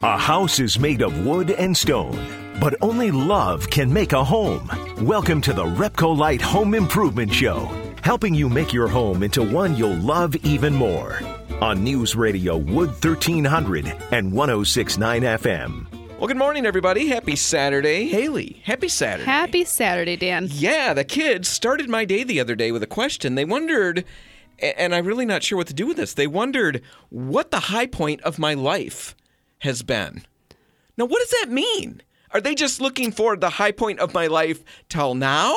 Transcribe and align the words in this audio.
A 0.00 0.16
house 0.16 0.60
is 0.60 0.78
made 0.78 1.02
of 1.02 1.26
wood 1.26 1.50
and 1.50 1.76
stone, 1.76 2.54
but 2.60 2.76
only 2.80 3.10
love 3.10 3.68
can 3.68 3.92
make 3.92 4.12
a 4.12 4.22
home. 4.22 4.70
Welcome 5.04 5.40
to 5.40 5.52
the 5.52 5.64
Repcolite 5.64 6.40
Home 6.40 6.74
Improvement 6.74 7.34
Show, 7.34 7.68
helping 8.04 8.32
you 8.32 8.48
make 8.48 8.72
your 8.72 8.86
home 8.86 9.24
into 9.24 9.42
one 9.42 9.74
you'll 9.74 9.96
love 9.96 10.36
even 10.44 10.72
more. 10.72 11.18
On 11.60 11.82
News 11.82 12.14
Radio 12.14 12.56
Wood 12.56 12.90
1300 12.90 13.86
and 14.12 14.32
1069 14.32 15.22
FM. 15.22 15.86
Well, 16.20 16.28
good 16.28 16.36
morning, 16.36 16.64
everybody. 16.64 17.08
Happy 17.08 17.34
Saturday. 17.34 18.06
Haley, 18.06 18.62
happy 18.62 18.86
Saturday. 18.86 19.24
Happy 19.24 19.64
Saturday, 19.64 20.14
Dan. 20.14 20.46
Yeah, 20.48 20.94
the 20.94 21.02
kids 21.02 21.48
started 21.48 21.88
my 21.88 22.04
day 22.04 22.22
the 22.22 22.38
other 22.38 22.54
day 22.54 22.70
with 22.70 22.84
a 22.84 22.86
question. 22.86 23.34
They 23.34 23.44
wondered, 23.44 24.04
and 24.60 24.94
I'm 24.94 25.06
really 25.06 25.26
not 25.26 25.42
sure 25.42 25.58
what 25.58 25.66
to 25.66 25.74
do 25.74 25.88
with 25.88 25.96
this, 25.96 26.14
they 26.14 26.28
wondered 26.28 26.82
what 27.08 27.50
the 27.50 27.58
high 27.58 27.86
point 27.86 28.20
of 28.20 28.38
my 28.38 28.54
life 28.54 29.16
has 29.60 29.82
been. 29.82 30.22
Now, 30.96 31.04
what 31.06 31.20
does 31.20 31.34
that 31.42 31.50
mean? 31.50 32.02
Are 32.32 32.40
they 32.40 32.54
just 32.54 32.80
looking 32.80 33.12
for 33.12 33.36
the 33.36 33.50
high 33.50 33.72
point 33.72 34.00
of 34.00 34.12
my 34.14 34.26
life 34.26 34.62
till 34.88 35.14
now? 35.14 35.56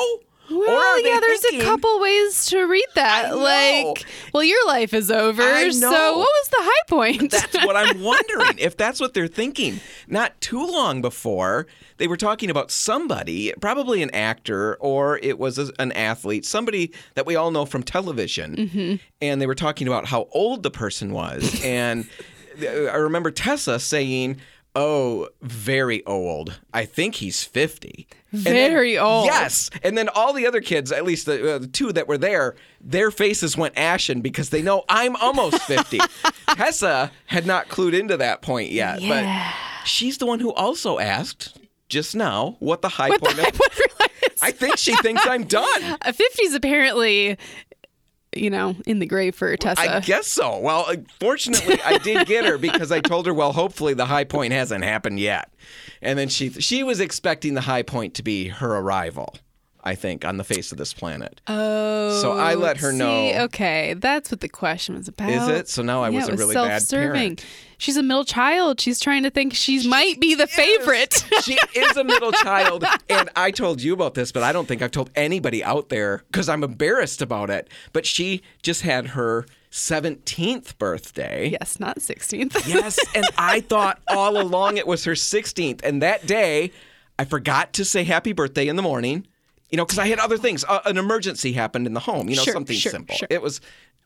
Well, 0.50 0.70
are 0.70 0.98
yeah, 0.98 1.18
there's 1.20 1.40
thinking- 1.40 1.62
a 1.62 1.64
couple 1.64 2.00
ways 2.00 2.46
to 2.46 2.62
read 2.66 2.86
that. 2.94 3.36
Like, 3.36 4.04
well, 4.34 4.42
your 4.44 4.66
life 4.66 4.92
is 4.92 5.10
over. 5.10 5.40
So, 5.70 5.90
what 5.90 6.18
was 6.18 6.48
the 6.50 6.56
high 6.60 6.82
point? 6.88 7.30
That's 7.30 7.64
what 7.64 7.76
I'm 7.76 8.02
wondering 8.02 8.58
if 8.58 8.76
that's 8.76 9.00
what 9.00 9.14
they're 9.14 9.28
thinking. 9.28 9.80
Not 10.08 10.38
too 10.42 10.66
long 10.66 11.00
before, 11.00 11.66
they 11.96 12.06
were 12.06 12.16
talking 12.18 12.50
about 12.50 12.70
somebody, 12.70 13.52
probably 13.62 14.02
an 14.02 14.10
actor 14.10 14.76
or 14.80 15.18
it 15.22 15.38
was 15.38 15.58
a- 15.58 15.72
an 15.78 15.92
athlete, 15.92 16.44
somebody 16.44 16.92
that 17.14 17.24
we 17.24 17.34
all 17.36 17.50
know 17.50 17.64
from 17.64 17.82
television. 17.82 18.56
Mm-hmm. 18.56 18.94
And 19.22 19.40
they 19.40 19.46
were 19.46 19.54
talking 19.54 19.86
about 19.86 20.06
how 20.06 20.28
old 20.32 20.64
the 20.64 20.70
person 20.70 21.12
was. 21.12 21.62
and 21.64 22.06
I 22.60 22.96
remember 22.96 23.30
Tessa 23.30 23.78
saying, 23.78 24.38
Oh, 24.74 25.28
very 25.42 26.02
old. 26.06 26.58
I 26.72 26.86
think 26.86 27.16
he's 27.16 27.44
50. 27.44 28.06
And 28.32 28.40
then- 28.44 28.54
Very 28.54 28.98
old. 28.98 29.26
Yes. 29.26 29.68
And 29.82 29.98
then 29.98 30.08
all 30.08 30.32
the 30.32 30.46
other 30.46 30.62
kids, 30.62 30.90
at 30.90 31.04
least 31.04 31.26
the, 31.26 31.56
uh, 31.56 31.58
the 31.58 31.66
two 31.66 31.92
that 31.92 32.08
were 32.08 32.16
there, 32.16 32.54
their 32.80 33.10
faces 33.10 33.54
went 33.54 33.76
ashen 33.76 34.22
because 34.22 34.48
they 34.48 34.62
know 34.62 34.84
I'm 34.88 35.14
almost 35.16 35.60
50. 35.64 35.98
Tessa 36.48 37.10
had 37.26 37.44
not 37.46 37.68
clued 37.68 37.92
into 37.92 38.16
that 38.16 38.40
point 38.40 38.70
yet. 38.70 39.02
Yeah. 39.02 39.52
But 39.82 39.86
she's 39.86 40.16
the 40.16 40.24
one 40.26 40.40
who 40.40 40.52
also 40.54 40.98
asked 40.98 41.58
just 41.90 42.16
now 42.16 42.56
what 42.58 42.80
the 42.80 42.88
high 42.88 43.10
What 43.10 43.20
the 43.20 43.26
point 43.26 43.40
high 43.40 43.50
point 43.50 43.72
of 43.92 44.00
life 44.00 44.22
is. 44.32 44.42
I 44.42 44.52
think 44.52 44.78
she 44.78 44.96
thinks 44.96 45.26
I'm 45.26 45.44
done. 45.44 45.82
A 46.02 46.14
50's 46.14 46.54
apparently, 46.54 47.36
you 48.34 48.50
know, 48.50 48.76
in 48.86 48.98
the 48.98 49.06
grave 49.06 49.34
for 49.34 49.54
Tessa. 49.56 49.80
I 49.80 50.00
guess 50.00 50.26
so. 50.26 50.58
Well, 50.58 50.86
uh, 50.88 50.96
fortunately, 51.20 51.80
I 51.84 51.98
did 51.98 52.26
get 52.26 52.44
her 52.44 52.58
because 52.58 52.90
I 52.90 53.00
told 53.00 53.26
her, 53.26 53.34
well, 53.34 53.52
hopefully 53.52 53.94
the 53.94 54.06
high 54.06 54.24
point 54.24 54.52
hasn't 54.52 54.84
happened 54.84 55.20
yet. 55.20 55.52
And 56.00 56.18
then 56.18 56.28
she 56.28 56.50
she 56.50 56.82
was 56.82 57.00
expecting 57.00 57.54
the 57.54 57.60
high 57.62 57.82
point 57.82 58.14
to 58.14 58.22
be 58.22 58.48
her 58.48 58.76
arrival. 58.76 59.34
I 59.84 59.94
think 59.94 60.24
on 60.24 60.36
the 60.36 60.44
face 60.44 60.70
of 60.70 60.78
this 60.78 60.94
planet. 60.94 61.40
Oh. 61.48 62.20
So 62.20 62.32
I 62.32 62.54
oh, 62.54 62.58
let 62.58 62.76
her 62.78 62.92
see, 62.92 62.98
know. 62.98 63.32
Okay, 63.44 63.94
that's 63.94 64.30
what 64.30 64.40
the 64.40 64.48
question 64.48 64.94
was 64.94 65.08
about. 65.08 65.30
Is 65.30 65.48
it? 65.48 65.68
So 65.68 65.82
now 65.82 66.02
I 66.02 66.10
yeah, 66.10 66.18
was 66.18 66.28
it 66.28 66.34
a 66.34 66.36
really 66.36 66.54
bad 66.54 66.82
parent. 66.88 67.44
She's 67.78 67.96
a 67.96 68.02
middle 68.02 68.24
child. 68.24 68.80
She's 68.80 69.00
trying 69.00 69.24
to 69.24 69.30
think 69.30 69.54
she 69.54 69.88
might 69.88 70.20
be 70.20 70.36
the 70.36 70.46
favorite. 70.46 71.24
she 71.42 71.58
is 71.74 71.96
a 71.96 72.04
middle 72.04 72.30
child, 72.30 72.84
and 73.08 73.28
I 73.34 73.50
told 73.50 73.82
you 73.82 73.92
about 73.92 74.14
this, 74.14 74.30
but 74.30 74.44
I 74.44 74.52
don't 74.52 74.68
think 74.68 74.82
I've 74.82 74.92
told 74.92 75.10
anybody 75.16 75.64
out 75.64 75.88
there 75.88 76.22
because 76.30 76.48
I'm 76.48 76.62
embarrassed 76.62 77.22
about 77.22 77.50
it. 77.50 77.68
But 77.92 78.06
she 78.06 78.42
just 78.62 78.82
had 78.82 79.08
her 79.08 79.46
17th 79.72 80.78
birthday. 80.78 81.48
yes, 81.48 81.80
not 81.80 81.98
16th. 81.98 82.66
Yes, 82.72 82.98
and 83.16 83.24
I 83.36 83.60
thought 83.60 84.00
all 84.06 84.40
along 84.40 84.76
it 84.76 84.86
was 84.86 85.04
her 85.04 85.12
16th. 85.12 85.82
And 85.82 86.02
that 86.02 86.26
day, 86.26 86.70
I 87.18 87.24
forgot 87.24 87.72
to 87.74 87.84
say 87.84 88.04
happy 88.04 88.32
birthday 88.32 88.68
in 88.68 88.76
the 88.76 88.82
morning, 88.82 89.26
you 89.72 89.76
know, 89.78 89.84
because 89.84 89.98
I 89.98 90.06
had 90.06 90.20
other 90.20 90.38
things. 90.38 90.64
Uh, 90.68 90.80
an 90.84 90.98
emergency 90.98 91.52
happened 91.52 91.88
in 91.88 91.94
the 91.94 92.00
home, 92.00 92.28
you 92.28 92.36
know, 92.36 92.42
Sure, 92.42 92.52
something 92.54 92.76
sure, 92.76 92.92
simple. 92.92 93.16
sure. 93.16 93.26
It 93.30 93.42
was. 93.42 93.60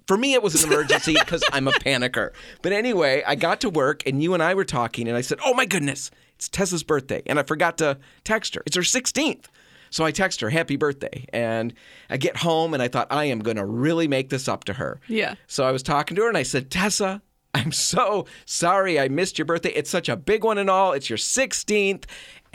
For 0.06 0.16
me, 0.16 0.34
it 0.34 0.42
was 0.42 0.62
an 0.62 0.72
emergency 0.72 1.14
because 1.18 1.42
I'm 1.52 1.66
a 1.66 1.72
panicker. 1.72 2.30
But 2.62 2.72
anyway, 2.72 3.24
I 3.26 3.34
got 3.34 3.60
to 3.62 3.68
work 3.70 4.04
and 4.06 4.22
you 4.22 4.34
and 4.34 4.42
I 4.42 4.54
were 4.54 4.64
talking, 4.64 5.08
and 5.08 5.16
I 5.16 5.20
said, 5.20 5.38
Oh 5.44 5.52
my 5.52 5.66
goodness, 5.66 6.12
it's 6.36 6.48
Tessa's 6.48 6.84
birthday. 6.84 7.22
And 7.26 7.38
I 7.40 7.42
forgot 7.42 7.76
to 7.78 7.98
text 8.22 8.54
her. 8.54 8.62
It's 8.66 8.76
her 8.76 8.82
16th. 8.82 9.46
So 9.90 10.04
I 10.04 10.12
text 10.12 10.40
her, 10.42 10.50
Happy 10.50 10.76
birthday. 10.76 11.26
And 11.32 11.74
I 12.08 12.18
get 12.18 12.36
home 12.36 12.72
and 12.72 12.80
I 12.82 12.86
thought, 12.88 13.08
I 13.10 13.24
am 13.24 13.40
going 13.40 13.56
to 13.56 13.64
really 13.66 14.06
make 14.06 14.28
this 14.30 14.46
up 14.46 14.62
to 14.64 14.74
her. 14.74 15.00
Yeah. 15.08 15.34
So 15.48 15.64
I 15.64 15.72
was 15.72 15.82
talking 15.82 16.14
to 16.16 16.22
her 16.22 16.28
and 16.28 16.38
I 16.38 16.44
said, 16.44 16.70
Tessa, 16.70 17.20
I'm 17.54 17.72
so 17.72 18.26
sorry 18.44 19.00
I 19.00 19.08
missed 19.08 19.38
your 19.38 19.46
birthday. 19.46 19.70
It's 19.70 19.90
such 19.90 20.08
a 20.08 20.16
big 20.16 20.44
one 20.44 20.58
and 20.58 20.70
all. 20.70 20.92
It's 20.92 21.08
your 21.10 21.16
16th. 21.18 22.04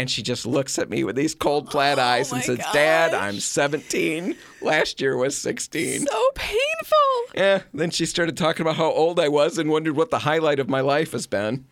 And 0.02 0.10
she 0.10 0.24
just 0.24 0.48
looks 0.48 0.80
at 0.80 0.90
me 0.90 1.04
with 1.04 1.16
these 1.16 1.36
cold, 1.36 1.70
flat 1.72 2.00
eyes 2.00 2.32
and 2.32 2.42
says, 2.42 2.58
Dad. 2.74 3.14
I'm 3.14 3.40
17. 3.40 4.36
Last 4.60 5.00
year 5.00 5.16
was 5.16 5.38
16. 5.38 6.08
so 6.08 6.30
painful. 6.34 7.36
Yeah. 7.36 7.62
Then 7.72 7.92
she 7.92 8.08
started 8.08 8.36
talking 8.36 8.64
about 8.64 8.78
how 8.78 8.90
old 8.92 9.20
I 9.20 9.28
was 9.28 9.60
and 9.60 9.70
wondered 9.70 9.96
what 9.96 10.10
the 10.10 10.18
highlight 10.18 10.58
of 10.60 10.68
my 10.68 10.82
life 10.82 11.12
has 11.12 11.28
been. 11.28 11.66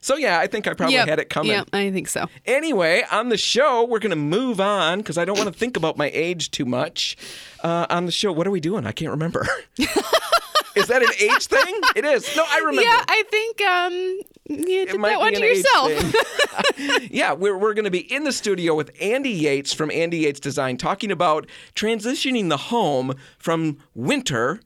So, 0.00 0.16
yeah, 0.16 0.40
I 0.40 0.48
think 0.48 0.66
I 0.66 0.74
probably 0.74 0.96
Yep. 0.96 1.08
had 1.08 1.18
it 1.20 1.30
coming. 1.30 1.52
Yeah, 1.52 1.62
I 1.72 1.92
think 1.92 2.08
so. 2.08 2.26
Anyway, 2.44 3.04
on 3.12 3.28
the 3.28 3.36
show, 3.38 3.84
we're 3.84 4.00
going 4.00 4.10
to 4.10 4.16
move 4.16 4.60
on 4.60 4.98
because 4.98 5.16
I 5.16 5.24
don't 5.24 5.38
want 5.38 5.52
to 5.52 5.56
think 5.56 5.76
about 5.76 5.96
my 5.96 6.10
age 6.12 6.50
too 6.50 6.64
much. 6.64 7.16
Uh, 7.62 7.86
on 7.88 8.06
the 8.06 8.12
show, 8.12 8.32
what 8.32 8.48
are 8.48 8.50
we 8.50 8.58
doing? 8.60 8.84
I 8.84 8.90
can't 8.90 9.12
remember. 9.12 9.46
is 10.76 10.88
that 10.88 11.02
an 11.02 11.08
age 11.18 11.46
thing? 11.46 11.74
It 11.96 12.04
is. 12.04 12.36
No, 12.36 12.44
I 12.48 12.58
remember. 12.58 12.82
Yeah, 12.82 13.02
I 13.08 13.22
think 13.30 13.60
um, 13.62 13.92
you 14.48 14.86
did 14.86 15.02
that 15.02 15.18
one 15.18 15.34
to 15.34 15.40
yourself. 15.40 17.10
yeah, 17.10 17.32
we're, 17.32 17.56
we're 17.56 17.74
going 17.74 17.84
to 17.84 17.90
be 17.90 18.12
in 18.12 18.24
the 18.24 18.32
studio 18.32 18.74
with 18.74 18.90
Andy 19.00 19.30
Yates 19.30 19.72
from 19.72 19.90
Andy 19.90 20.18
Yates 20.18 20.40
Design 20.40 20.76
talking 20.76 21.10
about 21.10 21.46
transitioning 21.74 22.48
the 22.48 22.56
home 22.56 23.14
from 23.38 23.78
winter, 23.94 24.60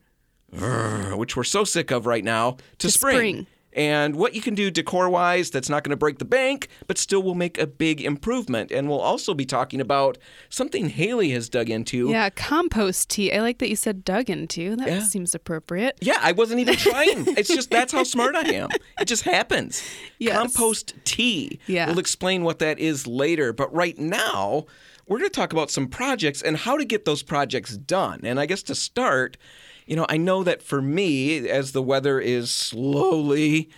which 1.15 1.35
we're 1.35 1.43
so 1.43 1.63
sick 1.63 1.91
of 1.91 2.05
right 2.05 2.23
now, 2.23 2.57
to, 2.79 2.91
spring. 2.91 3.47
And 3.73 4.15
what 4.15 4.35
you 4.35 4.41
can 4.41 4.53
do 4.55 4.69
decor 4.69 5.09
wise 5.09 5.49
that's 5.49 5.69
not 5.69 5.83
going 5.83 5.91
to 5.91 5.97
break 5.97 6.19
the 6.19 6.25
bank, 6.25 6.67
but 6.87 6.97
still 6.97 7.23
will 7.23 7.35
make 7.35 7.57
a 7.57 7.65
big 7.67 8.01
improvement. 8.01 8.71
And 8.71 8.89
we'll 8.89 8.99
also 8.99 9.33
be 9.33 9.45
talking 9.45 9.79
about 9.79 10.17
something 10.49 10.89
Haley 10.89 11.29
has 11.31 11.47
dug 11.49 11.69
into. 11.69 12.09
yeah, 12.09 12.29
compost 12.29 13.09
tea. 13.09 13.31
I 13.31 13.39
like 13.39 13.59
that 13.59 13.69
you 13.69 13.75
said 13.75 14.03
dug 14.03 14.29
into. 14.29 14.75
That 14.75 14.87
Yeah. 14.87 15.03
seems 15.03 15.33
appropriate. 15.33 15.97
Yeah, 16.01 16.17
I 16.21 16.33
wasn't 16.33 16.59
even 16.59 16.75
trying. 16.75 17.25
it's 17.37 17.49
just 17.49 17.69
that's 17.71 17.93
how 17.93 18.03
smart 18.03 18.35
I 18.35 18.49
am. 18.53 18.69
It 18.99 19.05
just 19.05 19.23
happens. 19.23 19.81
Yes. 20.19 20.35
Compost 20.37 20.93
tea. 21.05 21.59
Yeah. 21.67 21.87
We'll 21.87 21.99
explain 21.99 22.43
what 22.43 22.59
that 22.59 22.77
is 22.79 23.07
later. 23.07 23.53
But 23.53 23.73
right 23.73 23.97
now, 23.97 24.65
we're 25.07 25.17
going 25.17 25.29
to 25.29 25.35
talk 25.35 25.51
about 25.53 25.71
some 25.71 25.87
projects 25.87 26.41
and 26.41 26.57
how 26.57 26.77
to 26.77 26.85
get 26.85 27.05
those 27.05 27.23
projects 27.23 27.75
done. 27.77 28.21
And 28.23 28.39
I 28.39 28.45
guess 28.45 28.63
to 28.63 28.75
start, 28.75 29.37
you 29.85 29.95
know, 29.95 30.05
I 30.09 30.17
know 30.17 30.43
that 30.43 30.61
for 30.61 30.81
me, 30.81 31.47
as 31.49 31.71
the 31.71 31.81
weather 31.81 32.19
is 32.19 32.49
slowly 32.51 33.69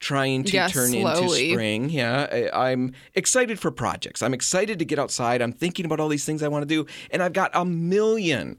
trying 0.00 0.42
to 0.44 0.52
Yeah, 0.52 0.66
turn 0.68 0.92
into 0.94 1.28
spring, 1.52 1.88
yeah, 1.88 2.26
I- 2.52 2.70
I'm 2.70 2.92
excited 3.14 3.60
for 3.60 3.70
projects. 3.70 4.20
I'm 4.22 4.34
excited 4.34 4.78
to 4.80 4.84
get 4.84 4.98
outside. 4.98 5.40
I'm 5.40 5.52
thinking 5.52 5.84
about 5.86 6.00
all 6.00 6.08
these 6.08 6.24
things 6.24 6.42
I 6.42 6.48
want 6.48 6.62
to 6.68 6.74
do. 6.74 6.86
And 7.10 7.22
I've 7.22 7.32
got 7.32 7.50
a 7.54 7.64
million 7.64 8.58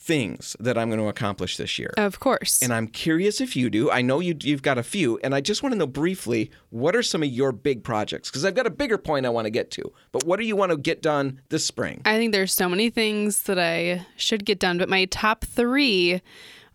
things 0.00 0.56
that 0.60 0.78
I'm 0.78 0.88
going 0.88 1.00
to 1.00 1.08
accomplish 1.08 1.56
this 1.56 1.78
year. 1.78 1.92
Of 1.96 2.20
course. 2.20 2.62
And 2.62 2.72
I'm 2.72 2.86
curious 2.86 3.40
if 3.40 3.56
you 3.56 3.68
do. 3.68 3.90
I 3.90 4.00
know 4.00 4.20
you, 4.20 4.36
you've 4.40 4.62
got 4.62 4.78
a 4.78 4.82
few, 4.82 5.18
and 5.24 5.34
I 5.34 5.40
just 5.40 5.62
want 5.62 5.72
to 5.72 5.78
know 5.78 5.86
briefly 5.86 6.50
what 6.70 6.94
are 6.94 7.02
some 7.02 7.22
of 7.22 7.28
your 7.28 7.52
big 7.52 7.82
projects? 7.82 8.30
Because 8.30 8.44
I've 8.44 8.54
got 8.54 8.66
a 8.66 8.70
bigger 8.70 8.96
point 8.96 9.26
I 9.26 9.30
want 9.30 9.46
to 9.46 9.50
get 9.50 9.70
to. 9.72 9.92
But 10.12 10.24
what 10.24 10.38
do 10.38 10.46
you 10.46 10.56
want 10.56 10.70
to 10.70 10.78
get 10.78 11.02
done 11.02 11.40
this 11.48 11.66
spring? 11.66 12.00
I 12.04 12.16
think 12.16 12.32
there's 12.32 12.54
so 12.54 12.68
many 12.68 12.90
things 12.90 13.42
that 13.42 13.58
I 13.58 14.06
should 14.16 14.44
get 14.44 14.58
done, 14.58 14.78
but 14.78 14.88
my 14.88 15.06
top 15.06 15.44
three 15.44 16.22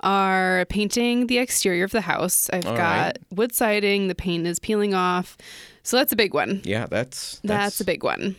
are 0.02 0.66
painting 0.66 1.28
the 1.28 1.38
exterior 1.38 1.86
of 1.86 1.92
the 1.92 2.02
house. 2.02 2.50
I've 2.52 2.66
All 2.66 2.76
got 2.76 3.06
right. 3.06 3.18
wood 3.32 3.54
siding, 3.54 4.10
the 4.10 4.16
paint 4.16 4.46
is 4.46 4.60
peeling 4.60 4.94
off. 4.94 5.38
So 5.82 5.98
that's 5.98 6.12
a 6.12 6.18
big 6.18 6.34
one. 6.34 6.62
Yeah, 6.66 6.88
that's 6.88 7.40
That's, 7.44 7.80
a 7.80 7.86
big 7.86 8.04
one. 8.04 8.36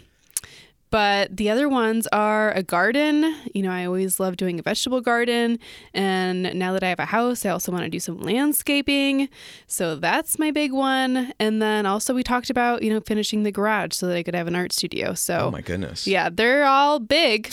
But 0.95 1.37
the 1.37 1.51
other 1.51 1.69
ones 1.69 2.07
are 2.13 2.53
a 2.53 2.63
garden. 2.63 3.35
You 3.53 3.63
know, 3.65 3.73
I 3.73 3.85
always 3.85 4.21
love 4.21 4.37
doing 4.37 4.61
a 4.61 4.63
vegetable 4.63 5.01
garden. 5.01 5.59
And 5.93 6.55
now 6.55 6.73
that 6.73 6.85
I 6.85 6.89
have 6.89 7.01
a 7.01 7.05
house, 7.05 7.45
I 7.45 7.51
also 7.51 7.73
want 7.73 7.83
to 7.83 7.91
do 7.91 7.99
some 7.99 8.21
landscaping. 8.21 9.29
So 9.67 9.97
that's 9.97 10.39
my 10.39 10.53
big 10.53 10.71
one. 10.71 11.33
And 11.41 11.61
then 11.61 11.85
also, 11.85 12.15
we 12.15 12.23
talked 12.23 12.49
about, 12.49 12.85
you 12.85 12.91
know, 12.91 13.01
finishing 13.01 13.43
the 13.43 13.51
garage 13.51 13.93
so 13.97 14.07
that 14.07 14.17
I 14.17 14.23
could 14.23 14.37
have 14.37 14.47
an 14.47 14.55
art 14.55 14.73
studio. 14.73 15.15
So, 15.15 15.37
Oh 15.49 15.51
my 15.51 15.63
goodness. 15.63 16.07
yeah, 16.07 16.29
they're 16.33 16.65
all 16.65 17.01
big. 17.01 17.53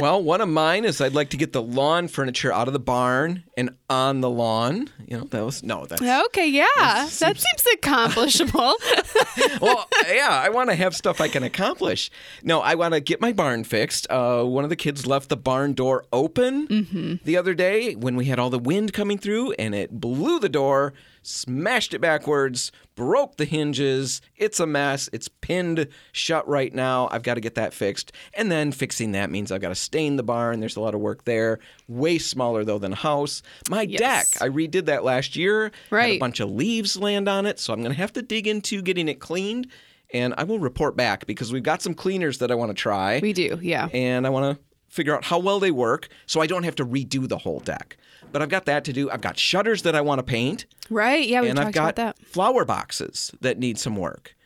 well, 0.00 0.22
one 0.22 0.40
of 0.40 0.48
mine 0.48 0.84
is 0.84 1.00
I'd 1.00 1.12
like 1.14 1.30
to 1.30 1.36
get 1.36 1.52
the 1.52 1.62
lawn 1.62 2.08
furniture 2.08 2.52
out 2.52 2.66
of 2.66 2.72
the 2.72 2.80
barn 2.80 3.44
and 3.56 3.70
on 3.90 4.20
the 4.20 4.30
lawn. 4.30 4.88
You 5.06 5.18
know, 5.18 5.24
that 5.24 5.44
was 5.44 5.62
no, 5.62 5.86
that's 5.86 6.00
okay, 6.00 6.46
yeah. 6.48 6.66
That 6.76 7.08
seems 7.10 7.44
accomplishable. 7.74 8.74
well, 9.60 9.88
yeah, 10.08 10.28
I 10.30 10.48
want 10.48 10.70
to 10.70 10.76
have 10.76 10.94
stuff 10.96 11.20
I 11.20 11.28
can 11.28 11.42
accomplish. 11.42 12.10
No, 12.42 12.60
I 12.60 12.74
want 12.74 12.94
to 12.94 13.00
get 13.00 13.20
my 13.20 13.32
barn 13.32 13.64
fixed. 13.64 14.06
Uh, 14.10 14.44
one 14.44 14.64
of 14.64 14.70
the 14.70 14.76
kids 14.76 15.06
left 15.06 15.28
the 15.28 15.36
barn 15.36 15.74
door 15.74 16.04
open 16.12 16.66
Mm-hmm. 16.68 17.14
the 17.24 17.36
other 17.36 17.54
day 17.54 17.94
when 17.94 18.16
we 18.16 18.26
had 18.26 18.38
all 18.38 18.50
the 18.50 18.58
wind 18.58 18.92
coming 18.92 19.18
through, 19.18 19.52
and 19.52 19.74
it 19.74 20.00
blew 20.00 20.38
the 20.38 20.48
door 20.48 20.92
smashed 21.22 21.94
it 21.94 22.00
backwards, 22.00 22.72
broke 22.94 23.36
the 23.36 23.44
hinges. 23.44 24.20
It's 24.36 24.60
a 24.60 24.66
mess. 24.66 25.08
It's 25.12 25.28
pinned 25.28 25.88
shut 26.12 26.46
right 26.48 26.72
now. 26.74 27.08
I've 27.10 27.22
got 27.22 27.34
to 27.34 27.40
get 27.40 27.54
that 27.54 27.72
fixed. 27.74 28.12
And 28.34 28.50
then 28.50 28.72
fixing 28.72 29.12
that 29.12 29.30
means 29.30 29.50
I've 29.50 29.60
got 29.60 29.68
to 29.70 29.74
stain 29.74 30.16
the 30.16 30.22
barn. 30.22 30.60
There's 30.60 30.76
a 30.76 30.80
lot 30.80 30.94
of 30.94 31.00
work 31.00 31.24
there. 31.24 31.58
Way 31.88 32.18
smaller 32.18 32.64
though 32.64 32.78
than 32.78 32.92
a 32.92 32.96
house. 32.96 33.42
My 33.70 33.82
Yes. 33.82 34.30
deck, 34.30 34.42
I 34.42 34.48
redid 34.48 34.86
that 34.86 35.04
last 35.04 35.36
year. 35.36 35.72
Had 35.90 36.10
a 36.10 36.18
bunch 36.18 36.40
of 36.40 36.50
leaves 36.50 36.96
land 36.96 37.28
on 37.28 37.46
it, 37.46 37.58
so 37.58 37.72
I'm 37.72 37.80
going 37.80 37.92
to 37.92 37.98
have 37.98 38.12
to 38.14 38.22
dig 38.22 38.46
into 38.46 38.82
getting 38.82 39.08
it 39.08 39.20
cleaned. 39.20 39.68
And 40.14 40.34
I 40.36 40.44
will 40.44 40.58
report 40.58 40.94
back 40.96 41.26
because 41.26 41.52
we've 41.52 41.62
got 41.62 41.80
some 41.80 41.94
cleaners 41.94 42.38
that 42.38 42.50
I 42.50 42.54
want 42.54 42.68
to 42.70 42.74
try 42.74 43.18
We 43.22 43.32
do, 43.32 43.58
yeah. 43.62 43.88
and 43.94 44.26
I 44.26 44.30
want 44.30 44.56
to 44.58 44.62
figure 44.92 45.16
out 45.16 45.24
how 45.24 45.38
well 45.38 45.58
they 45.58 45.70
work 45.70 46.08
so 46.26 46.40
I 46.40 46.46
don't 46.46 46.62
have 46.64 46.76
to 46.76 46.84
redo 46.86 47.26
the 47.28 47.38
whole 47.38 47.60
deck. 47.60 47.96
But 48.30 48.42
I've 48.42 48.48
got 48.50 48.66
that 48.66 48.84
to 48.84 48.92
do. 48.92 49.10
I've 49.10 49.20
got 49.22 49.38
shutters 49.38 49.82
that 49.82 49.94
I 49.96 50.00
want 50.02 50.18
to 50.20 50.22
paint, 50.22 50.66
Right? 50.90 51.26
Yeah, 51.26 51.40
we 51.40 51.48
and 51.48 51.56
talked 51.56 51.68
I've 51.68 51.74
got 51.74 51.98
about 51.98 52.16
that. 52.18 52.26
flower 52.26 52.64
boxes 52.64 53.32
that 53.40 53.58
need 53.58 53.78
some 53.78 53.96
work. 53.96 54.36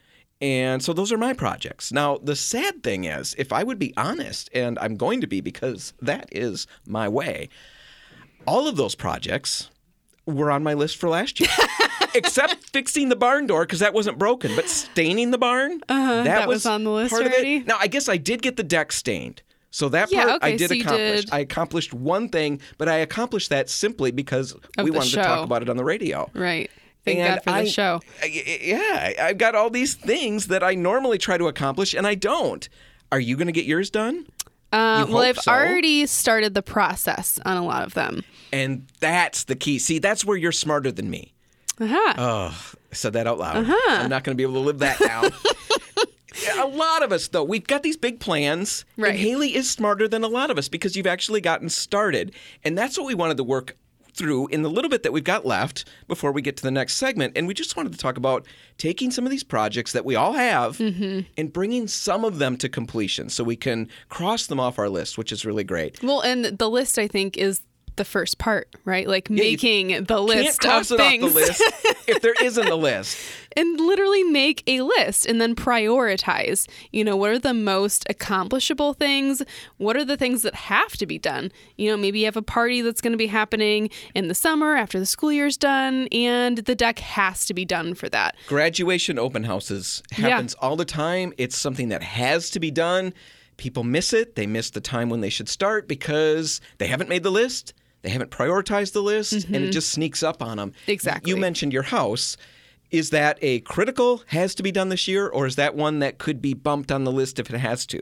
And 0.41 0.83
so 0.83 0.93
those 0.93 1.11
are 1.13 1.19
my 1.19 1.33
projects. 1.33 1.91
Now, 1.93 2.19
the 2.19 2.37
sad 2.37 2.83
thing 2.83 3.05
is, 3.05 3.35
if 3.39 3.53
I 3.53 3.63
would 3.65 3.79
be 3.79 3.93
honest, 3.97 4.49
and 4.55 4.79
I'm 4.79 4.97
going 4.97 5.21
to 5.23 5.27
be 5.27 5.41
because 5.41 5.95
that 6.03 6.29
is 6.31 6.67
my 6.87 7.09
way, 7.09 7.49
all 8.47 8.69
of 8.69 8.77
those 8.77 8.95
projects 8.95 9.71
were 10.27 10.51
on 10.51 10.63
my 10.63 10.75
list 10.75 10.97
for 10.99 11.09
last 11.09 11.41
year. 11.41 11.49
Except 12.15 12.57
fixing 12.73 13.09
the 13.09 13.17
barn 13.17 13.47
door 13.47 13.65
because 13.65 13.81
that 13.81 13.93
wasn't 13.95 14.19
broken, 14.19 14.55
but 14.57 14.69
staining 14.69 15.31
the 15.33 15.39
barn 15.39 15.81
Uh-huh, 15.89 16.23
that 16.25 16.49
was 16.49 16.65
on 16.67 16.85
the 16.85 16.91
list 16.91 17.11
part 17.11 17.27
of 17.27 17.33
already? 17.33 17.57
it. 17.57 17.67
Now 17.67 17.77
I 17.81 17.87
guess 17.89 18.09
I 18.09 18.17
did 18.17 18.43
get 18.43 18.57
the 18.57 18.63
deck 18.63 18.93
stained, 18.93 19.43
so 19.71 19.89
that 19.91 20.11
Yeah, 20.11 20.25
part 20.25 20.45
I 20.45 20.57
did 20.57 20.71
so 20.71 20.77
accomplish. 20.77 21.21
did- 21.27 21.31
I 21.33 21.41
accomplished 21.41 21.93
one 21.95 22.29
thing, 22.29 22.61
but 22.79 22.89
I 22.89 22.97
accomplished 22.97 23.51
that 23.51 23.69
simply 23.69 24.11
because 24.11 24.55
we 24.79 24.91
the 24.91 24.93
wanted 24.93 25.11
to 25.11 25.17
talk 25.23 25.45
about 25.45 25.63
it 25.63 25.69
on 25.69 25.77
the 25.77 25.85
radio. 25.85 26.31
Right. 26.35 26.71
Thank 27.05 27.19
And 27.21 27.41
God 27.45 27.45
for 27.59 27.63
the 27.63 27.69
show. 27.71 28.01
I- 28.23 28.59
Yeah, 28.63 28.79
I- 29.19 29.29
I've 29.29 29.39
got 29.39 29.55
all 29.55 29.71
these 29.71 29.95
things 29.95 30.49
that 30.49 30.63
I 30.65 30.75
normally 30.75 31.19
try 31.19 31.39
to 31.39 31.47
accomplish, 31.47 31.95
and 31.95 32.07
I 32.07 32.15
don't. 32.17 32.69
Are 33.13 33.21
you 33.21 33.37
going 33.37 33.47
to 33.47 33.53
get 33.53 33.65
yours 33.65 33.91
done? 33.91 34.27
Uh, 34.73 35.07
well, 35.09 35.19
I've 35.19 35.39
so. 35.39 35.53
already 35.53 36.07
started 36.07 36.55
the 36.55 36.63
process 36.63 37.39
on 37.47 37.57
a 37.57 37.65
lot 37.65 37.85
of 37.87 37.95
them. 37.95 38.25
And 38.53 38.87
that's 38.99 39.45
the 39.45 39.55
key. 39.55 39.79
See, 39.79 40.01
that's 40.01 40.25
where 40.25 40.37
you're 40.37 40.51
smarter 40.53 40.91
than 40.91 41.09
me. 41.09 41.33
Uh-huh. 41.81 42.15
Oh, 42.19 42.75
I 42.91 42.95
said 42.95 43.13
that 43.13 43.27
out 43.29 43.39
loud. 43.39 43.59
Uh-huh. 43.59 43.93
I'm 44.03 44.11
not 44.11 44.25
going 44.25 44.35
to 44.35 44.37
be 44.37 44.43
able 44.43 44.55
to 44.55 44.61
live 44.67 44.81
that 44.81 44.99
down. 45.01 45.31
A 46.59 46.67
lot 46.67 47.03
of 47.03 47.13
us, 47.13 47.29
though, 47.29 47.45
we've 47.45 47.67
got 47.67 47.83
these 47.83 47.97
big 47.97 48.21
plans. 48.21 48.85
Right. 48.97 49.11
And 49.11 49.19
Haley 49.19 49.55
is 49.55 49.71
smarter 49.71 50.09
than 50.09 50.25
a 50.25 50.29
lot 50.29 50.51
of 50.51 50.59
us 50.59 50.69
because 50.69 50.97
you've 50.97 51.07
actually 51.07 51.41
gotten 51.41 51.69
started. 51.69 52.35
And 52.65 52.77
that's 52.77 52.99
what 52.99 53.07
we 53.07 53.15
wanted 53.15 53.37
to 53.39 53.45
work 53.45 53.77
through 54.17 54.47
in 54.49 54.63
the 54.63 54.71
little 54.71 54.89
bit 54.89 55.03
that 55.03 55.13
we've 55.13 55.25
got 55.25 55.45
left 55.45 55.85
before 56.09 56.33
we 56.33 56.41
get 56.41 56.57
to 56.57 56.63
the 56.63 56.71
next 56.71 56.95
segment. 56.95 57.37
And 57.37 57.47
we 57.47 57.55
just 57.55 57.77
wanted 57.77 57.93
to 57.93 57.99
talk 57.99 58.17
about 58.17 58.47
taking 58.79 59.11
some 59.11 59.27
of 59.27 59.31
these 59.31 59.45
projects 59.45 59.93
that 59.93 60.05
we 60.05 60.17
all 60.17 60.33
have 60.33 60.79
mm-hmm. 60.79 61.21
and 61.37 61.53
bringing 61.53 61.87
some 61.87 62.25
of 62.25 62.39
them 62.39 62.57
to 62.57 62.69
completion 62.69 63.29
so 63.29 63.45
we 63.45 63.57
can 63.57 63.89
cross 64.09 64.47
them 64.47 64.59
off 64.59 64.79
our 64.79 64.89
list, 64.89 65.19
which 65.19 65.33
is 65.33 65.45
really 65.45 65.65
great. 65.65 66.03
Well, 66.03 66.23
and 66.23 66.47
the 66.47 66.71
list 66.71 66.99
I 66.99 67.09
think 67.09 67.37
is 67.37 67.61
the 67.97 68.05
first 68.05 68.39
part, 68.39 68.69
right? 68.85 69.07
Like 69.09 69.29
you 69.31 69.37
making 69.37 70.05
the 70.05 70.21
list 70.21 70.65
of 70.65 70.91
it 70.91 70.97
things 70.97 71.25
off 71.25 71.33
the 71.33 71.39
list 71.41 71.63
if 72.09 72.23
there 72.23 72.35
isn't 72.43 72.67
a 72.69 72.75
list. 72.91 73.19
and 73.57 73.81
literally 73.81 74.23
make 74.25 74.63
a 74.67 74.83
list 74.83 75.27
and 75.27 75.41
then 75.41 75.55
prioritize. 75.55 76.69
You 76.93 77.05
know, 77.05 77.17
what 77.17 77.31
are 77.31 77.39
the 77.39 77.55
most 77.55 78.05
accomplishable 78.11 78.93
things? 78.95 79.43
What 79.79 79.97
are 79.97 80.05
the 80.05 80.17
things 80.17 80.43
that 80.43 80.55
have 80.55 80.93
to 80.99 81.07
be 81.07 81.19
done? 81.19 81.51
You 81.77 81.91
know, 81.91 81.97
maybe 81.97 82.21
you 82.21 82.25
have 82.27 82.37
a 82.37 82.43
party 82.43 82.83
that's 82.83 83.01
going 83.01 83.13
to 83.13 83.19
be 83.19 83.27
happening 83.29 83.91
in 84.15 84.29
the 84.29 84.35
summer 84.35 84.77
after 84.77 84.99
the 84.99 85.07
school 85.07 85.33
year's 85.33 85.57
done 85.57 86.09
and 86.13 86.59
the 86.59 86.75
deck 86.75 86.99
has 87.01 87.47
to 87.47 87.55
be 87.55 87.65
done 87.65 87.95
for 87.95 88.09
that. 88.11 88.37
graduation 88.47 89.19
open 89.19 89.45
houses 89.45 90.03
Yeah. 90.19 90.29
happens 90.29 90.55
all 90.55 90.77
the 90.77 90.85
time 90.85 91.33
it's 91.39 91.57
something 91.57 91.89
that 91.89 92.03
has 92.03 92.51
to 92.51 92.61
be 92.61 92.71
done 92.71 93.13
people 93.57 93.85
miss 93.85 94.13
it 94.13 94.35
they 94.37 94.47
miss 94.47 94.71
the 94.71 94.81
time 94.81 95.09
when 95.09 95.21
they 95.21 95.31
should 95.31 95.49
start 95.49 95.89
because 95.89 96.61
they 96.79 96.87
haven't 96.87 97.09
made 97.09 97.23
the 97.23 97.31
list 97.31 97.73
they 98.03 98.11
haven't 98.11 98.31
prioritized 98.31 98.93
the 98.93 99.03
list 99.03 99.33
and 99.47 99.57
it 99.57 99.71
just 99.73 99.91
sneaks 99.91 100.23
up 100.23 100.43
on 100.43 100.57
them 100.59 100.71
Mm-hmm. 100.71 100.91
Exactly. 100.91 101.31
you 101.31 101.37
mentioned 101.37 101.73
your 101.73 101.83
house 101.85 102.37
is 102.91 103.11
that 103.11 103.39
a 103.43 103.61
critical 103.61 104.23
has 104.29 104.55
to 104.55 104.63
be 104.63 104.71
done 104.71 104.89
this 104.91 105.09
year 105.09 105.29
or 105.29 105.47
is 105.47 105.57
that 105.57 105.75
one 105.75 105.99
that 105.99 106.19
could 106.19 106.41
be 106.41 106.55
bumped 106.55 106.93
on 106.93 107.05
the 107.05 107.11
list 107.13 107.39
if 107.39 107.51
it 107.51 107.59
has 107.59 107.85
to 107.87 108.01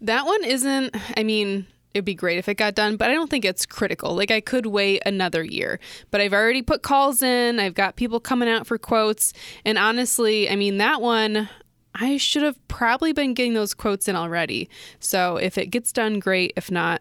That 0.00 0.24
one 0.26 0.42
isn't, 0.44 0.94
I 1.16 1.22
mean, 1.22 1.66
it'd 1.92 2.04
be 2.04 2.14
great 2.14 2.38
if 2.38 2.48
it 2.48 2.54
got 2.54 2.74
done, 2.74 2.96
but 2.96 3.10
I 3.10 3.14
don't 3.14 3.28
think 3.30 3.44
it's 3.44 3.64
critical. 3.66 4.14
Like, 4.14 4.30
I 4.30 4.40
could 4.40 4.66
wait 4.66 5.02
another 5.06 5.42
year, 5.42 5.80
but 6.10 6.20
I've 6.20 6.32
already 6.34 6.62
put 6.62 6.82
calls 6.82 7.22
in. 7.22 7.58
I've 7.58 7.74
got 7.74 7.96
people 7.96 8.20
coming 8.20 8.48
out 8.48 8.66
for 8.66 8.78
quotes. 8.78 9.32
And 9.64 9.78
honestly, 9.78 10.48
I 10.50 10.56
mean, 10.56 10.76
that 10.78 11.00
one, 11.00 11.48
I 11.94 12.18
should 12.18 12.42
have 12.42 12.58
probably 12.68 13.12
been 13.14 13.32
getting 13.34 13.54
those 13.54 13.72
quotes 13.74 14.08
in 14.08 14.16
already. 14.16 14.68
So 15.00 15.36
if 15.36 15.56
it 15.56 15.66
gets 15.66 15.92
done, 15.92 16.18
great. 16.20 16.52
If 16.56 16.70
not, 16.70 17.00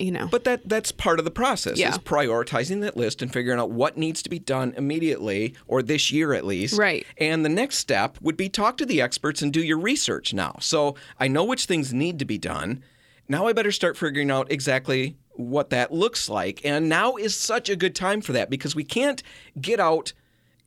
you 0.00 0.10
know. 0.10 0.28
But 0.30 0.44
that 0.44 0.68
that's 0.68 0.92
part 0.92 1.18
of 1.18 1.24
the 1.24 1.30
process 1.30 1.78
Yeah. 1.78 1.90
is 1.90 1.98
prioritizing 1.98 2.80
that 2.82 2.96
list 2.96 3.22
and 3.22 3.32
figuring 3.32 3.58
out 3.60 3.70
what 3.70 3.96
needs 3.96 4.22
to 4.22 4.30
be 4.30 4.38
done 4.38 4.74
immediately 4.76 5.54
or 5.66 5.82
this 5.82 6.10
year 6.10 6.32
at 6.32 6.44
least. 6.44 6.78
Right. 6.78 7.06
And 7.18 7.44
the 7.44 7.48
next 7.50 7.78
step 7.78 8.18
would 8.20 8.36
be 8.36 8.48
talk 8.48 8.76
to 8.78 8.86
the 8.86 9.00
experts 9.00 9.42
and 9.42 9.52
do 9.52 9.62
your 9.62 9.78
research 9.78 10.32
now. 10.34 10.56
So 10.60 10.94
I 11.18 11.28
know 11.28 11.44
which 11.44 11.66
things 11.66 11.92
need 11.92 12.18
to 12.18 12.24
be 12.24 12.38
done. 12.38 12.82
Now 13.28 13.46
I 13.46 13.52
better 13.52 13.72
start 13.72 13.96
figuring 13.96 14.30
out 14.30 14.50
exactly 14.50 15.16
what 15.34 15.70
that 15.70 15.92
looks 15.92 16.28
like. 16.28 16.60
And 16.64 16.88
now 16.88 17.16
is 17.16 17.36
such 17.36 17.68
a 17.70 17.76
good 17.76 17.94
time 17.94 18.20
for 18.20 18.32
that 18.32 18.50
because 18.50 18.74
we 18.74 18.84
can't 18.84 19.22
get 19.60 19.78
out 19.80 20.12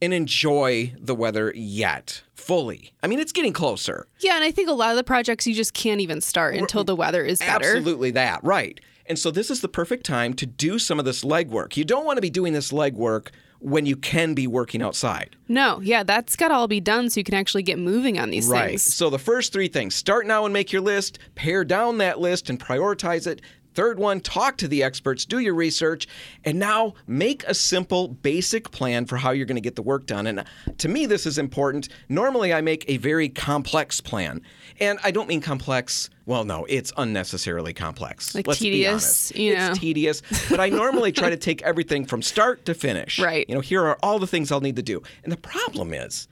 and 0.02 0.14
enjoy 0.14 0.94
the 1.00 1.16
weather 1.16 1.54
yet 1.56 2.24
fully. 2.36 2.92
I 3.02 3.08
mean, 3.08 3.20
it's 3.20 3.32
getting 3.32 3.54
closer. 3.54 4.08
yeah, 4.20 4.36
and 4.36 4.44
I 4.44 4.52
think 4.52 4.68
a 4.68 4.74
lot 4.74 4.92
of 4.92 4.98
the 4.98 5.04
projects 5.04 5.48
you 5.48 5.54
just 5.54 5.74
can't 5.74 6.02
even 6.02 6.20
start 6.20 6.56
until 6.56 6.84
the 6.84 6.96
weather 6.96 7.24
is 7.24 7.40
better. 7.40 7.66
Absolutely 7.78 8.12
that, 8.12 8.44
right. 8.44 8.80
And 9.06 9.20
so 9.20 9.32
this 9.32 9.50
is 9.52 9.62
the 9.62 9.68
perfect 9.68 10.06
time 10.06 10.34
to 10.36 10.46
do 10.46 10.80
some 10.80 11.00
of 11.00 11.06
this 11.06 11.24
legwork. 11.24 11.76
You 11.78 11.84
don't 11.84 12.06
want 12.06 12.18
to 12.18 12.22
be 12.22 12.30
doing 12.30 12.54
this 12.54 12.72
legwork 12.72 13.30
when 13.60 13.86
you 13.86 13.96
can 13.96 14.34
be 14.34 14.46
working 14.48 14.82
outside. 14.82 15.36
No, 15.48 15.80
yeah, 15.82 16.04
that's 16.04 16.36
got 16.36 16.50
to 16.50 16.54
all 16.54 16.68
be 16.68 16.82
done 16.82 17.10
so 17.10 17.20
you 17.20 17.24
can 17.24 17.34
actually 17.34 17.64
get 17.64 17.80
moving 17.80 18.20
on 18.20 18.30
these 18.30 18.48
Right. 18.48 18.70
things. 18.72 18.86
Right. 18.88 18.94
So 18.94 19.10
the 19.10 19.20
first 19.20 19.54
three 19.54 19.70
things 19.70 19.96
start 19.96 20.26
now 20.28 20.44
and 20.46 20.52
make 20.54 20.72
your 20.74 20.82
list, 20.82 21.20
pare 21.36 21.64
down 21.64 21.98
that 22.00 22.20
list 22.20 22.50
and 22.50 22.60
prioritize 22.60 23.26
it. 23.26 23.42
Third 23.74 23.98
one, 23.98 24.20
talk 24.20 24.58
to 24.58 24.68
the 24.68 24.84
experts, 24.84 25.26
do 25.26 25.40
your 25.40 25.56
research, 25.56 26.08
and 26.46 26.60
now 26.60 26.94
make 27.08 27.44
a 27.46 27.56
simple, 27.56 28.08
basic 28.08 28.70
plan 28.70 29.06
for 29.06 29.18
how 29.18 29.32
you're 29.32 29.48
going 29.48 29.56
to 29.56 29.62
get 29.62 29.76
the 29.76 29.82
work 29.82 30.06
done. 30.06 30.28
And 30.28 30.44
to 30.78 30.88
me, 30.88 31.08
this 31.08 31.26
is 31.26 31.40
important. 31.40 31.90
Normally, 32.08 32.54
I 32.54 32.62
make 32.62 32.86
a 32.88 32.98
very 32.98 33.30
complex 33.30 34.00
plan. 34.00 34.42
And 34.80 35.00
I 35.04 35.12
don't 35.12 35.28
mean 35.28 35.42
complex, 35.42 36.10
well, 36.26 36.44
no, 36.44 36.66
it's 36.70 36.92
unnecessarily 36.98 37.74
complex. 37.74 38.34
Like 38.34 38.48
Let's 38.48 38.60
be 38.60 38.88
honest. 38.88 39.36
you 39.36 39.54
it's 39.54 39.68
know. 39.70 39.74
tedious, 39.76 40.22
but 40.50 40.60
I 40.60 40.70
normally 40.70 41.12
try 41.12 41.30
to 41.30 41.38
take 41.50 41.62
everything 41.62 42.06
from 42.06 42.22
start 42.22 42.66
to 42.66 42.74
finish. 42.74 43.20
Right. 43.20 43.48
You 43.48 43.56
know, 43.56 43.62
here 43.62 43.84
are 43.86 43.98
all 44.02 44.20
the 44.20 44.28
things 44.28 44.52
I'll 44.52 44.62
need 44.62 44.76
to 44.78 44.84
do. 44.84 45.02
And 45.24 45.32
the 45.32 45.38
problem 45.38 45.94
is, 45.94 46.28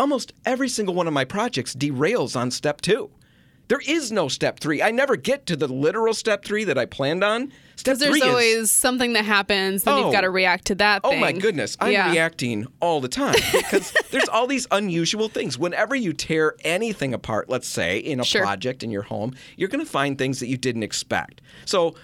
almost 0.00 0.32
every 0.44 0.68
single 0.68 0.94
one 0.94 1.06
of 1.06 1.12
my 1.12 1.24
projects 1.24 1.74
derails 1.74 2.36
on 2.36 2.50
step 2.50 2.80
two. 2.80 3.10
There 3.68 3.80
is 3.86 4.10
no 4.10 4.28
step 4.28 4.60
three. 4.60 4.82
I 4.82 4.90
never 4.90 5.14
get 5.16 5.44
to 5.46 5.56
the 5.56 5.68
literal 5.68 6.14
step 6.14 6.44
three 6.44 6.64
that 6.64 6.78
I 6.78 6.86
planned 6.86 7.22
on. 7.22 7.52
Step 7.76 7.96
Because 7.96 7.98
there's 8.00 8.10
three 8.18 8.20
is, 8.20 8.26
always 8.26 8.70
something 8.72 9.12
that 9.12 9.24
happens, 9.24 9.84
then 9.84 9.94
Oh. 9.94 10.04
you've 10.04 10.12
got 10.12 10.22
to 10.22 10.30
react 10.30 10.64
to 10.66 10.74
that 10.76 11.02
oh 11.04 11.14
my 11.16 11.32
goodness, 11.32 11.76
I'm 11.78 11.92
yeah. 11.92 12.10
reacting 12.10 12.66
all 12.80 13.00
the 13.00 13.08
time 13.08 13.36
because 13.52 13.92
there's 14.10 14.28
all 14.28 14.46
these 14.46 14.66
unusual 14.70 15.28
things. 15.28 15.58
Whenever 15.58 15.94
you 15.94 16.12
tear 16.12 16.56
anything 16.64 17.14
apart, 17.14 17.48
let's 17.48 17.68
say 17.68 17.98
in 17.98 18.18
a 18.20 18.24
Sure. 18.24 18.42
project 18.42 18.82
in 18.82 18.90
your 18.90 19.02
home, 19.02 19.34
you're 19.56 19.68
going 19.68 19.84
to 19.84 19.90
find 19.90 20.18
things 20.18 20.40
that 20.40 20.48
you 20.48 20.56
didn't 20.56 20.82
expect. 20.82 21.40
So 21.66 21.94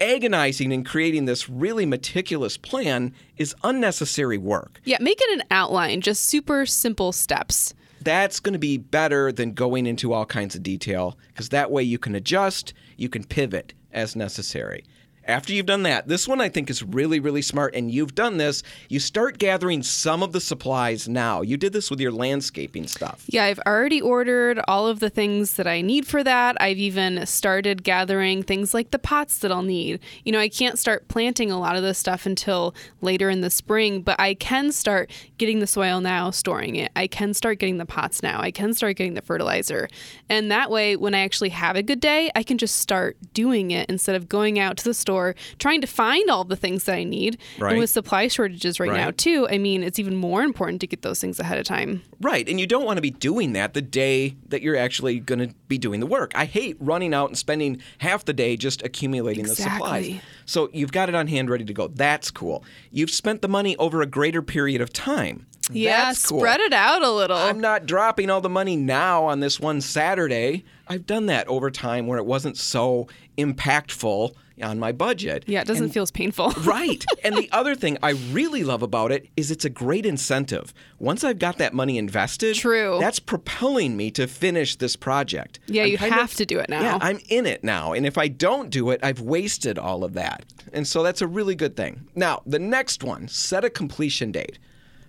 agonizing 0.00 0.72
and 0.72 0.86
creating 0.86 1.24
this 1.24 1.48
really 1.48 1.84
meticulous 1.84 2.56
plan 2.56 3.12
is 3.36 3.54
unnecessary 3.64 4.38
work. 4.38 4.80
Yeah, 4.84 4.98
make 5.00 5.20
it 5.20 5.30
an 5.40 5.44
outline, 5.50 6.00
just 6.00 6.26
super 6.26 6.64
simple 6.66 7.12
steps. 7.12 7.74
That's 8.02 8.40
going 8.40 8.52
to 8.52 8.58
be 8.58 8.78
better 8.78 9.32
than 9.32 9.52
going 9.52 9.86
into 9.86 10.12
all 10.12 10.26
kinds 10.26 10.54
of 10.54 10.62
detail 10.62 11.18
because 11.28 11.48
that 11.50 11.70
way 11.70 11.82
you 11.82 11.98
can 11.98 12.14
adjust, 12.14 12.72
you 12.96 13.08
can 13.08 13.24
pivot 13.24 13.74
as 13.92 14.16
necessary. 14.16 14.84
After 15.28 15.52
you've 15.52 15.66
done 15.66 15.82
that, 15.82 16.08
this 16.08 16.26
one 16.26 16.40
I 16.40 16.48
think 16.48 16.70
is 16.70 16.82
really, 16.82 17.20
really 17.20 17.42
smart, 17.42 17.74
and 17.74 17.90
you've 17.90 18.14
done 18.14 18.38
this. 18.38 18.62
You 18.88 18.98
start 18.98 19.36
gathering 19.36 19.82
some 19.82 20.22
of 20.22 20.32
the 20.32 20.40
supplies 20.40 21.06
now. 21.06 21.42
You 21.42 21.58
did 21.58 21.74
this 21.74 21.90
with 21.90 22.00
your 22.00 22.12
landscaping 22.12 22.86
stuff. 22.86 23.26
Yeah, 23.28 23.44
I've 23.44 23.60
already 23.66 24.00
ordered 24.00 24.58
all 24.66 24.86
of 24.86 25.00
the 25.00 25.10
things 25.10 25.54
that 25.54 25.66
I 25.66 25.82
need 25.82 26.06
for 26.06 26.24
that. 26.24 26.56
I've 26.62 26.78
even 26.78 27.26
started 27.26 27.82
gathering 27.82 28.42
things 28.42 28.72
like 28.72 28.90
the 28.90 28.98
pots 28.98 29.40
that 29.40 29.52
I'll 29.52 29.60
need. 29.62 30.00
You 30.24 30.32
know, 30.32 30.40
I 30.40 30.48
can't 30.48 30.78
start 30.78 31.08
planting 31.08 31.50
a 31.50 31.60
lot 31.60 31.76
of 31.76 31.82
this 31.82 31.98
stuff 31.98 32.24
until 32.24 32.74
later 33.02 33.28
in 33.28 33.42
the 33.42 33.50
spring, 33.50 34.00
but 34.00 34.18
I 34.18 34.32
can 34.32 34.72
start 34.72 35.10
getting 35.36 35.58
the 35.58 35.66
soil 35.66 36.00
now, 36.00 36.30
storing 36.30 36.76
it. 36.76 36.90
I 36.96 37.06
can 37.06 37.34
start 37.34 37.58
getting 37.58 37.76
the 37.76 37.84
pots 37.84 38.22
now. 38.22 38.40
I 38.40 38.50
can 38.50 38.72
start 38.72 38.96
getting 38.96 39.12
the 39.12 39.20
fertilizer. 39.20 39.90
And 40.30 40.50
that 40.50 40.70
way, 40.70 40.96
when 40.96 41.14
I 41.14 41.20
actually 41.20 41.50
have 41.50 41.76
a 41.76 41.82
good 41.82 42.00
day, 42.00 42.30
I 42.34 42.42
can 42.42 42.56
just 42.56 42.76
start 42.76 43.18
doing 43.34 43.72
it 43.72 43.90
instead 43.90 44.16
of 44.16 44.26
going 44.26 44.58
out 44.58 44.78
to 44.78 44.84
the 44.84 44.94
store 44.94 45.17
or 45.18 45.34
trying 45.58 45.80
to 45.80 45.86
find 45.86 46.30
all 46.30 46.44
the 46.44 46.56
things 46.56 46.84
that 46.84 46.94
I 46.94 47.04
need. 47.04 47.38
Right. 47.58 47.72
And 47.72 47.80
with 47.80 47.90
supply 47.90 48.28
shortages 48.28 48.80
right, 48.80 48.92
now 48.92 49.10
too, 49.10 49.48
I 49.50 49.58
mean, 49.58 49.82
it's 49.82 49.98
even 49.98 50.16
more 50.16 50.42
important 50.42 50.80
to 50.80 50.86
get 50.86 51.02
those 51.02 51.20
things 51.20 51.38
ahead 51.38 51.58
of 51.58 51.64
time. 51.64 52.02
Right. 52.20 52.48
And 52.48 52.58
you 52.60 52.66
don't 52.66 52.84
want 52.84 52.96
to 52.96 53.02
be 53.02 53.10
doing 53.10 53.52
that 53.52 53.74
the 53.74 53.82
day 53.82 54.36
that 54.48 54.62
you're 54.62 54.76
actually 54.76 55.20
going 55.20 55.38
to 55.40 55.54
be 55.68 55.78
doing 55.78 56.00
the 56.00 56.06
work. 56.06 56.32
I 56.34 56.44
hate 56.44 56.76
running 56.80 57.14
out 57.14 57.28
and 57.28 57.38
spending 57.38 57.82
half 57.98 58.24
the 58.24 58.32
day 58.32 58.56
just 58.56 58.82
accumulating 58.82 59.46
the 59.46 59.54
supplies. 59.54 60.20
So 60.46 60.70
you've 60.72 60.92
got 60.92 61.08
it 61.08 61.14
on 61.14 61.26
hand 61.26 61.50
ready 61.50 61.64
to 61.64 61.72
go. 61.72 61.88
That's 61.88 62.30
cool. 62.30 62.64
You've 62.90 63.10
spent 63.10 63.42
the 63.42 63.48
money 63.48 63.76
over 63.76 64.02
a 64.02 64.06
greater 64.06 64.42
period 64.42 64.80
of 64.80 64.92
time. 64.92 65.46
Yeah, 65.70 66.14
cool. 66.26 66.40
spread 66.40 66.60
it 66.60 66.72
out 66.72 67.02
a 67.02 67.10
little. 67.10 67.36
I'm 67.36 67.60
not 67.60 67.86
dropping 67.86 68.30
all 68.30 68.40
the 68.40 68.48
money 68.48 68.76
now 68.76 69.24
on 69.24 69.40
this 69.40 69.60
one 69.60 69.80
Saturday. 69.80 70.64
I've 70.88 71.06
done 71.06 71.26
that 71.26 71.46
over 71.48 71.70
time 71.70 72.06
where 72.06 72.18
it 72.18 72.26
wasn't 72.26 72.56
so 72.56 73.08
impactful 73.36 74.32
on 74.60 74.76
my 74.80 74.90
budget. 74.90 75.44
yeah, 75.46 75.60
it 75.60 75.68
doesn't 75.68 75.84
And- 75.84 75.94
feel 75.94 76.02
as 76.02 76.10
painful. 76.10 76.52
Right. 76.64 77.04
And 77.22 77.36
the 77.36 77.48
other 77.52 77.76
thing 77.76 77.96
I 78.02 78.10
really 78.32 78.64
love 78.64 78.82
about 78.82 79.12
it 79.12 79.28
is 79.36 79.52
it's 79.52 79.64
a 79.64 79.70
great 79.70 80.04
incentive. 80.04 80.74
Once 80.98 81.22
I've 81.22 81.38
got 81.38 81.58
that 81.58 81.72
money 81.74 81.96
invested, 81.96 82.56
True. 82.56 82.98
that's 83.00 83.20
propelling 83.20 83.96
me 83.96 84.10
to 84.12 84.26
finish 84.26 84.74
this 84.76 84.96
project. 84.96 85.60
Yeah, 85.68 85.84
I'm 85.84 85.88
you 85.90 85.96
have 85.98 86.34
to 86.34 86.44
do 86.44 86.58
it 86.58 86.68
now. 86.68 86.82
Yeah, 86.82 86.98
I'm 87.00 87.20
in 87.28 87.46
it 87.46 87.62
now. 87.62 87.92
And 87.92 88.04
if 88.04 88.18
I 88.18 88.26
don't 88.26 88.68
do 88.70 88.90
it, 88.90 88.98
I've 89.02 89.20
wasted 89.20 89.78
all 89.78 90.02
of 90.02 90.14
that. 90.14 90.44
And 90.72 90.86
so 90.88 91.04
that's 91.04 91.22
a 91.22 91.26
really 91.28 91.54
good 91.54 91.76
thing. 91.76 92.08
Now, 92.16 92.42
the 92.44 92.58
next 92.58 93.04
one, 93.04 93.28
set 93.28 93.64
a 93.64 93.70
completion 93.70 94.32
date. 94.32 94.58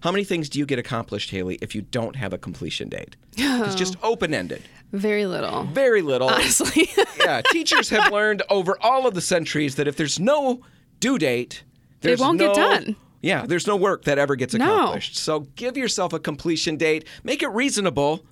How 0.01 0.12
many 0.12 0.24
things 0.24 0.48
do 0.48 0.59
you 0.59 0.65
get 0.65 0.79
accomplished, 0.79 1.31
Haley, 1.31 1.57
if 1.62 1.74
you 1.75 1.81
don't 1.81 2.15
have 2.15 2.31
a 2.33 2.38
completion 2.38 2.88
date? 2.88 3.15
It's 3.38 3.75
just 3.75 3.95
open 4.03 4.33
ended. 4.33 4.62
Very 4.91 5.25
little. 5.25 5.63
Very 5.65 6.01
little. 6.01 6.29
Honestly. 6.29 6.89
yeah, 7.19 7.41
teachers 7.51 7.89
have 7.89 8.12
learned 8.12 8.41
over 8.50 8.77
all 8.81 9.05
of 9.08 9.13
the 9.13 9.22
centuries 9.22 9.75
that 9.75 9.88
if 9.88 9.96
there's 9.98 10.19
no 10.19 10.62
due 11.00 11.17
date, 11.19 11.63
there's 12.01 12.19
won't 12.19 12.39
get 12.39 12.55
done. 12.55 12.96
Yeah, 13.22 13.46
there's 13.46 13.67
no 13.67 13.75
work 13.75 14.05
that 14.05 14.17
ever 14.17 14.36
gets 14.36 14.53
No. 14.53 14.63
accomplished. 14.65 15.17
So 15.17 15.41
give 15.55 15.75
yourself 15.77 16.13
a 16.13 16.19
completion 16.19 16.77
date, 16.77 17.05
make 17.24 17.43
it 17.43 17.50
reasonable, 17.50 18.25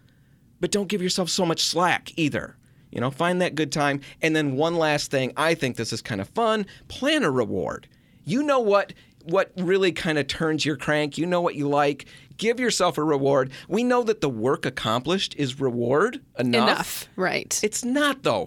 but 0.59 0.71
don't 0.71 0.87
give 0.87 1.01
yourself 1.01 1.29
so 1.29 1.45
much 1.45 1.61
slack 1.63 2.11
either. 2.17 2.55
You 2.91 3.01
know, 3.01 3.11
find 3.11 3.41
that 3.41 3.53
good 3.53 3.71
time. 3.71 3.99
And 4.21 4.35
then 4.35 4.55
one 4.55 4.77
last 4.77 5.11
thing, 5.11 5.33
I 5.35 5.55
think 5.55 5.75
this 5.75 5.91
is 5.91 6.01
kind 6.01 6.21
of 6.21 6.29
fun, 6.29 6.65
plan 6.87 7.23
a 7.23 7.29
reward. 7.29 7.87
You 8.23 8.41
know 8.43 8.59
what 8.59 8.93
what 9.25 9.51
really 9.57 9.91
kind 9.91 10.17
of 10.17 10.25
turns 10.27 10.65
your 10.65 10.77
crank, 10.77 11.17
you 11.17 11.25
know 11.25 11.41
what 11.41 11.55
you 11.55 11.67
like. 11.67 12.05
Give 12.37 12.59
yourself 12.59 12.97
a 12.97 13.03
reward. 13.03 13.51
We 13.67 13.83
know 13.83 14.03
that 14.03 14.21
the 14.21 14.29
work 14.29 14.65
accomplished 14.65 15.35
is 15.37 15.59
reward 15.59 16.21
enough. 16.37 16.69
Enough. 16.69 17.09
Right. 17.15 17.59
It's 17.63 17.83
not 17.83 18.23
though. 18.23 18.45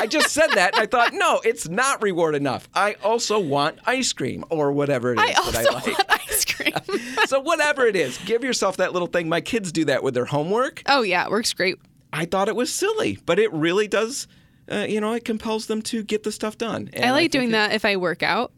I 0.00 0.06
just 0.06 0.30
said 0.30 0.48
that 0.54 0.74
and 0.74 0.82
I 0.82 0.86
thought, 0.86 1.12
no, 1.12 1.40
it's 1.44 1.68
not 1.68 2.02
reward 2.02 2.34
enough. 2.34 2.68
I 2.74 2.94
also 3.04 3.38
want 3.38 3.78
ice 3.86 4.12
cream 4.12 4.44
or 4.50 4.72
whatever 4.72 5.12
it 5.12 5.18
is 5.20 5.30
I 5.30 5.32
also 5.34 5.52
that 5.52 5.66
I 5.68 5.72
like. 5.74 5.86
want 5.86 6.04
ice 6.10 6.44
cream. 6.44 6.72
so 7.26 7.40
whatever 7.40 7.86
it 7.86 7.96
is, 7.96 8.16
give 8.24 8.42
yourself 8.44 8.76
that 8.78 8.92
little 8.92 9.08
thing. 9.08 9.28
My 9.28 9.40
kids 9.40 9.72
do 9.72 9.84
that 9.86 10.02
with 10.02 10.14
their 10.14 10.24
homework. 10.26 10.82
oh 10.86 11.02
yeah, 11.02 11.24
it 11.24 11.30
works 11.30 11.52
great. 11.52 11.76
I 12.12 12.24
thought 12.24 12.48
it 12.48 12.56
was 12.56 12.72
silly, 12.72 13.18
but 13.26 13.38
it 13.38 13.52
really 13.52 13.88
does. 13.88 14.26
Uh, 14.70 14.86
you 14.88 15.00
know, 15.00 15.12
it 15.14 15.24
compels 15.24 15.66
them 15.66 15.80
to 15.82 16.02
get 16.02 16.22
the 16.24 16.32
stuff 16.32 16.56
done. 16.58 16.90
And 16.92 17.04
I 17.04 17.10
like 17.12 17.22
think 17.22 17.32
doing 17.32 17.48
it- 17.48 17.52
that 17.52 17.72
if 17.72 17.84
I 17.84 17.96
work 17.96 18.22
out. 18.22 18.52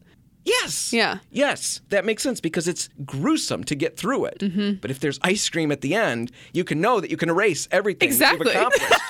Yes. 0.45 0.93
Yeah. 0.93 1.19
Yes, 1.31 1.81
that 1.91 2.05
makes 2.05 2.23
sense 2.23 2.41
because 2.41 2.67
it's 2.67 2.89
gruesome 3.05 3.65
to 3.65 3.75
get 3.75 3.97
through 3.97 4.25
it. 4.27 4.39
Mm-hmm. 4.39 4.75
But 4.81 4.91
if 4.91 5.01
there's 5.01 5.19
ice 5.23 5.49
cream 5.49 5.71
at 5.71 5.81
the 5.81 5.95
end, 5.95 6.33
you 6.53 6.65
can 6.65 6.81
know 6.81 7.01
that 7.01 7.11
you 7.11 7.17
can 7.17 7.29
erase 7.29 7.69
everything 7.71 8.09
Exactly. 8.09 8.47
you've 8.53 8.57
accomplished. 8.57 9.01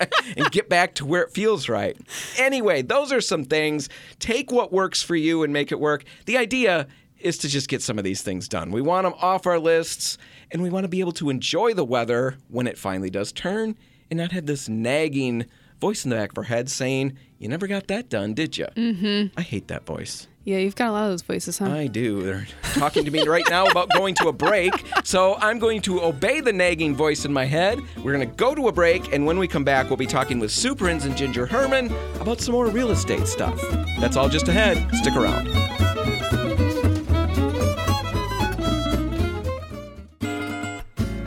and 0.36 0.50
get 0.50 0.68
back 0.68 0.94
to 0.96 1.06
where 1.06 1.22
it 1.22 1.30
feels 1.32 1.68
right. 1.68 1.96
Anyway, 2.38 2.82
those 2.82 3.12
are 3.12 3.20
some 3.20 3.44
things. 3.44 3.88
Take 4.18 4.50
what 4.50 4.72
works 4.72 5.02
for 5.02 5.14
you 5.14 5.42
and 5.44 5.52
make 5.52 5.70
it 5.70 5.78
work. 5.78 6.04
The 6.26 6.36
idea 6.36 6.88
is 7.20 7.38
to 7.38 7.48
just 7.48 7.68
get 7.68 7.82
some 7.82 7.98
of 7.98 8.04
these 8.04 8.22
things 8.22 8.48
done. 8.48 8.72
We 8.72 8.82
want 8.82 9.04
them 9.04 9.14
off 9.20 9.46
our 9.46 9.60
lists 9.60 10.18
and 10.50 10.60
we 10.60 10.70
want 10.70 10.84
to 10.84 10.88
be 10.88 11.00
able 11.00 11.12
to 11.12 11.30
enjoy 11.30 11.72
the 11.72 11.84
weather 11.84 12.36
when 12.48 12.66
it 12.66 12.76
finally 12.76 13.10
does 13.10 13.30
turn 13.30 13.76
and 14.10 14.18
not 14.18 14.32
have 14.32 14.46
this 14.46 14.68
nagging 14.68 15.46
voice 15.80 16.04
in 16.04 16.10
the 16.10 16.16
back 16.16 16.32
of 16.32 16.38
our 16.38 16.44
head 16.44 16.68
saying, 16.68 17.16
You 17.38 17.48
never 17.48 17.68
got 17.68 17.86
that 17.86 18.08
done, 18.08 18.34
did 18.34 18.58
you? 18.58 18.66
Mm-hmm. 18.76 19.38
I 19.38 19.42
hate 19.42 19.68
that 19.68 19.86
voice. 19.86 20.26
Yeah, 20.44 20.58
you've 20.58 20.74
got 20.74 20.88
a 20.88 20.92
lot 20.92 21.04
of 21.04 21.10
those 21.10 21.22
voices, 21.22 21.58
huh? 21.58 21.70
I 21.70 21.86
do. 21.86 22.22
They're 22.22 22.46
talking 22.74 23.04
to 23.04 23.10
me 23.12 23.22
right 23.26 23.44
now 23.48 23.66
about 23.66 23.90
going 23.90 24.14
to 24.16 24.28
a 24.28 24.32
break. 24.32 24.72
So 25.04 25.36
I'm 25.36 25.60
going 25.60 25.80
to 25.82 26.02
obey 26.02 26.40
the 26.40 26.52
nagging 26.52 26.96
voice 26.96 27.24
in 27.24 27.32
my 27.32 27.44
head. 27.44 27.80
We're 27.98 28.12
going 28.12 28.28
to 28.28 28.36
go 28.36 28.54
to 28.54 28.66
a 28.66 28.72
break, 28.72 29.12
and 29.12 29.24
when 29.24 29.38
we 29.38 29.46
come 29.46 29.62
back, 29.62 29.88
we'll 29.88 29.96
be 29.96 30.06
talking 30.06 30.40
with 30.40 30.50
Sue 30.50 30.74
Prins 30.74 31.04
and 31.04 31.16
Ginger 31.16 31.46
Herman 31.46 31.92
about 32.20 32.40
some 32.40 32.52
more 32.52 32.66
real 32.66 32.90
estate 32.90 33.28
stuff. 33.28 33.60
That's 34.00 34.16
all 34.16 34.28
just 34.28 34.48
ahead. 34.48 34.84
Stick 34.96 35.14
around. 35.14 35.48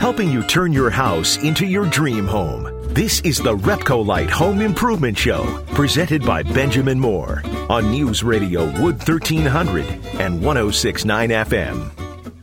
helping 0.06 0.30
you 0.30 0.44
turn 0.44 0.72
your 0.72 0.92
house 0.92 1.38
into 1.38 1.66
your 1.66 1.90
dream 1.90 2.28
home. 2.28 2.72
This 2.94 3.22
is 3.22 3.40
the 3.40 3.58
Repcolite 3.58 4.30
Home 4.30 4.62
Improvement 4.62 5.18
Show, 5.18 5.66
presented 5.74 6.24
by 6.24 6.44
Benjamin 6.44 7.00
Moore 7.00 7.42
on 7.70 7.90
News 7.90 8.24
Radio 8.24 8.66
Wood 8.80 8.98
1300 8.98 9.86
and 10.20 10.44
1069 10.44 11.30
FM. 11.30 11.92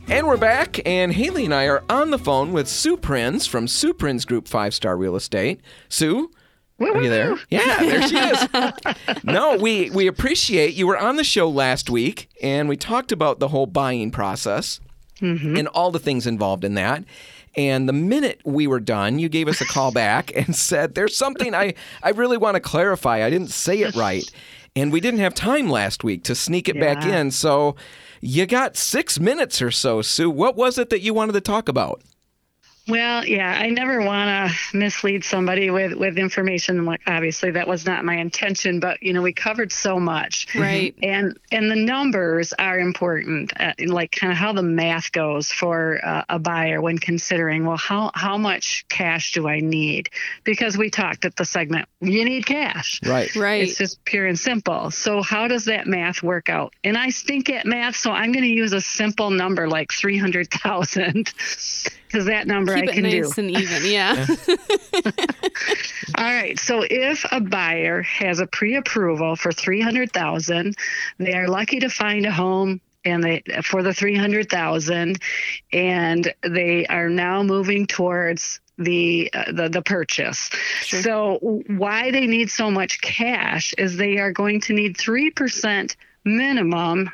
And 0.09 0.27
we're 0.27 0.37
back, 0.37 0.85
and 0.85 1.13
Haley 1.13 1.45
and 1.45 1.53
I 1.53 1.65
are 1.65 1.83
on 1.89 2.11
the 2.11 2.19
phone 2.19 2.51
with 2.51 2.67
Sue 2.67 2.97
Prins 2.97 3.47
from 3.47 3.67
Sue 3.67 3.93
Prins 3.93 4.25
Group 4.25 4.47
Five 4.47 4.73
Star 4.73 4.97
Real 4.97 5.15
Estate. 5.15 5.61
Sue, 5.87 6.29
are 6.79 7.01
you 7.01 7.09
there? 7.09 7.37
Yeah, 7.49 7.79
there 7.79 8.07
she 8.07 8.17
is. 8.17 9.23
no, 9.23 9.57
we 9.57 9.89
we 9.91 10.07
appreciate 10.07 10.73
you 10.73 10.87
were 10.87 10.97
on 10.97 11.15
the 11.15 11.23
show 11.23 11.49
last 11.49 11.89
week, 11.89 12.29
and 12.41 12.67
we 12.67 12.75
talked 12.75 13.13
about 13.13 13.39
the 13.39 13.47
whole 13.47 13.65
buying 13.65 14.11
process 14.11 14.81
mm-hmm. 15.21 15.55
and 15.55 15.67
all 15.69 15.91
the 15.91 15.99
things 15.99 16.27
involved 16.27 16.65
in 16.65 16.73
that. 16.73 17.05
And 17.55 17.87
the 17.87 17.93
minute 17.93 18.41
we 18.43 18.65
were 18.65 18.79
done, 18.79 19.19
you 19.19 19.29
gave 19.29 19.47
us 19.47 19.61
a 19.61 19.65
call 19.65 19.91
back 19.91 20.35
and 20.35 20.53
said, 20.55 20.95
"There's 20.95 21.15
something 21.15 21.55
I 21.55 21.75
I 22.01 22.09
really 22.09 22.37
want 22.37 22.55
to 22.55 22.61
clarify. 22.61 23.23
I 23.23 23.29
didn't 23.29 23.51
say 23.51 23.79
it 23.79 23.95
right." 23.95 24.29
And 24.75 24.91
we 24.91 24.99
didn't 24.99 25.19
have 25.19 25.35
time 25.35 25.69
last 25.69 26.03
week 26.03 26.23
to 26.23 26.33
sneak 26.33 26.67
it 26.67 26.79
back 26.79 27.05
in. 27.05 27.29
So 27.31 27.75
you 28.21 28.45
got 28.45 28.75
six 28.75 29.19
minutes 29.19 29.61
or 29.61 29.69
so, 29.69 30.01
Sue. 30.01 30.29
What 30.29 30.55
was 30.55 30.77
it 30.77 30.89
that 30.89 31.01
you 31.01 31.13
wanted 31.13 31.33
to 31.33 31.41
talk 31.41 31.69
about? 31.69 32.01
Well, 32.85 33.25
yeah, 33.25 33.49
I 33.49 33.69
never 33.69 34.01
want 34.01 34.51
to 34.51 34.77
mislead 34.77 35.23
somebody 35.23 35.69
with 35.69 35.93
with 35.93 36.17
information. 36.17 36.83
Like 36.83 37.01
obviously, 37.07 37.51
that 37.51 37.65
was 37.65 37.85
not 37.85 38.03
my 38.03 38.15
intention, 38.15 38.81
but 38.81 39.01
you 39.01 39.13
know, 39.13 39.21
we 39.21 39.31
covered 39.31 39.71
so 39.71 39.99
much, 39.99 40.53
Right. 40.53 40.93
And 41.01 41.39
and 41.49 41.71
the 41.71 41.77
numbers 41.77 42.51
are 42.51 42.77
important, 42.77 43.53
uh, 43.57 43.73
like 43.87 44.11
kind 44.11 44.33
of 44.33 44.37
how 44.37 44.51
the 44.51 44.63
math 44.63 45.13
goes 45.13 45.49
for 45.49 46.01
uh, 46.03 46.23
a 46.27 46.39
buyer 46.39 46.81
when 46.81 46.97
considering, 46.97 47.65
well, 47.65 47.77
how 47.77 48.11
how 48.15 48.37
much 48.37 48.85
cash 48.89 49.31
do 49.31 49.47
I 49.47 49.61
need? 49.61 50.09
Because 50.43 50.77
we 50.77 50.89
talked 50.89 51.23
at 51.23 51.37
the 51.37 51.45
segment, 51.45 51.87
you 52.01 52.25
need 52.25 52.45
cash. 52.45 52.99
Right. 53.05 53.33
Right. 53.33 53.63
It's 53.63 53.77
just 53.77 54.03
pure 54.03 54.27
and 54.27 54.37
simple. 54.37 54.91
So 54.91 55.21
how 55.21 55.47
does 55.47 55.65
that 55.65 55.87
math 55.87 56.21
work 56.21 56.49
out? 56.49 56.73
And 56.83 56.97
I 56.97 57.09
stink 57.11 57.49
at 57.49 57.65
math, 57.65 57.95
so 57.95 58.11
I'm 58.11 58.33
going 58.33 58.43
to 58.43 58.49
use 58.49 58.73
a 58.73 58.81
simple 58.81 59.29
number 59.29 59.69
like 59.69 59.93
300,000 59.93 61.33
because 62.13 62.27
that 62.27 62.45
number 62.45 62.75
Keep 62.75 62.89
I 62.89 62.91
it 62.91 62.93
can 62.93 63.03
nice 63.03 63.35
do. 63.35 63.41
and 63.41 63.51
even. 63.51 63.85
Yeah. 63.85 64.27
All 66.17 66.23
right. 66.23 66.59
So 66.59 66.85
if 66.87 67.25
a 67.31 67.41
buyer 67.41 68.03
has 68.03 68.39
a 68.39 68.45
pre-approval 68.45 69.35
for 69.35 69.51
300,000, 69.51 70.75
they 71.17 71.33
are 71.33 71.47
lucky 71.47 71.79
to 71.79 71.89
find 71.89 72.27
a 72.27 72.31
home 72.31 72.79
and 73.03 73.23
they 73.23 73.41
for 73.63 73.81
the 73.81 73.93
300,000 73.93 75.17
and 75.73 76.33
they 76.43 76.85
are 76.85 77.09
now 77.09 77.41
moving 77.41 77.87
towards 77.87 78.59
the 78.77 79.31
uh, 79.33 79.51
the 79.51 79.69
the 79.69 79.81
purchase. 79.81 80.51
So 80.83 81.63
why 81.67 82.11
they 82.11 82.27
need 82.27 82.51
so 82.51 82.69
much 82.69 83.01
cash 83.01 83.73
is 83.77 83.97
they 83.97 84.19
are 84.19 84.31
going 84.31 84.61
to 84.61 84.73
need 84.73 84.97
3% 84.97 85.95
minimum 86.25 87.09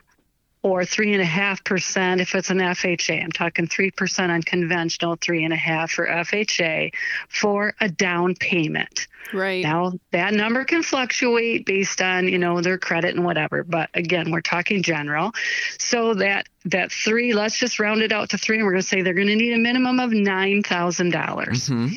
or 0.61 0.83
three 0.83 1.13
and 1.13 1.21
a 1.21 1.25
half 1.25 1.63
percent 1.63 2.19
if 2.19 2.35
it's 2.35 2.49
an 2.49 2.57
FHA. 2.57 3.23
I'm 3.23 3.31
talking 3.31 3.67
three 3.67 3.91
percent 3.91 4.31
on 4.31 4.43
conventional, 4.43 5.15
three 5.15 5.43
and 5.43 5.53
a 5.53 5.57
half 5.57 5.91
for 5.91 6.05
FHA 6.05 6.93
for 7.29 7.73
a 7.79 7.87
down 7.87 8.35
payment. 8.35 9.07
right. 9.33 9.63
Now 9.63 9.93
that 10.11 10.33
number 10.33 10.65
can 10.65 10.83
fluctuate 10.83 11.65
based 11.65 12.01
on 12.01 12.27
you 12.27 12.37
know 12.37 12.61
their 12.61 12.77
credit 12.77 13.15
and 13.15 13.23
whatever, 13.23 13.63
but 13.63 13.89
again 13.93 14.31
we're 14.31 14.41
talking 14.41 14.83
general. 14.83 15.31
So 15.77 16.13
that 16.15 16.47
that 16.65 16.91
three, 16.91 17.33
let's 17.33 17.57
just 17.57 17.79
round 17.79 18.01
it 18.01 18.11
out 18.11 18.31
to 18.31 18.37
three, 18.37 18.57
and 18.57 18.65
we're 18.65 18.73
going 18.73 18.81
to 18.81 18.87
say 18.87 19.01
they're 19.01 19.13
going 19.13 19.27
to 19.27 19.35
need 19.35 19.53
a 19.53 19.57
minimum 19.57 19.99
of 19.99 20.11
nine 20.11 20.61
thousand 20.63 21.11
dollars. 21.11 21.69
Mm-hmm. 21.69 21.95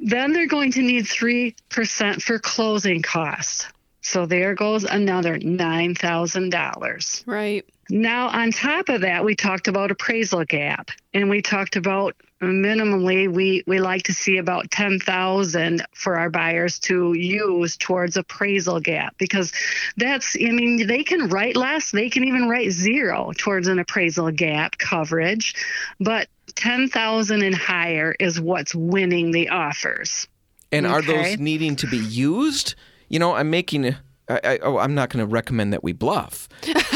Then 0.00 0.32
they're 0.32 0.48
going 0.48 0.72
to 0.72 0.82
need 0.82 1.06
three 1.06 1.54
percent 1.68 2.22
for 2.22 2.40
closing 2.40 3.02
costs. 3.02 3.68
So 4.00 4.26
there 4.26 4.54
goes 4.54 4.84
another 4.84 5.38
nine 5.38 5.94
thousand 5.94 6.50
dollars. 6.50 7.22
Right. 7.26 7.64
Now, 7.90 8.28
on 8.28 8.50
top 8.50 8.88
of 8.88 9.02
that, 9.02 9.24
we 9.24 9.34
talked 9.34 9.68
about 9.68 9.90
appraisal 9.90 10.44
gap 10.44 10.90
and 11.12 11.28
we 11.28 11.42
talked 11.42 11.76
about 11.76 12.16
minimally 12.42 13.32
we, 13.32 13.62
we 13.66 13.80
like 13.80 14.02
to 14.04 14.12
see 14.12 14.36
about 14.36 14.70
10,000 14.70 15.86
for 15.94 16.18
our 16.18 16.30
buyers 16.30 16.78
to 16.78 17.14
use 17.14 17.76
towards 17.76 18.16
appraisal 18.16 18.80
gap 18.80 19.14
because 19.18 19.52
that's 19.96 20.36
I 20.36 20.50
mean 20.50 20.86
they 20.86 21.04
can 21.04 21.28
write 21.28 21.56
less, 21.56 21.90
they 21.90 22.10
can 22.10 22.24
even 22.24 22.48
write 22.48 22.70
zero 22.70 23.32
towards 23.36 23.68
an 23.68 23.78
appraisal 23.78 24.30
gap 24.30 24.78
coverage, 24.78 25.54
but 26.00 26.28
10,000 26.54 27.42
and 27.42 27.54
higher 27.54 28.14
is 28.20 28.40
what's 28.40 28.74
winning 28.74 29.30
the 29.30 29.48
offers. 29.48 30.28
And 30.70 30.86
are 30.86 31.02
those 31.02 31.38
needing 31.38 31.76
to 31.76 31.86
be 31.86 31.98
used? 31.98 32.74
You 33.08 33.18
know, 33.18 33.34
I'm 33.34 33.50
making. 33.50 33.94
I, 34.28 34.40
I, 34.44 34.58
oh, 34.62 34.78
I'm 34.78 34.94
not 34.94 35.10
going 35.10 35.24
to 35.24 35.30
recommend 35.30 35.72
that 35.74 35.84
we 35.84 35.92
bluff, 35.92 36.48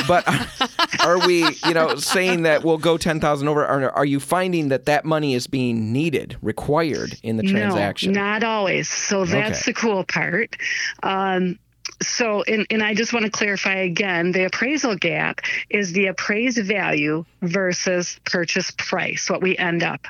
but 0.07 0.27
are 1.05 1.19
we, 1.27 1.57
you 1.67 1.75
know, 1.75 1.97
saying 1.97 2.45
that 2.45 2.65
we'll 2.65 2.79
go 2.79 2.97
ten 2.97 3.21
thousand 3.21 3.49
over? 3.49 3.67
Are, 3.67 3.91
are 3.91 4.05
you 4.07 4.19
finding 4.19 4.69
that 4.69 4.87
that 4.87 5.05
money 5.05 5.35
is 5.35 5.47
being 5.47 5.93
needed, 5.93 6.37
required 6.41 7.19
in 7.23 7.37
the 7.37 7.43
transaction? 7.43 8.13
No, 8.13 8.21
not 8.21 8.45
always. 8.45 8.89
So 8.89 9.25
that's 9.27 9.61
Okay. 9.63 9.73
the 9.73 9.75
cool 9.75 10.05
part. 10.05 10.57
Um, 11.03 11.59
so, 12.01 12.43
and, 12.45 12.67
and 12.71 12.83
I 12.83 12.95
just 12.95 13.13
want 13.13 13.25
to 13.25 13.31
clarify 13.31 13.75
again 13.75 14.33
the 14.33 14.45
appraisal 14.45 14.95
gap 14.95 15.41
is 15.69 15.93
the 15.93 16.07
appraised 16.07 16.59
value 16.65 17.25
versus 17.43 18.21
purchase 18.25 18.71
price, 18.71 19.29
what 19.29 19.43
we 19.43 19.57
end 19.59 19.83
up 19.83 20.07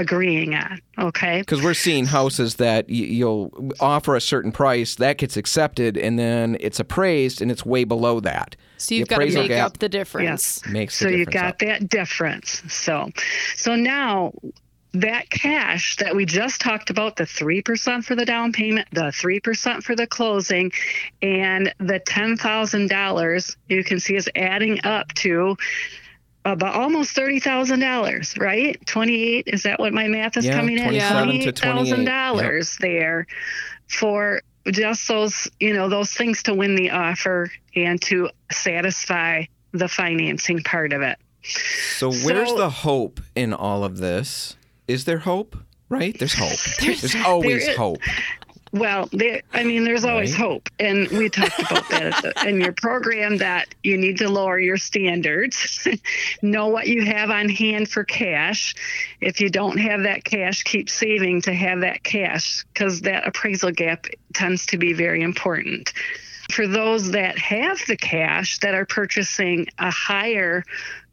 agreeing 0.00 0.54
on. 0.54 0.80
Okay. 0.98 1.40
Because 1.40 1.62
we're 1.62 1.74
seeing 1.74 2.06
houses 2.06 2.56
that 2.56 2.86
y- 2.88 2.94
you'll 2.94 3.72
offer 3.80 4.16
a 4.16 4.20
certain 4.20 4.50
price, 4.50 4.96
that 4.96 5.18
gets 5.18 5.36
accepted, 5.36 5.96
and 5.96 6.18
then 6.18 6.56
it's 6.60 6.80
appraised 6.80 7.40
and 7.40 7.50
it's 7.50 7.64
way 7.64 7.84
below 7.84 8.20
that. 8.20 8.56
So 8.78 8.94
you've 8.94 9.08
got 9.08 9.18
to 9.18 9.32
make 9.32 9.48
gap 9.48 9.66
up 9.66 9.78
the 9.78 9.88
difference. 9.88 10.60
Yes. 10.64 10.72
Makes 10.72 10.98
the 10.98 11.04
so 11.04 11.10
you've 11.10 11.30
got 11.30 11.44
up. 11.44 11.58
that 11.60 11.88
difference. 11.88 12.62
So, 12.72 13.10
so 13.54 13.76
now 13.76 14.32
that 14.92 15.30
cash 15.30 15.96
that 15.96 16.16
we 16.16 16.24
just 16.24 16.60
talked 16.60 16.90
about 16.90 17.16
the 17.16 17.24
3% 17.24 18.04
for 18.04 18.16
the 18.16 18.24
down 18.24 18.52
payment, 18.52 18.88
the 18.92 19.02
3% 19.02 19.82
for 19.82 19.94
the 19.94 20.06
closing, 20.06 20.72
and 21.22 21.72
the 21.78 22.00
$10,000 22.00 23.56
you 23.68 23.84
can 23.84 24.00
see 24.00 24.16
is 24.16 24.28
adding 24.34 24.80
up 24.84 25.12
to 25.14 25.56
Uh, 26.46 26.52
about 26.52 26.74
almost 26.74 27.14
$30,000, 27.16 28.40
right? 28.40 28.86
28 28.86 29.44
is 29.48 29.62
that 29.64 29.78
what 29.78 29.92
my 29.92 30.08
math 30.08 30.38
is 30.38 30.46
Yeah, 30.46 30.56
coming 30.56 30.78
in? 30.78 30.84
27 30.84 31.40
to 31.40 31.52
28, 31.52 32.06
$28,000 32.06 32.78
there 32.78 33.26
for 33.88 34.40
just 34.70 35.06
those, 35.06 35.48
you 35.60 35.74
know, 35.74 35.88
those 35.90 36.12
things 36.14 36.42
to 36.44 36.54
win 36.54 36.76
the 36.76 36.90
offer 36.90 37.50
and 37.76 38.00
to 38.02 38.30
satisfy 38.50 39.44
the 39.72 39.86
financing 39.88 40.62
part 40.62 40.94
of 40.94 41.02
it. 41.02 41.18
So 41.42 42.10
where's 42.10 42.48
So- 42.48 42.56
the 42.58 42.70
hope 42.70 43.20
in 43.34 43.52
all 43.52 43.84
of 43.84 43.98
this? 43.98 44.56
Is 44.88 45.04
there 45.04 45.18
hope? 45.18 45.56
Right? 45.90 46.18
There's 46.18 46.34
hope. 46.34 46.58
There's, 46.80 47.14
always 47.16 47.62
there 47.64 47.70
is- 47.72 47.76
hope. 47.76 47.98
Well, 48.72 49.08
there, 49.12 49.42
I 49.52 49.64
mean, 49.64 49.82
there's 49.82 50.04
always 50.04 50.32
Right. 50.32 50.40
hope, 50.40 50.68
and 50.78 51.08
we 51.10 51.28
talked 51.28 51.60
about 51.60 51.88
that 51.88 52.06
at 52.06 52.20
the, 52.20 52.34
in 52.48 52.60
your 52.60 52.72
program 52.72 53.38
that 53.38 53.74
you 53.82 53.96
need 53.98 54.18
to 54.18 54.28
lower 54.28 54.60
your 54.60 54.76
standards, 54.76 55.88
know 56.42 56.68
what 56.68 56.86
you 56.86 57.04
have 57.04 57.30
on 57.30 57.48
hand 57.48 57.88
for 57.88 58.04
cash. 58.04 58.74
If 59.20 59.40
you 59.40 59.50
don't 59.50 59.78
have 59.78 60.04
that 60.04 60.22
cash, 60.22 60.62
keep 60.62 60.88
saving 60.88 61.42
to 61.42 61.52
have 61.52 61.80
that 61.80 62.04
cash 62.04 62.64
because 62.72 63.00
that 63.00 63.26
appraisal 63.26 63.72
gap 63.72 64.06
tends 64.34 64.66
to 64.66 64.78
be 64.78 64.92
very 64.92 65.22
important. 65.22 65.92
For 66.52 66.66
those 66.66 67.12
that 67.12 67.38
have 67.38 67.78
the 67.86 67.96
cash 67.96 68.58
that 68.58 68.74
are 68.74 68.86
purchasing 68.86 69.66
a 69.78 69.90
higher 69.90 70.64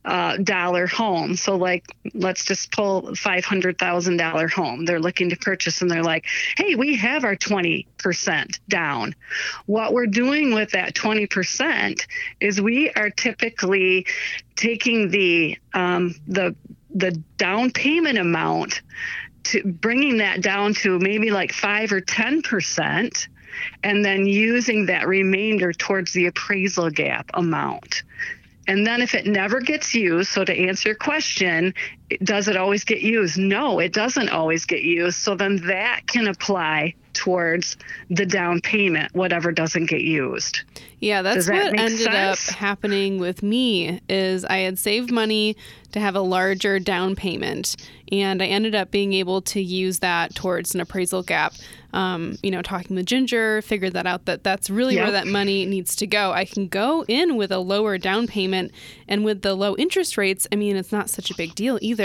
uh, 0.08 0.38
dollar 0.38 0.88
home. 0.88 1.36
So, 1.36 1.58
like, 1.58 1.86
let's 2.14 2.46
just 2.46 2.72
pull 2.72 3.14
five 3.14 3.44
hundred 3.44 3.78
thousand 3.78 4.18
dollar 4.18 4.48
home. 4.48 4.86
They're 4.86 5.02
looking 5.02 5.30
to 5.30 5.36
purchase, 5.36 5.82
and 5.82 5.92
they're 5.92 6.04
like, 6.04 6.26
"Hey, 6.56 6.76
we 6.76 6.96
have 6.96 7.26
our 7.26 7.36
twenty 7.36 7.88
percent 7.98 8.60
down." 8.70 9.14
What 9.66 9.94
we're 9.94 10.08
doing 10.08 10.54
with 10.54 10.72
that 10.72 10.96
twenty 10.96 11.28
percent 11.28 12.08
is 12.40 12.62
we 12.62 12.90
are 12.92 13.10
typically 13.10 14.08
taking 14.56 15.10
the 15.10 15.58
um, 15.74 16.16
the 16.26 16.56
the 16.96 17.12
down 17.36 17.72
payment 17.72 18.18
amount 18.18 18.82
to 19.44 19.62
bringing 19.64 20.18
that 20.18 20.42
down 20.42 20.74
to 20.74 21.00
maybe 21.00 21.32
like 21.32 21.52
five 21.52 21.92
or 21.92 22.00
ten 22.00 22.42
percent 22.42 23.28
and 23.84 24.06
then 24.06 24.26
using 24.26 24.86
that 24.86 25.08
remainder 25.08 25.74
towards 25.74 26.14
the 26.14 26.28
appraisal 26.28 26.90
gap 26.90 27.30
amount. 27.34 28.04
And 28.68 28.86
then 28.86 29.02
if 29.02 29.16
it 29.16 29.26
never 29.26 29.62
gets 29.62 29.96
used, 29.96 30.30
so 30.30 30.44
to 30.44 30.54
answer 30.54 30.90
your 30.90 30.96
question, 30.96 31.74
does 32.24 32.48
it 32.48 32.56
always 32.56 32.84
get 32.84 33.02
used? 33.02 33.38
No, 33.38 33.80
it 33.80 33.94
doesn't 33.94 34.30
always 34.30 34.66
get 34.66 34.82
used. 34.82 35.18
So 35.18 35.36
then 35.36 35.58
that 35.68 36.08
can 36.08 36.28
apply 36.28 36.96
towards 37.14 37.78
the 38.10 38.26
down 38.26 38.62
payment, 38.62 39.14
whatever 39.14 39.52
doesn't 39.52 39.88
get 39.88 40.02
used. 40.02 40.62
Yeah, 41.00 41.22
that's 41.22 41.48
that 41.48 41.72
what 41.72 41.80
ended 41.80 42.00
sense? 42.00 42.50
up 42.50 42.56
happening 42.56 43.20
with 43.20 43.44
me 43.44 44.00
is 44.08 44.46
I 44.46 44.58
had 44.58 44.80
saved 44.80 45.12
money 45.12 45.58
to 45.92 46.00
have 46.00 46.16
a 46.16 46.22
larger 46.22 46.80
down 46.80 47.16
payment 47.16 47.76
and 48.12 48.42
I 48.42 48.46
ended 48.48 48.76
up 48.76 48.92
being 48.92 49.14
able 49.14 49.42
to 49.44 49.62
use 49.62 50.00
that 50.00 50.34
towards 50.36 50.74
an 50.74 50.82
appraisal 50.82 51.24
gap. 51.24 51.54
Um, 51.94 52.38
you 52.44 52.52
know, 52.52 52.62
talking 52.62 52.96
with 52.96 53.06
Ginger, 53.06 53.62
figured 53.62 53.94
that 53.94 54.06
out 54.06 54.26
that 54.26 54.44
that's 54.44 54.70
really 54.70 54.98
where 54.98 55.12
that 55.12 55.26
money 55.26 55.66
needs 55.66 55.96
to 55.98 56.08
go. 56.08 56.32
I 56.32 56.46
can 56.46 56.68
go 56.68 57.04
in 57.08 57.38
with 57.38 57.52
a 57.52 57.60
lower 57.60 57.98
down 57.98 58.28
payment 58.28 58.72
and 59.08 59.24
with 59.24 59.42
the 59.42 59.56
low 59.56 59.76
interest 59.78 60.18
rates, 60.18 60.48
I 60.52 60.56
mean, 60.58 60.76
it's 60.76 60.92
not 60.92 61.10
such 61.10 61.32
a 61.32 61.36
big 61.36 61.56
deal 61.56 61.80
either. 61.82 61.97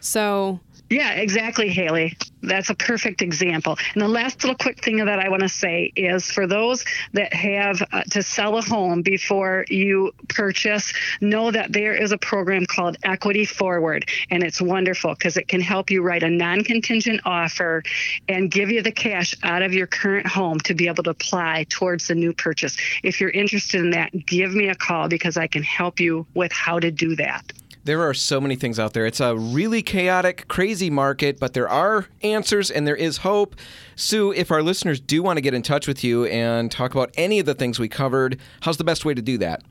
So, 0.00 0.60
Yeah, 0.90 1.12
exactly, 1.12 1.68
Haley. 1.68 2.16
That's 2.42 2.68
a 2.68 2.74
perfect 2.74 3.22
example. 3.22 3.78
And 3.94 4.02
the 4.02 4.08
last 4.08 4.42
little 4.42 4.56
quick 4.56 4.82
thing 4.82 4.96
that 4.96 5.20
I 5.20 5.28
want 5.28 5.42
to 5.42 5.48
say 5.48 5.92
is 5.94 6.28
for 6.28 6.48
those 6.48 6.84
that 7.12 7.32
have 7.32 7.80
uh, 7.92 8.02
to 8.10 8.24
sell 8.24 8.58
a 8.58 8.62
home 8.62 9.02
before 9.02 9.66
you 9.68 10.12
purchase, 10.28 10.92
know 11.20 11.52
that 11.52 11.72
there 11.72 11.94
is 11.94 12.10
a 12.10 12.18
program 12.18 12.66
called 12.66 12.96
Equity 13.04 13.44
Forward, 13.44 14.08
and 14.30 14.42
it's 14.42 14.60
wonderful 14.60 15.14
because 15.14 15.36
it 15.36 15.46
can 15.46 15.60
help 15.60 15.90
you 15.90 16.02
write 16.02 16.24
a 16.24 16.30
non 16.30 16.64
contingent 16.64 17.20
offer 17.24 17.84
and 18.28 18.50
give 18.50 18.70
you 18.70 18.82
the 18.82 18.90
cash 18.90 19.32
out 19.44 19.62
of 19.62 19.72
your 19.72 19.86
current 19.86 20.26
home 20.26 20.58
to 20.60 20.74
be 20.74 20.88
able 20.88 21.04
to 21.04 21.10
apply 21.10 21.66
towards 21.68 22.08
the 22.08 22.16
new 22.16 22.32
purchase. 22.32 22.76
If 23.04 23.20
you're 23.20 23.30
interested 23.30 23.80
in 23.80 23.90
that, 23.90 24.10
give 24.26 24.54
me 24.54 24.68
a 24.68 24.74
call 24.74 25.06
because 25.06 25.36
I 25.36 25.46
can 25.46 25.62
help 25.62 26.00
you 26.00 26.26
with 26.34 26.50
how 26.50 26.80
to 26.80 26.90
do 26.90 27.14
that. 27.14 27.52
There 27.84 28.02
are 28.02 28.12
so 28.12 28.42
many 28.42 28.56
things 28.56 28.78
out 28.78 28.92
there. 28.92 29.06
It's 29.06 29.20
a 29.20 29.34
really 29.34 29.80
chaotic, 29.80 30.46
crazy 30.48 30.90
market, 30.90 31.40
but 31.40 31.54
there 31.54 31.68
are 31.68 32.08
answers 32.22 32.70
and 32.70 32.86
there 32.86 32.96
is 32.96 33.16
hope. 33.18 33.56
Sue, 33.96 34.32
if 34.32 34.50
our 34.50 34.62
listeners 34.62 35.00
do 35.00 35.22
want 35.22 35.38
to 35.38 35.40
get 35.40 35.54
in 35.54 35.62
touch 35.62 35.88
with 35.88 36.04
you 36.04 36.26
and 36.26 36.70
talk 36.70 36.92
about 36.92 37.10
any 37.16 37.38
of 37.38 37.46
the 37.46 37.54
things 37.54 37.78
we 37.78 37.88
covered, 37.88 38.38
how's 38.60 38.76
the 38.76 38.84
best 38.84 39.06
way 39.06 39.14
to 39.14 39.22
do 39.22 39.38
that? 39.38 39.62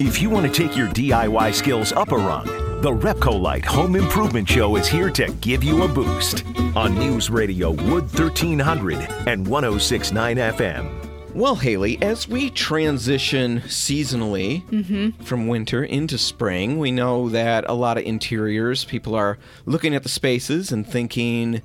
If 0.07 0.21
you 0.21 0.29
want 0.29 0.45
to 0.45 0.51
take 0.51 0.75
your 0.77 0.87
DIY 0.87 1.53
skills 1.53 1.91
up 1.91 2.11
a 2.13 2.15
rung, 2.17 2.45
the 2.81 2.89
Repcolite 2.91 3.65
Home 3.65 3.95
Improvement 3.97 4.47
Show 4.47 4.77
is 4.77 4.87
here 4.87 5.09
to 5.11 5.31
give 5.41 5.63
you 5.65 5.83
a 5.83 5.87
boost 5.87 6.45
on 6.75 6.95
News 6.95 7.29
Radio 7.29 7.71
Wood 7.71 8.03
1300 8.05 8.99
and 9.27 9.45
1069 9.45 10.37
FM. 10.37 11.35
Well, 11.35 11.55
Haley, 11.55 12.01
as 12.01 12.27
we 12.27 12.49
transition 12.49 13.59
seasonally 13.61 14.63
Mm-hmm. 14.67 15.23
from 15.23 15.47
winter 15.47 15.83
into 15.83 16.17
spring, 16.17 16.79
we 16.79 16.89
know 16.91 17.27
that 17.29 17.65
a 17.67 17.73
lot 17.73 17.97
of 17.97 18.05
interiors, 18.05 18.85
people 18.85 19.13
are 19.13 19.37
looking 19.65 19.93
at 19.93 20.03
the 20.03 20.09
spaces 20.09 20.71
and 20.71 20.87
thinking, 20.87 21.61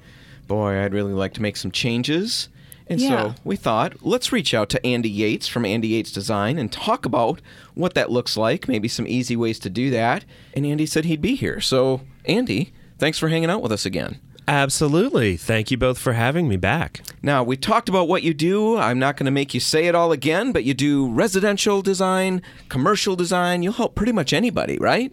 boy, 0.48 0.82
I'd 0.82 0.92
really 0.92 1.12
like 1.14 1.32
to 1.34 1.42
make 1.42 1.56
some 1.56 1.70
changes. 1.70 2.48
And 2.92 3.00
Yeah. 3.00 3.08
so 3.08 3.34
we 3.44 3.56
thought, 3.56 3.94
let's 4.02 4.32
reach 4.32 4.54
out 4.54 4.68
to 4.70 4.86
Andy 4.86 5.10
Yates 5.10 5.48
from 5.48 5.64
Andy 5.64 5.88
Yates 5.88 6.12
Design 6.12 6.58
and 6.58 6.70
talk 6.70 7.04
about 7.04 7.40
what 7.74 7.94
that 7.94 8.10
looks 8.10 8.36
like, 8.36 8.68
maybe 8.68 8.86
some 8.88 9.06
easy 9.06 9.34
ways 9.36 9.58
to 9.60 9.70
do 9.70 9.90
that. 9.90 10.24
And 10.54 10.64
Andy 10.64 10.86
said 10.86 11.04
he'd 11.06 11.20
be 11.22 11.34
here. 11.34 11.60
So, 11.60 12.02
Andy, 12.26 12.72
thanks 12.98 13.18
for 13.18 13.28
hanging 13.28 13.50
out 13.50 13.62
with 13.62 13.72
us 13.72 13.84
again. 13.86 14.18
Absolutely. 14.48 15.36
Thank 15.36 15.70
you 15.70 15.76
both 15.76 15.98
for 15.98 16.14
having 16.14 16.48
me 16.48 16.56
back. 16.56 17.02
Now, 17.22 17.42
we 17.44 17.56
talked 17.56 17.88
about 17.88 18.08
what 18.08 18.24
you 18.24 18.34
do. 18.34 18.76
I'm 18.76 18.98
not 18.98 19.16
going 19.16 19.26
to 19.26 19.30
make 19.30 19.54
you 19.54 19.60
say 19.60 19.86
it 19.86 19.94
all 19.94 20.10
again, 20.12 20.50
but 20.50 20.64
you 20.64 20.74
do 20.74 21.08
residential 21.10 21.80
design, 21.80 22.42
commercial 22.68 23.14
design. 23.14 23.62
You'll 23.62 23.72
help 23.74 23.94
pretty 23.94 24.10
much 24.12 24.32
anybody, 24.32 24.78
right? 24.78 25.12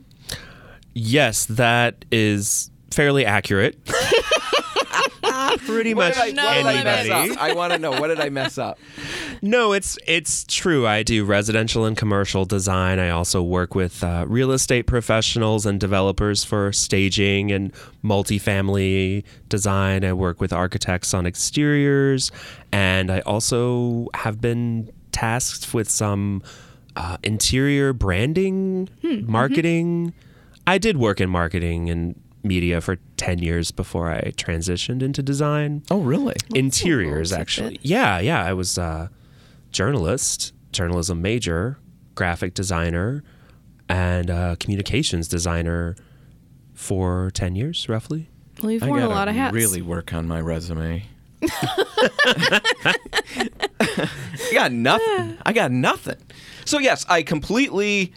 Yes, 0.94 1.46
that 1.46 2.06
is 2.12 2.72
fairly 2.92 3.24
accurate. 3.26 3.78
pretty 5.66 5.94
much 5.94 6.16
What 6.16 6.26
did 6.26 6.38
I, 6.40 6.64
what 6.64 6.66
I 6.66 6.74
anybody. 6.76 7.38
I 7.38 7.54
want 7.54 7.74
to 7.74 7.80
know 7.80 7.92
what 7.92 8.08
did 8.08 8.20
I 8.20 8.30
mess 8.30 8.58
up? 8.58 8.80
No, 9.42 9.72
it's 9.72 9.98
it's 10.06 10.44
true. 10.44 10.86
I 10.86 11.02
do 11.02 11.24
residential 11.24 11.86
and 11.86 11.96
commercial 11.96 12.44
design. 12.44 13.00
I 13.00 13.10
also 13.10 13.42
work 13.42 13.74
with 13.74 14.04
uh, 14.04 14.26
real 14.28 14.52
estate 14.52 14.86
professionals 14.86 15.66
and 15.66 15.80
developers 15.80 16.44
for 16.44 16.74
staging 16.74 17.50
and 17.50 17.72
multifamily 18.04 19.24
design. 19.48 20.04
I 20.04 20.12
work 20.12 20.42
with 20.42 20.52
architects 20.52 21.14
on 21.14 21.26
exteriors, 21.26 22.34
and 22.74 23.10
I 23.10 23.22
also 23.22 24.08
have 24.14 24.42
been 24.42 24.92
tasked 25.14 25.74
with 25.74 25.90
some 25.90 26.44
uh, 26.98 27.16
interior 27.24 27.94
branding, 27.94 28.90
marketing. 29.24 30.14
I 30.68 30.78
did 30.78 30.98
work 30.98 31.22
in 31.22 31.30
marketing 31.30 31.90
and 31.90 32.20
media 32.44 32.80
for 32.82 32.98
10 33.18 33.40
years 33.40 33.72
before 33.72 34.10
I 34.10 34.32
transitioned 34.38 35.02
into 35.02 35.22
design 35.22 35.84
Oh, 35.92 36.00
really? 36.02 36.36
interiors 36.56 37.30
tidbit. 37.30 37.42
actually 37.42 37.80
yeah 37.82 38.20
yeah 38.20 38.44
i 38.46 38.54
was 38.54 38.78
a 38.78 39.12
journalist 39.72 40.54
journalism 40.72 41.22
major 41.22 41.78
graphic 42.16 42.54
designer 42.54 43.24
and 43.90 44.30
uh, 44.32 44.56
communications 44.60 45.28
designer 45.28 45.96
for 46.74 47.30
10 47.34 47.56
years 47.56 47.90
roughly 47.90 48.30
Well, 48.62 48.72
you've 48.72 48.84
worn 48.88 49.02
a 49.04 49.10
lot 49.10 49.28
of 49.28 49.36
hats. 49.36 49.54
really 49.54 49.82
work 49.82 50.14
on 50.14 50.28
my 50.28 50.40
resume. 50.40 51.04
I 53.80 54.50
got 54.54 54.72
nothing. 54.72 55.38
I 55.46 55.54
got 55.54 55.72
nothing. 55.72 56.18
So 56.66 56.80
yes, 56.80 57.06
I 57.10 57.22
completely 57.24 58.14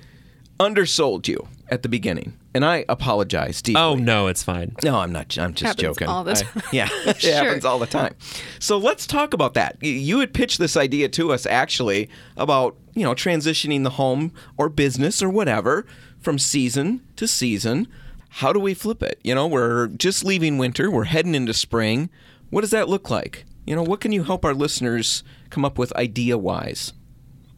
undersold 0.60 1.28
you 1.28 1.46
at 1.68 1.82
the 1.82 1.88
beginning, 1.88 2.34
and 2.54 2.64
I 2.64 2.84
apologize 2.88 3.62
deeply. 3.62 3.80
oh 3.80 3.94
no 3.94 4.26
it's 4.28 4.42
fine 4.42 4.74
No, 4.84 4.98
I'm 4.98 5.12
not. 5.12 5.36
I'm 5.38 5.54
just 5.54 5.62
Happens 5.66 5.82
joking. 5.82 6.08
all 6.08 6.24
the 6.24 6.32
I- 6.32 6.34
time. 6.34 6.62
yeah, 6.72 6.88
it 7.06 7.20
Sure. 7.20 7.32
happens 7.34 7.64
all 7.64 7.78
the 7.78 7.86
time. 7.86 8.14
So 8.58 8.76
let's 8.78 9.06
talk 9.06 9.32
about 9.34 9.54
that. 9.54 9.76
You 9.82 10.20
had 10.20 10.32
pitched 10.34 10.58
this 10.58 10.76
idea 10.76 11.08
to 11.10 11.32
us 11.32 11.46
actually 11.46 12.08
about 12.36 12.76
you 12.94 13.04
know 13.04 13.14
transitioning 13.14 13.82
the 13.84 13.90
home 13.90 14.32
or 14.58 14.68
business 14.68 15.22
or 15.22 15.30
whatever 15.30 15.86
from 16.20 16.38
season 16.38 17.00
to 17.16 17.26
season. 17.26 17.88
How 18.36 18.52
do 18.52 18.58
we 18.60 18.72
flip 18.74 19.02
it? 19.02 19.18
You 19.22 19.34
know, 19.34 19.46
we're 19.46 19.88
just 19.88 20.24
leaving 20.24 20.56
winter. 20.56 20.90
We're 20.90 21.04
heading 21.04 21.34
into 21.34 21.52
spring. 21.52 22.08
What 22.50 22.62
does 22.62 22.70
that 22.70 22.88
look 22.88 23.10
like? 23.10 23.44
You 23.66 23.76
know, 23.76 23.82
what 23.82 24.00
can 24.00 24.10
you 24.12 24.24
help 24.24 24.44
our 24.44 24.54
listeners 24.54 25.22
come 25.50 25.64
up 25.64 25.78
with 25.78 25.94
idea 25.96 26.36
wise? 26.38 26.92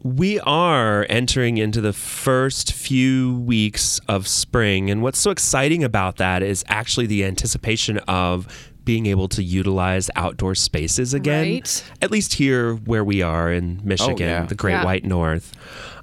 We 0.05 0.39
are 0.41 1.07
entering 1.09 1.57
into 1.57 1.81
the 1.81 1.91
first 1.91 2.73
few 2.73 3.39
weeks 3.39 3.99
of 4.07 4.27
spring. 4.27 4.91
And 4.91 5.01
what's 5.01 5.17
so 5.17 5.31
exciting 5.31 5.83
about 5.83 6.17
that 6.17 6.43
is 6.43 6.63
actually 6.67 7.07
the 7.07 7.25
anticipation 7.25 7.97
of 8.07 8.69
being 8.83 9.07
able 9.07 9.27
to 9.29 9.41
utilize 9.41 10.11
outdoor 10.15 10.53
spaces 10.53 11.15
again. 11.15 11.53
Right. 11.53 11.91
At 12.03 12.11
least 12.11 12.35
here 12.35 12.75
where 12.75 13.03
we 13.03 13.23
are 13.23 13.51
in 13.51 13.81
Michigan, 13.83 14.27
yeah. 14.27 14.45
the 14.45 14.53
Great 14.53 14.73
Yeah. 14.73 14.85
White 14.85 15.05
North. 15.05 15.51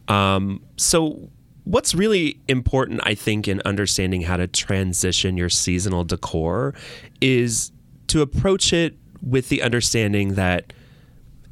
Um, 0.08 0.64
so, 0.76 1.30
what's 1.62 1.94
really 1.94 2.40
important, 2.48 3.02
I 3.04 3.14
think, 3.14 3.46
in 3.46 3.62
understanding 3.64 4.22
how 4.22 4.36
to 4.36 4.48
transition 4.48 5.36
your 5.36 5.48
seasonal 5.48 6.02
decor 6.02 6.74
is 7.20 7.70
to 8.08 8.20
approach 8.20 8.72
it 8.72 8.96
with 9.22 9.48
the 9.48 9.62
understanding 9.62 10.34
that 10.34 10.72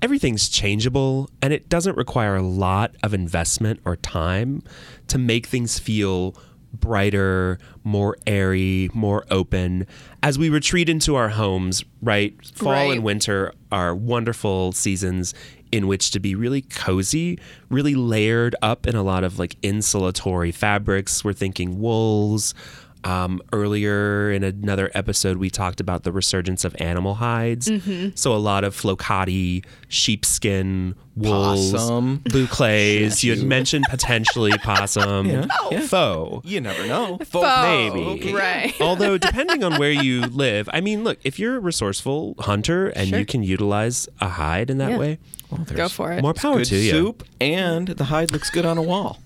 everything's 0.03 0.49
changeable 0.49 1.29
and 1.43 1.53
it 1.53 1.69
doesn't 1.69 1.97
require 1.97 2.37
a 2.37 2.43
lot 2.43 2.95
of 3.03 3.13
investment 3.15 3.81
or 3.85 3.97
time 3.97 4.63
to 5.09 5.19
make 5.19 5.47
things 5.47 5.79
feel 5.79 6.35
brighter, 6.73 7.59
more 7.83 8.17
airy, 8.27 8.89
more 8.95 9.25
open. 9.31 9.87
As 10.23 10.39
we 10.39 10.49
retreat 10.49 10.89
into 10.89 11.17
our 11.17 11.31
homes, 11.31 11.85
right? 12.01 12.35
Fall 12.55 12.73
Right. 12.73 12.93
and 12.93 13.03
winter 13.03 13.53
are 13.73 13.95
wonderful 13.95 14.73
seasons 14.73 15.35
in 15.73 15.87
which 15.87 16.11
to 16.13 16.21
be 16.21 16.35
really 16.35 16.63
cozy, 16.63 17.39
really 17.69 17.95
layered 17.95 18.55
up 18.63 18.87
in 18.87 18.95
a 18.97 19.03
lot 19.03 19.25
of 19.25 19.39
like 19.39 19.61
insulatory 19.63 20.55
fabrics. 20.55 21.25
We're 21.25 21.33
thinking 21.33 21.79
wools. 21.81 22.55
Um, 23.03 23.41
earlier 23.53 24.31
in 24.31 24.45
another 24.45 24.91
episode, 24.95 25.39
we 25.39 25.49
talked 25.49 25.81
about 25.81 26.03
the 26.03 26.13
resurgence 26.13 26.65
of 26.65 26.77
animal 26.79 27.15
hides. 27.15 27.71
So 28.15 28.35
a 28.35 28.39
lot 28.39 28.63
of 28.65 28.75
flokati, 28.77 29.65
sheepskin, 29.89 30.95
wools, 31.17 31.73
Possum. 31.73 32.19
boucles. 32.25 33.23
You 33.25 33.37
had 33.37 33.45
mentioned 33.47 33.87
potentially 33.89 34.53
possum, 34.59 35.27
Yeah. 35.27 35.47
Yeah. 35.71 35.81
faux. 35.87 36.47
You 36.49 36.61
never 36.61 36.87
know. 36.87 37.19
Faux. 37.25 37.47
Maybe. 37.63 38.01
Okay. 38.01 38.35
Right. 38.35 38.75
Although, 38.81 39.17
depending 39.29 39.65
on 39.65 39.79
where 39.79 39.91
you 39.93 40.23
live, 40.23 40.69
I 40.73 40.81
mean, 40.81 41.05
look, 41.05 41.19
if 41.25 41.39
you're 41.39 41.57
a 41.57 41.61
resourceful 41.61 42.35
hunter 42.41 42.89
and 42.89 43.09
Sure. 43.09 43.19
you 43.19 43.25
can 43.27 43.43
utilize 43.43 44.09
a 44.21 44.29
hide 44.29 44.69
in 44.71 44.79
that 44.79 44.91
Yeah. 44.91 44.99
way, 44.99 45.19
Go 45.75 45.89
for 45.89 46.13
it. 46.13 46.23
more 46.23 46.35
power 46.35 46.59
good 46.59 46.67
to 46.67 46.77
you. 46.77 46.91
soup, 46.91 47.25
and 47.41 47.89
the 47.89 48.05
hide 48.05 48.31
looks 48.31 48.51
good 48.51 48.65
on 48.67 48.79
a 48.79 48.83
wall. 48.83 49.19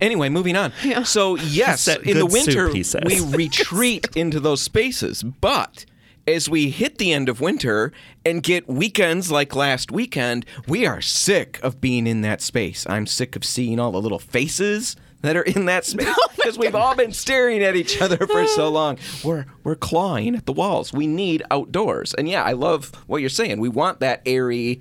Anyway, 0.00 0.28
moving 0.28 0.56
on. 0.56 0.72
So 1.04 1.36
yes, 1.36 1.84
That 1.86 2.02
in 2.02 2.18
the 2.18 2.26
good 2.26 2.32
soup, 2.32 2.46
winter 2.46 2.68
he 2.68 2.82
says. 2.82 3.02
we 3.04 3.20
retreat 3.36 4.06
into 4.16 4.38
those 4.40 4.62
spaces, 4.62 5.22
but 5.22 5.84
as 6.26 6.48
we 6.48 6.68
hit 6.70 6.98
the 6.98 7.12
end 7.12 7.28
of 7.28 7.40
winter 7.40 7.90
and 8.24 8.42
get 8.42 8.68
weekends 8.68 9.30
like 9.32 9.56
last 9.56 9.90
weekend, 9.90 10.44
we 10.66 10.86
are 10.86 11.00
sick 11.00 11.58
of 11.62 11.80
being 11.80 12.06
in 12.06 12.20
that 12.20 12.42
space. 12.42 12.86
I'm 12.88 13.06
sick 13.06 13.34
of 13.34 13.44
seeing 13.44 13.80
all 13.80 13.90
the 13.92 14.00
little 14.00 14.18
faces 14.18 14.94
that 15.22 15.36
are 15.36 15.42
in 15.42 15.64
that 15.64 15.84
space 15.86 16.06
oh 16.08 16.28
because 16.36 16.56
we've 16.58 16.74
all 16.76 16.94
been 16.94 17.12
staring 17.12 17.60
at 17.64 17.74
each 17.74 18.00
other 18.00 18.18
for 18.26 18.46
so 18.46 18.68
long. 18.68 18.98
We're 19.24 19.46
we're 19.64 19.74
clawing 19.74 20.36
at 20.36 20.46
the 20.46 20.52
walls. 20.52 20.92
We 20.92 21.06
need 21.08 21.42
outdoors. 21.50 22.14
And 22.14 22.28
yeah, 22.28 22.44
I 22.44 22.52
love 22.52 22.92
what 23.08 23.16
you're 23.22 23.30
saying. 23.30 23.58
We 23.58 23.68
want 23.70 23.98
that 24.00 24.22
airy 24.26 24.80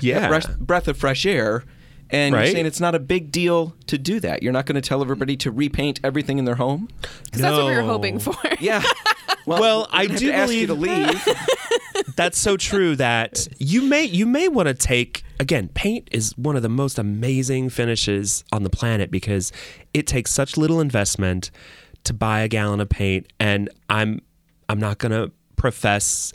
Yeah. 0.00 0.40
breath 0.58 0.88
of 0.88 0.96
fresh 0.96 1.26
air. 1.26 1.64
And 2.12 2.34
Right. 2.34 2.44
you're 2.44 2.52
saying 2.52 2.66
it's 2.66 2.80
not 2.80 2.94
a 2.94 2.98
big 3.00 3.32
deal 3.32 3.74
to 3.86 3.96
do 3.98 4.20
that. 4.20 4.42
You're 4.42 4.52
not 4.52 4.66
going 4.66 4.74
to 4.80 4.86
tell 4.86 5.00
everybody 5.02 5.36
to 5.38 5.50
repaint 5.50 5.98
everything 6.04 6.38
in 6.38 6.44
their 6.44 6.56
home. 6.56 6.88
'Cause 7.32 7.40
that's 7.40 7.56
what 7.56 7.66
we 7.66 7.74
were 7.74 7.82
hoping 7.82 8.18
for. 8.18 8.34
Yeah. 8.60 8.82
Well, 9.44 9.80
we're 9.80 9.86
I 9.90 10.02
gonna 10.06 10.10
have 10.12 10.20
do 10.20 10.26
to 10.28 10.32
ask 10.34 10.52
you 10.54 10.66
to 10.68 10.74
believe- 10.76 11.08
leave. 11.26 11.36
That's 12.16 12.38
so 12.38 12.56
true 12.56 12.94
that 12.94 13.48
you 13.58 13.82
may 13.82 14.04
you 14.04 14.24
may 14.24 14.46
want 14.46 14.68
to 14.68 14.74
take 14.74 15.24
again 15.40 15.68
paint 15.74 16.06
is 16.12 16.32
one 16.38 16.54
of 16.54 16.62
the 16.62 16.68
most 16.68 16.96
amazing 16.96 17.68
finishes 17.70 18.44
on 18.52 18.62
the 18.62 18.70
planet 18.70 19.10
because 19.10 19.50
it 19.92 20.06
takes 20.06 20.30
such 20.30 20.56
little 20.56 20.80
investment 20.80 21.50
to 22.04 22.12
buy 22.14 22.42
a 22.42 22.48
gallon 22.48 22.80
of 22.80 22.88
paint 22.88 23.26
and 23.40 23.68
I'm 23.90 24.20
I'm 24.68 24.78
not 24.78 24.98
going 24.98 25.10
to 25.12 25.32
profess 25.56 26.32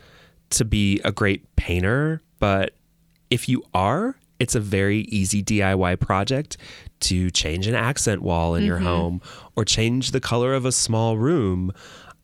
to 0.52 0.66
be 0.66 1.00
a 1.06 1.12
great 1.13 1.56
painter 1.56 2.22
but 2.40 2.74
if 3.30 3.48
you 3.48 3.63
are 3.74 4.18
it's 4.39 4.56
a 4.56 4.60
very 4.60 5.00
easy 5.02 5.41
DIY 5.43 6.00
project 6.00 6.58
to 7.02 7.30
change 7.32 7.67
an 7.67 7.76
accent 7.76 8.21
wall 8.21 8.56
in 8.56 8.63
your 8.63 8.80
home 8.80 9.21
or 9.56 9.65
change 9.65 10.12
the 10.12 10.19
color 10.19 10.54
of 10.54 10.65
a 10.65 10.71
small 10.71 11.17
room. 11.17 11.71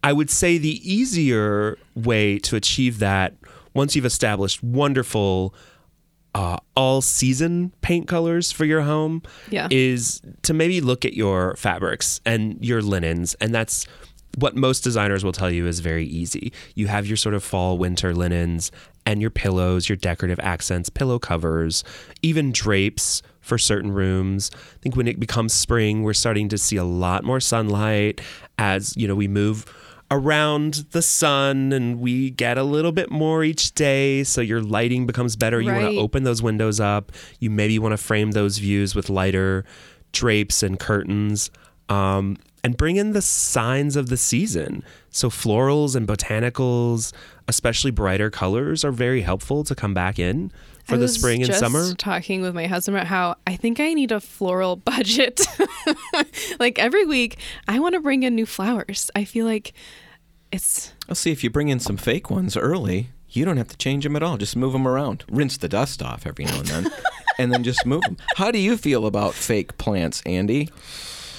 I 0.03 0.13
would 0.13 0.29
say 0.29 0.57
the 0.57 0.79
easier 0.91 1.77
way 1.95 2.37
to 2.39 2.55
achieve 2.55 2.99
that 2.99 3.33
once 3.73 3.95
you've 3.95 4.05
established 4.05 4.61
wonderful 4.63 5.53
uh, 6.35 6.57
all 6.75 7.01
season 7.01 7.71
paint 7.81 8.07
colors 8.07 8.51
for 8.51 8.65
your 8.65 8.81
home 8.81 9.21
Yeah. 9.49 9.67
is 9.69 10.19
to 10.43 10.53
maybe 10.53 10.81
look 10.81 11.05
at 11.05 11.13
your 11.13 11.55
fabrics 11.55 12.19
and 12.25 12.57
your 12.63 12.81
linens. 12.81 13.35
And 13.39 13.53
that's 13.53 13.85
what 14.39 14.55
most 14.55 14.83
designers 14.83 15.23
will 15.23 15.31
tell 15.31 15.51
you 15.51 15.67
is 15.67 15.79
very 15.79 16.05
easy. 16.05 16.51
You 16.73 16.87
have 16.87 17.05
your 17.05 17.17
sort 17.17 17.35
of 17.35 17.43
fall 17.43 17.77
winter 17.77 18.15
linens 18.15 18.71
and 19.05 19.21
your 19.21 19.29
pillows, 19.29 19.89
your 19.89 19.95
decorative 19.95 20.39
accents, 20.41 20.89
pillow 20.89 21.19
covers, 21.19 21.83
even 22.21 22.51
drapes 22.51 23.21
for 23.41 23.57
certain 23.57 23.91
rooms. 23.91 24.49
I 24.53 24.77
think 24.81 24.95
when 24.95 25.07
it 25.07 25.19
becomes 25.19 25.53
spring, 25.53 26.03
we're 26.03 26.13
starting 26.13 26.49
to 26.49 26.57
see 26.57 26.77
a 26.77 26.83
lot 26.83 27.23
more 27.23 27.39
sunlight 27.39 28.21
as, 28.57 28.95
you 28.95 29.07
know, 29.07 29.15
we 29.15 29.27
move 29.27 29.65
around 30.11 30.85
the 30.91 31.01
sun 31.01 31.73
and 31.73 31.99
we 31.99 32.29
get 32.29 32.57
a 32.57 32.63
little 32.63 32.91
bit 32.91 33.09
more 33.09 33.43
each 33.43 33.73
day 33.73 34.23
so 34.23 34.41
your 34.41 34.61
lighting 34.61 35.07
becomes 35.07 35.35
better. 35.35 35.59
You 35.59 35.71
want 35.71 35.89
to 35.91 35.97
open 35.97 36.23
those 36.23 36.41
windows 36.41 36.79
up. 36.79 37.11
You 37.39 37.49
maybe 37.49 37.79
want 37.79 37.93
to 37.93 37.97
frame 37.97 38.31
those 38.31 38.59
views 38.59 38.95
with 38.95 39.09
lighter 39.09 39.65
drapes 40.11 40.61
and 40.63 40.79
curtains. 40.79 41.49
Um, 41.89 42.37
and 42.63 42.77
bring 42.77 42.95
in 42.95 43.11
the 43.11 43.21
signs 43.21 43.95
of 43.95 44.09
the 44.09 44.17
season 44.17 44.83
so 45.09 45.29
florals 45.29 45.95
and 45.95 46.07
botanicals 46.07 47.13
especially 47.47 47.91
brighter 47.91 48.29
colors 48.29 48.85
are 48.85 48.91
very 48.91 49.21
helpful 49.21 49.63
to 49.63 49.75
come 49.75 49.93
back 49.93 50.17
in 50.17 50.51
for 50.83 50.95
I 50.95 50.97
the 50.97 51.07
spring 51.07 51.41
and 51.41 51.47
just 51.47 51.59
summer 51.59 51.93
Talking 51.95 52.41
with 52.41 52.53
my 52.53 52.67
husband 52.67 52.97
about 52.97 53.07
how 53.07 53.35
I 53.47 53.55
think 53.55 53.79
I 53.79 53.93
need 53.93 54.11
a 54.11 54.19
floral 54.19 54.75
budget. 54.75 55.41
like 56.59 56.77
every 56.79 57.05
week, 57.05 57.37
I 57.67 57.79
want 57.79 57.93
to 57.93 58.01
bring 58.01 58.23
in 58.23 58.35
new 58.35 58.45
flowers. 58.45 59.09
I 59.15 59.23
feel 59.23 59.45
like 59.45 59.73
it's 60.51 60.93
I'll 61.09 61.15
see 61.15 61.31
if 61.31 61.43
you 61.43 61.49
bring 61.49 61.69
in 61.69 61.79
some 61.79 61.97
fake 61.97 62.29
ones 62.29 62.57
early. 62.57 63.09
You 63.29 63.45
don't 63.45 63.57
have 63.57 63.69
to 63.69 63.77
change 63.77 64.03
them 64.03 64.15
at 64.15 64.21
all. 64.23 64.37
Just 64.37 64.55
move 64.55 64.73
them 64.73 64.87
around. 64.87 65.23
Rinse 65.29 65.57
the 65.57 65.67
dust 65.67 66.03
off 66.03 66.27
every 66.27 66.45
now 66.45 66.59
and 66.59 66.67
then, 66.67 66.91
and 67.39 67.51
then 67.51 67.63
just 67.63 67.83
move 67.85 68.03
them. 68.03 68.17
How 68.35 68.51
do 68.51 68.59
you 68.59 68.77
feel 68.77 69.07
about 69.07 69.33
fake 69.33 69.77
plants, 69.79 70.21
Andy? 70.25 70.69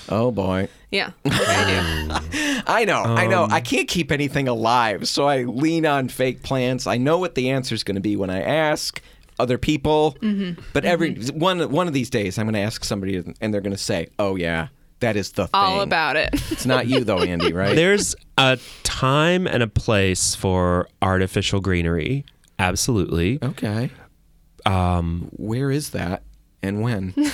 Oh 0.09 0.31
boy. 0.31 0.69
yeah. 0.91 1.11
I 1.25 2.21
do. 2.33 2.63
I 2.67 2.85
know, 2.85 3.03
I 3.03 3.27
know. 3.27 3.45
I 3.45 3.59
um, 3.59 3.63
can't 3.63 3.89
keep 3.89 4.13
anything 4.13 4.49
alive, 4.49 5.09
so 5.09 5.27
I 5.27 5.45
lean 5.45 5.87
on 5.87 6.09
fake 6.09 6.43
plants. 6.43 6.87
I 6.87 6.97
know 6.97 7.19
what 7.19 7.35
the 7.35 7.51
answer 7.51 7.75
is 7.75 7.85
going 7.85 7.97
to 7.97 8.01
be 8.01 8.17
when 8.17 8.31
I 8.31 8.43
ask 8.43 9.01
other 9.39 9.59
people. 9.59 10.17
Mm-hmm. 10.21 10.61
But 10.73 10.85
every 10.85 11.15
mm-hmm. 11.15 11.39
one 11.39 11.71
one 11.71 11.89
of 11.89 11.95
these 11.95 12.11
days, 12.11 12.39
I'm 12.39 12.47
going 12.47 12.55
to 12.55 12.61
ask 12.61 12.85
somebody, 12.85 13.23
and 13.41 13.55
they're 13.55 13.61
going 13.61 13.73
to 13.73 13.79
say, 13.79 14.09
"Oh 14.19 14.37
yeah, 14.37 14.69
that 15.01 15.17
is 15.17 15.33
the 15.33 15.47
thing." 15.47 15.51
All 15.55 15.81
about 15.81 16.17
it. 16.17 16.31
It's 16.51 16.67
not 16.67 16.87
you 16.87 17.05
though, 17.05 17.23
Andy, 17.23 17.53
right? 17.55 17.75
There's 17.75 18.15
a 18.39 18.59
time 18.83 19.47
and 19.47 19.63
a 19.63 19.69
place 19.69 20.35
for 20.35 20.89
artificial 21.03 21.61
greenery. 21.61 22.25
Absolutely. 22.59 23.41
okay. 23.43 23.91
Um, 24.65 25.29
where 25.33 25.71
is 25.71 25.91
that, 25.91 26.23
and 26.63 26.81
when? 26.81 27.15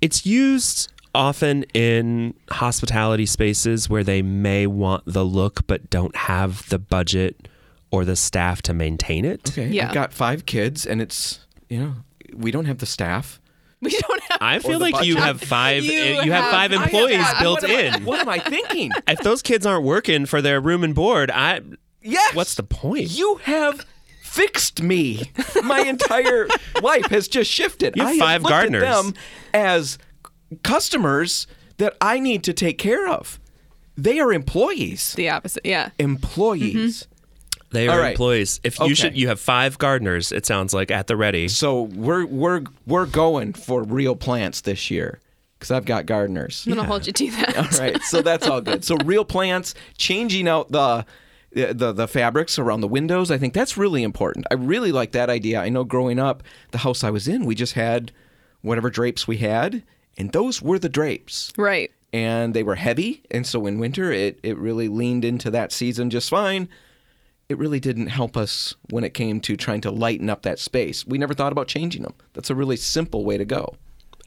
It's 0.00 0.24
used 0.24 0.92
often 1.18 1.64
in 1.74 2.32
hospitality 2.50 3.26
spaces 3.26 3.90
where 3.90 4.04
they 4.04 4.22
may 4.22 4.66
want 4.66 5.02
the 5.06 5.24
look 5.24 5.66
but 5.66 5.90
don't 5.90 6.14
have 6.16 6.68
the 6.68 6.78
budget 6.78 7.48
or 7.90 8.04
the 8.04 8.16
staff 8.16 8.62
to 8.62 8.72
maintain 8.74 9.24
it. 9.24 9.50
Okay. 9.50 9.68
Yeah. 9.68 9.88
I've 9.88 9.94
got 9.94 10.12
five 10.12 10.46
kids, 10.46 10.86
and 10.86 11.02
it's 11.02 11.40
you 11.68 11.78
know 11.80 11.94
we 12.34 12.50
don't 12.50 12.66
have 12.66 12.78
the 12.78 12.86
staff. 12.86 13.40
we 13.80 13.90
don't 13.90 14.22
have. 14.24 14.38
I 14.40 14.58
feel 14.58 14.78
the 14.78 14.90
like 14.90 15.04
you 15.04 15.16
have 15.16 15.40
five 15.40 15.84
You 15.84 15.92
you 15.92 16.32
have 16.32 16.44
have- 16.44 16.50
five 16.50 16.72
I 16.72 16.76
have 16.76 16.84
employees 16.84 17.26
built 17.40 17.62
what 17.62 17.70
am 17.70 17.76
I- 17.76 17.96
in. 17.96 18.04
what 18.04 18.20
am 18.20 18.28
I 18.28 18.38
thinking? 18.38 18.90
if 19.08 19.20
those 19.20 19.40
kids 19.42 19.64
aren't 19.66 19.84
working 19.84 20.26
for 20.26 20.40
their 20.42 20.60
room 20.60 20.82
and 20.84 20.94
board, 20.94 21.30
I 21.30 21.60
Yes. 22.02 22.34
what's 22.34 22.54
the 22.54 22.62
point? 22.62 23.10
You 23.10 23.36
have 23.44 23.84
fixed 24.22 24.82
me. 24.82 25.30
My 25.64 25.80
entire 25.80 26.46
life 26.82 27.06
has 27.06 27.26
just 27.28 27.50
shifted. 27.50 27.96
You 27.96 28.02
have 28.04 28.14
I 28.14 28.18
five 28.18 28.42
looked 28.42 28.52
at 28.52 28.70
gardeners. 28.70 28.82
them 28.82 29.14
as 29.54 29.98
customers 30.62 31.46
that 31.78 31.96
I 32.00 32.18
need 32.20 32.42
to 32.44 32.52
take 32.52 32.78
care 32.78 33.08
of. 33.08 33.38
They 33.96 34.20
are 34.20 34.32
employees. 34.32 35.14
The 35.14 35.28
opposite. 35.30 35.66
Yeah. 35.66 35.90
Employees. 35.98 37.02
Mm-hmm. 37.04 37.14
They 37.70 37.88
are 37.88 37.98
right. 38.00 38.10
employees. 38.12 38.60
If 38.64 38.78
you 38.78 38.86
Okay. 38.86 38.94
should 38.94 39.16
you 39.16 39.28
have 39.28 39.38
five 39.40 39.76
gardeners, 39.76 40.32
it 40.32 40.46
sounds 40.46 40.72
like 40.72 40.90
at 40.90 41.06
the 41.06 41.16
ready. 41.16 41.48
So 41.48 41.82
we're 41.82 42.24
we're 42.24 42.62
we're 42.86 43.04
going 43.06 43.52
for 43.52 43.82
real 43.82 44.16
plants 44.16 44.62
this 44.62 44.90
year 44.90 45.20
because 45.58 45.70
I've 45.70 45.84
got 45.84 46.06
gardeners. 46.06 46.64
I'm 46.66 46.74
gonna 46.74 46.88
hold 46.88 47.06
you 47.06 47.12
to 47.12 47.30
that. 47.32 47.56
All 47.58 47.78
right, 47.78 48.00
so 48.04 48.22
that's 48.22 48.46
all 48.46 48.62
good. 48.62 48.84
So 48.84 48.96
real 49.04 49.24
plants, 49.24 49.74
changing 49.98 50.48
out 50.48 50.72
the, 50.72 51.04
the 51.52 51.92
the 51.92 52.08
fabrics 52.08 52.58
around 52.58 52.80
the 52.80 52.88
windows. 52.88 53.30
I 53.30 53.36
think 53.36 53.52
that's 53.52 53.76
really 53.76 54.02
important. 54.02 54.46
I 54.50 54.54
really 54.54 54.92
like 54.92 55.12
that 55.12 55.28
idea. 55.28 55.60
I 55.60 55.68
know 55.68 55.84
growing 55.84 56.18
up, 56.18 56.42
the 56.70 56.78
house 56.78 57.04
I 57.04 57.10
was 57.10 57.28
in, 57.28 57.44
we 57.44 57.54
just 57.54 57.74
had 57.74 58.12
whatever 58.62 58.88
drapes 58.88 59.28
we 59.28 59.36
had, 59.38 59.82
and 60.18 60.32
those 60.32 60.60
were 60.60 60.78
the 60.78 60.88
drapes, 60.90 61.52
Right. 61.56 61.90
and 62.12 62.52
they 62.52 62.62
were 62.62 62.74
heavy, 62.74 63.22
and 63.30 63.46
so 63.46 63.64
in 63.66 63.78
winter, 63.78 64.12
it 64.12 64.38
it 64.42 64.58
really 64.58 64.88
leaned 64.88 65.24
into 65.24 65.50
that 65.52 65.72
season 65.72 66.10
just 66.10 66.28
fine. 66.28 66.68
It 67.48 67.56
really 67.56 67.80
didn't 67.80 68.08
help 68.08 68.36
us 68.36 68.74
when 68.90 69.04
it 69.04 69.14
came 69.14 69.40
to 69.40 69.56
trying 69.56 69.80
to 69.82 69.90
lighten 69.90 70.28
up 70.28 70.42
that 70.42 70.58
space. 70.58 71.06
We 71.06 71.16
never 71.16 71.32
thought 71.32 71.52
about 71.52 71.66
changing 71.68 72.02
them. 72.02 72.12
That's 72.34 72.50
a 72.50 72.54
really 72.54 72.76
simple 72.76 73.24
way 73.24 73.38
to 73.38 73.46
go. 73.46 73.76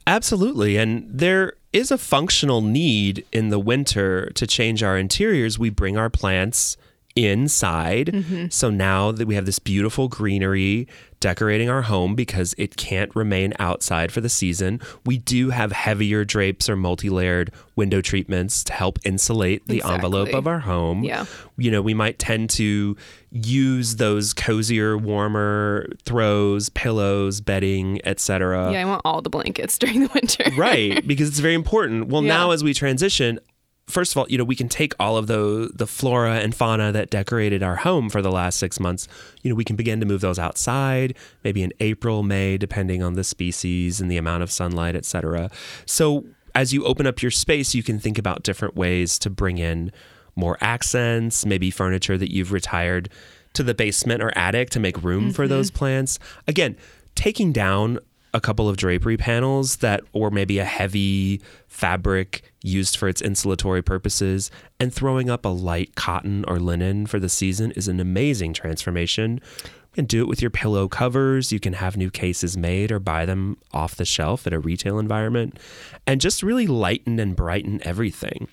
Absolutely. 0.08 0.76
And 0.76 1.06
there 1.08 1.52
is 1.72 1.92
a 1.92 1.98
functional 1.98 2.60
need 2.60 3.24
in 3.30 3.50
the 3.50 3.60
winter 3.60 4.30
to 4.34 4.46
change 4.48 4.82
our 4.82 4.98
interiors. 4.98 5.56
We 5.56 5.70
bring 5.70 5.96
our 5.96 6.10
plants 6.10 6.76
inside. 7.16 8.06
Mm-hmm. 8.08 8.46
So 8.50 8.70
now 8.70 9.12
that 9.12 9.26
we 9.26 9.34
have 9.34 9.46
this 9.46 9.58
beautiful 9.58 10.08
greenery 10.08 10.86
decorating 11.20 11.68
our 11.70 11.82
home 11.82 12.16
because 12.16 12.52
it 12.58 12.76
can't 12.76 13.14
remain 13.14 13.54
outside 13.60 14.10
for 14.10 14.20
the 14.20 14.28
season, 14.28 14.80
we 15.06 15.18
do 15.18 15.50
have 15.50 15.70
heavier 15.70 16.24
drapes 16.24 16.68
or 16.68 16.74
multi 16.74 17.08
layered 17.10 17.52
window 17.76 18.00
treatments 18.00 18.64
to 18.64 18.72
help 18.72 18.98
insulate 19.04 19.64
the 19.68 19.82
envelope 19.84 20.34
of 20.34 20.46
our 20.48 20.58
home. 20.58 21.04
Yeah. 21.04 21.26
You 21.56 21.70
know, 21.70 21.80
we 21.80 21.94
might 21.94 22.18
tend 22.18 22.50
to 22.50 22.96
use 23.30 23.96
those 23.96 24.34
cozier, 24.34 24.98
warmer 24.98 25.86
throws, 26.04 26.68
pillows, 26.70 27.40
bedding, 27.40 28.00
etc 28.04 28.72
Yeah, 28.72 28.82
I 28.82 28.84
want 28.84 29.02
all 29.04 29.22
the 29.22 29.30
blankets 29.30 29.78
during 29.78 30.00
the 30.00 30.10
winter. 30.12 30.44
right 30.56 31.06
because 31.06 31.28
it's 31.28 31.38
very 31.38 31.54
important 31.54 32.08
well 32.08 32.22
Yeah. 32.22 32.28
now 32.34 32.50
as 32.50 32.62
we 32.64 32.74
transition 32.74 33.38
first 33.86 34.12
of 34.12 34.18
all 34.18 34.26
you 34.28 34.38
know 34.38 34.44
we 34.44 34.56
can 34.56 34.68
take 34.68 34.94
all 35.00 35.16
of 35.16 35.26
the 35.26 35.70
the 35.74 35.86
flora 35.86 36.36
and 36.36 36.54
fauna 36.54 36.92
that 36.92 37.10
decorated 37.10 37.62
our 37.62 37.76
home 37.76 38.08
for 38.08 38.22
the 38.22 38.30
last 38.30 38.58
six 38.58 38.78
months. 38.78 39.08
You 39.42 39.50
know 39.50 39.56
we 39.56 39.64
can 39.64 39.76
begin 39.76 40.00
to 40.00 40.06
move 40.06 40.20
those 40.20 40.38
outside 40.38 41.16
maybe 41.44 41.62
in 41.62 41.72
april 41.80 42.22
may 42.22 42.56
depending 42.56 43.02
on 43.02 43.14
the 43.14 43.24
species 43.24 44.00
and 44.00 44.10
the 44.10 44.16
amount 44.16 44.42
of 44.42 44.50
sunlight 44.50 44.94
etc 44.94 45.50
so 45.86 46.24
as 46.54 46.72
you 46.72 46.84
open 46.84 47.06
up 47.06 47.22
your 47.22 47.30
space 47.30 47.74
you 47.74 47.82
can 47.82 47.98
think 47.98 48.18
about 48.18 48.42
different 48.42 48.76
ways 48.76 49.18
to 49.18 49.30
bring 49.30 49.58
in 49.58 49.90
more 50.36 50.56
accents 50.60 51.44
maybe 51.44 51.70
furniture 51.70 52.16
that 52.16 52.32
you've 52.32 52.52
retired 52.52 53.08
to 53.54 53.62
the 53.62 53.74
basement 53.74 54.22
or 54.22 54.32
attic 54.36 54.70
to 54.70 54.80
make 54.80 55.02
room 55.02 55.32
for 55.32 55.44
mm-hmm. 55.44 55.50
those 55.50 55.70
plants. 55.70 56.18
Again 56.46 56.76
taking 57.14 57.52
down 57.52 57.98
a 58.34 58.40
couple 58.40 58.68
of 58.68 58.76
drapery 58.76 59.16
panels 59.16 59.76
that 59.76 60.02
or 60.12 60.30
maybe 60.30 60.58
a 60.58 60.64
heavy 60.64 61.42
fabric 61.68 62.51
used 62.62 62.96
for 62.96 63.08
its 63.08 63.22
insulatory 63.22 63.84
purposes 63.84 64.50
and 64.78 64.92
throwing 64.92 65.28
up 65.28 65.44
a 65.44 65.48
light 65.48 65.94
cotton 65.94 66.44
or 66.46 66.58
linen 66.58 67.06
for 67.06 67.18
the 67.18 67.28
season 67.28 67.72
is 67.72 67.88
an 67.88 68.00
amazing 68.00 68.54
transformation. 68.54 69.40
You 69.64 69.94
can 69.94 70.04
do 70.06 70.22
it 70.22 70.28
with 70.28 70.40
your 70.40 70.50
pillow 70.50 70.88
covers. 70.88 71.52
You 71.52 71.60
can 71.60 71.74
have 71.74 71.96
new 71.96 72.10
cases 72.10 72.56
made 72.56 72.90
or 72.90 72.98
buy 72.98 73.26
them 73.26 73.58
off 73.72 73.96
the 73.96 74.04
shelf 74.04 74.46
at 74.46 74.52
a 74.52 74.58
retail 74.58 74.98
environment 74.98 75.58
and 76.06 76.20
just 76.20 76.42
really 76.42 76.66
lighten 76.66 77.18
and 77.18 77.36
brighten 77.36 77.80
everything. 77.86 78.48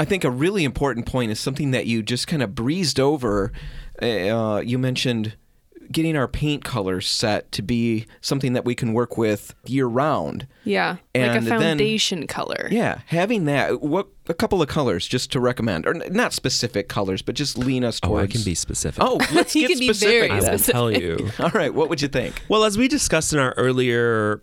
I 0.00 0.04
think 0.04 0.24
a 0.24 0.30
really 0.30 0.64
important 0.64 1.06
point 1.06 1.30
is 1.30 1.38
something 1.38 1.70
that 1.70 1.86
you 1.86 2.02
just 2.02 2.26
kind 2.26 2.42
of 2.42 2.54
breezed 2.54 2.98
over. 2.98 3.52
Uh, 4.02 4.60
you 4.64 4.78
mentioned 4.78 5.34
getting 5.94 6.14
our 6.16 6.28
paint 6.28 6.62
colors 6.64 7.06
set 7.08 7.50
to 7.52 7.62
be 7.62 8.04
something 8.20 8.52
that 8.52 8.66
we 8.66 8.74
can 8.74 8.92
work 8.92 9.16
with 9.16 9.54
year 9.64 9.86
round. 9.86 10.46
Yeah. 10.64 10.96
And 11.14 11.32
like 11.32 11.40
a 11.40 11.44
then- 11.46 11.60
foundation 11.60 12.26
color. 12.26 12.68
Yeah, 12.70 12.98
having 13.06 13.46
that. 13.46 13.80
What 13.80 14.08
a 14.28 14.34
couple 14.34 14.60
of 14.60 14.68
colors 14.68 15.06
just 15.06 15.32
to 15.32 15.40
recommend, 15.40 15.86
or 15.86 15.94
not 15.94 16.32
specific 16.34 16.88
colors, 16.88 17.22
but 17.22 17.34
just 17.34 17.56
lean 17.56 17.84
us 17.84 18.00
towards. 18.00 18.20
oh 18.20 18.24
i 18.24 18.26
can 18.26 18.42
be 18.42 18.54
specific 18.54 19.02
Oh, 19.02 19.18
let's 19.32 19.54
get 19.54 19.70
can 19.70 19.78
be 19.78 19.86
specific. 19.86 20.28
very 20.28 20.30
i 20.30 20.40
then. 20.40 20.50
will 20.52 20.58
specific. 20.58 20.72
tell 20.74 20.90
you 20.92 21.30
All 21.40 21.50
right, 21.54 21.72
what 21.72 21.88
would 21.88 22.02
you 22.02 22.08
think? 22.08 22.42
Well, 22.50 22.64
as 22.64 22.76
we 22.76 22.88
discussed 22.88 23.32
in 23.32 23.38
our 23.38 23.52
earlier 23.56 24.42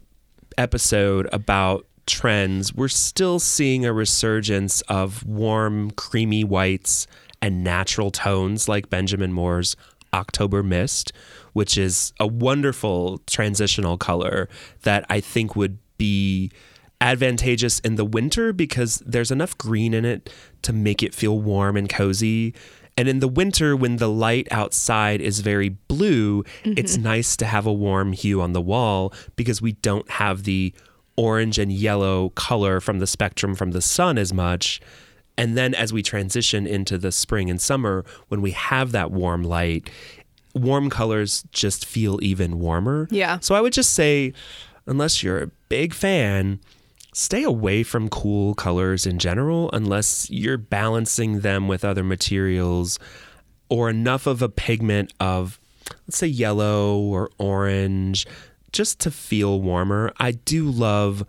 episode 0.58 1.28
about 1.32 1.86
trends, 2.08 2.74
we're 2.74 2.88
still 2.88 3.40
seeing 3.40 3.86
a 3.86 3.94
resurgence 3.94 4.82
of 4.82 5.26
warm, 5.26 5.92
creamy 5.92 6.44
whites 6.44 7.08
and 7.42 7.64
natural 7.64 8.12
tones 8.12 8.68
like 8.70 8.90
Benjamin 8.90 9.34
Moore's 9.34 9.76
October 10.13 10.63
Mist, 10.63 11.12
which 11.54 11.78
is 11.78 12.13
a 12.19 12.28
wonderful 12.28 13.19
transitional 13.28 13.97
color 13.97 14.50
that 14.84 15.06
I 15.10 15.19
think 15.19 15.56
would 15.56 15.78
be 15.97 16.52
advantageous 17.00 17.80
in 17.80 17.95
the 17.95 18.06
winter 18.06 18.54
because 18.54 19.02
there's 19.06 19.32
enough 19.32 19.58
green 19.58 19.93
in 19.93 20.06
it 20.06 20.30
to 20.62 20.71
make 20.71 21.02
it 21.02 21.15
feel 21.15 21.39
warm 21.39 21.76
and 21.76 21.89
cozy. 21.89 22.54
And 22.97 23.08
in 23.08 23.19
the 23.19 23.28
winter, 23.28 23.76
when 23.76 23.97
the 23.97 24.10
light 24.10 24.47
outside 24.52 25.21
is 25.21 25.39
very 25.39 25.69
blue, 25.69 26.43
it's 26.63 26.93
mm-hmm. 26.93 27.04
nice 27.04 27.36
to 27.38 27.45
have 27.45 27.65
a 27.65 27.74
warm 27.74 28.13
hue 28.13 28.41
on 28.41 28.54
the 28.54 28.62
wall 28.62 29.13
because 29.36 29.62
we 29.62 29.71
don't 29.74 30.10
have 30.12 30.43
the 30.43 30.74
orange 31.17 31.58
and 31.58 31.71
yellow 31.71 32.30
color 32.30 32.80
from 32.80 33.00
the 33.00 33.08
spectrum 33.08 33.56
from 33.56 33.71
the 33.71 33.82
sun 33.82 34.17
as 34.17 34.34
much. 34.34 34.80
And 35.41 35.58
then 35.58 35.73
as 35.73 35.91
we 35.91 36.04
transition 36.04 36.67
into 36.67 36.99
the 36.99 37.12
spring 37.12 37.49
and 37.49 37.60
summer, 37.60 38.06
when 38.27 38.43
we 38.43 38.51
have 38.51 38.91
that 38.91 39.10
warm 39.10 39.41
light, 39.41 39.89
warm 40.54 40.88
colors 40.88 41.43
just 41.51 41.84
feel 41.84 42.23
even 42.23 42.60
warmer. 42.60 43.08
Yeah. 43.10 43.39
So 43.39 43.56
I 43.56 43.62
would 43.62 43.73
just 43.73 43.93
say, 43.93 44.34
unless 44.86 45.23
you're 45.23 45.41
a 45.41 45.47
big 45.67 45.95
fan, 45.95 46.60
stay 47.12 47.41
away 47.41 47.82
from 47.82 48.08
cool 48.08 48.54
colors 48.54 49.08
in 49.08 49.17
general 49.17 49.71
unless 49.73 50.30
you're 50.30 50.60
balancing 50.60 51.39
them 51.39 51.67
with 51.67 51.84
other 51.84 52.04
materials 52.04 52.99
or 53.67 53.89
enough 53.89 54.27
of 54.27 54.43
a 54.43 54.49
pigment 54.49 55.12
of 55.19 55.60
let's 56.06 56.19
say 56.19 56.27
yellow 56.27 56.99
or 56.99 57.32
orange 57.39 58.27
just 58.71 58.99
to 58.99 59.10
feel 59.10 59.60
warmer. 59.60 60.13
I 60.19 60.34
do 60.34 60.69
love 60.69 61.25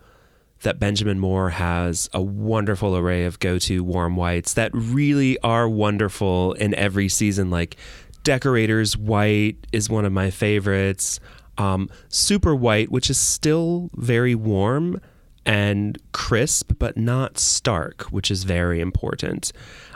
that 0.63 0.79
Benjamin 0.79 1.19
Moore 1.19 1.51
has 1.51 2.09
a 2.13 2.21
wonderful 2.21 2.97
array 2.97 3.25
of 3.25 3.39
go-to 3.39 3.83
warm 3.83 4.15
whites 4.15 4.53
that 4.55 4.71
really 4.73 5.37
are 5.39 5.69
wonderful 5.69 6.53
in 6.53 6.73
every 6.75 7.07
season 7.07 7.49
like 7.49 7.77
Decorator's 8.23 8.97
White 8.97 9.67
is 9.71 9.89
one 9.89 10.05
of 10.05 10.11
my 10.11 10.29
favorites. 10.31 11.19
Um, 11.57 11.89
Super 12.09 12.55
White, 12.55 12.91
which 12.91 13.09
is 13.09 13.17
still 13.17 13.89
very 13.95 14.35
warm. 14.35 14.99
and 15.45 15.97
crisp, 16.13 16.71
but 16.79 16.95
not 16.95 17.37
stark, 17.37 18.03
which 18.03 18.31
is 18.31 18.45
very 18.45 18.79
important. 18.79 19.51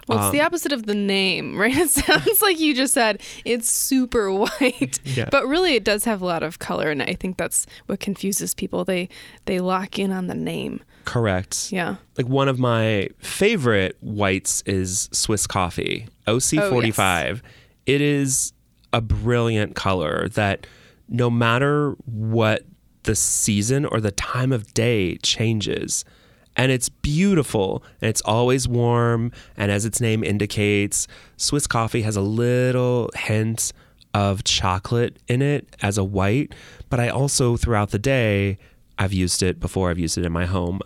Well, 0.08 0.18
it's 0.20 0.26
Um, 0.28 0.32
the 0.32 0.42
opposite 0.42 0.72
of 0.72 0.86
the 0.86 0.96
name, 0.96 1.58
right? 1.58 1.76
It 1.78 1.90
sounds 1.90 2.42
like 2.42 2.60
you 2.60 2.74
just 2.74 2.94
said 2.94 3.22
it's 3.46 3.70
super 3.70 4.32
white, 4.44 5.00
Yeah. 5.04 5.28
but 5.32 5.46
really 5.48 5.76
it 5.76 5.84
does 5.84 6.06
have 6.06 6.22
a 6.22 6.26
lot 6.26 6.44
of 6.44 6.60
color, 6.60 6.90
and 6.90 7.02
I 7.04 7.14
think 7.14 7.38
that's 7.38 7.66
what 7.88 8.00
confuses 8.00 8.54
people. 8.54 8.86
They 8.86 9.10
they 9.46 9.60
lock 9.60 10.00
in 10.00 10.12
on 10.12 10.28
the 10.28 10.36
name. 10.36 10.82
Correct. 11.06 11.72
Yeah. 11.72 11.96
Like 12.18 12.28
one 12.28 12.48
of 12.50 12.60
my 12.60 13.10
favorite 13.20 13.96
whites 14.02 14.62
is 14.66 15.08
Swiss 15.14 15.48
Coffee, 15.48 16.08
OC45. 16.28 17.42
It 17.86 18.02
is 18.02 18.54
a 18.94 19.02
brilliant 19.02 19.76
color 19.76 20.28
that 20.30 20.68
no 21.10 21.30
matter 21.30 21.92
what 22.06 22.64
the 23.04 23.16
season 23.16 23.86
or 23.86 24.02
the 24.02 24.12
time 24.12 24.52
of 24.52 24.74
day 24.74 25.16
changes. 25.18 26.04
And 26.58 26.72
it's 26.72 26.90
beautiful 26.90 27.84
and 28.02 28.10
it's 28.10 28.22
always 28.22 28.68
warm. 28.68 29.32
And 29.56 29.72
as 29.72 29.86
its 29.86 30.02
name 30.02 30.24
indicates, 30.24 31.08
Swiss 31.38 31.68
coffee 31.68 32.02
has 32.02 32.16
a 32.16 32.22
little 32.22 33.10
hint 33.16 33.72
of 34.14 34.44
chocolate 34.44 35.20
in 35.28 35.42
it 35.42 35.76
as 35.82 35.98
a 35.98 36.04
white. 36.04 36.54
But 36.90 37.00
I 37.00 37.10
also, 37.10 37.56
throughout 37.56 37.92
the 37.92 38.00
day, 38.00 38.58
I've 38.98 39.14
used 39.14 39.44
it 39.44 39.60
before, 39.60 39.92
I've 39.92 40.00
used 40.00 40.18
it 40.18 40.26
in 40.26 40.32
my 40.32 40.46
home. 40.46 40.82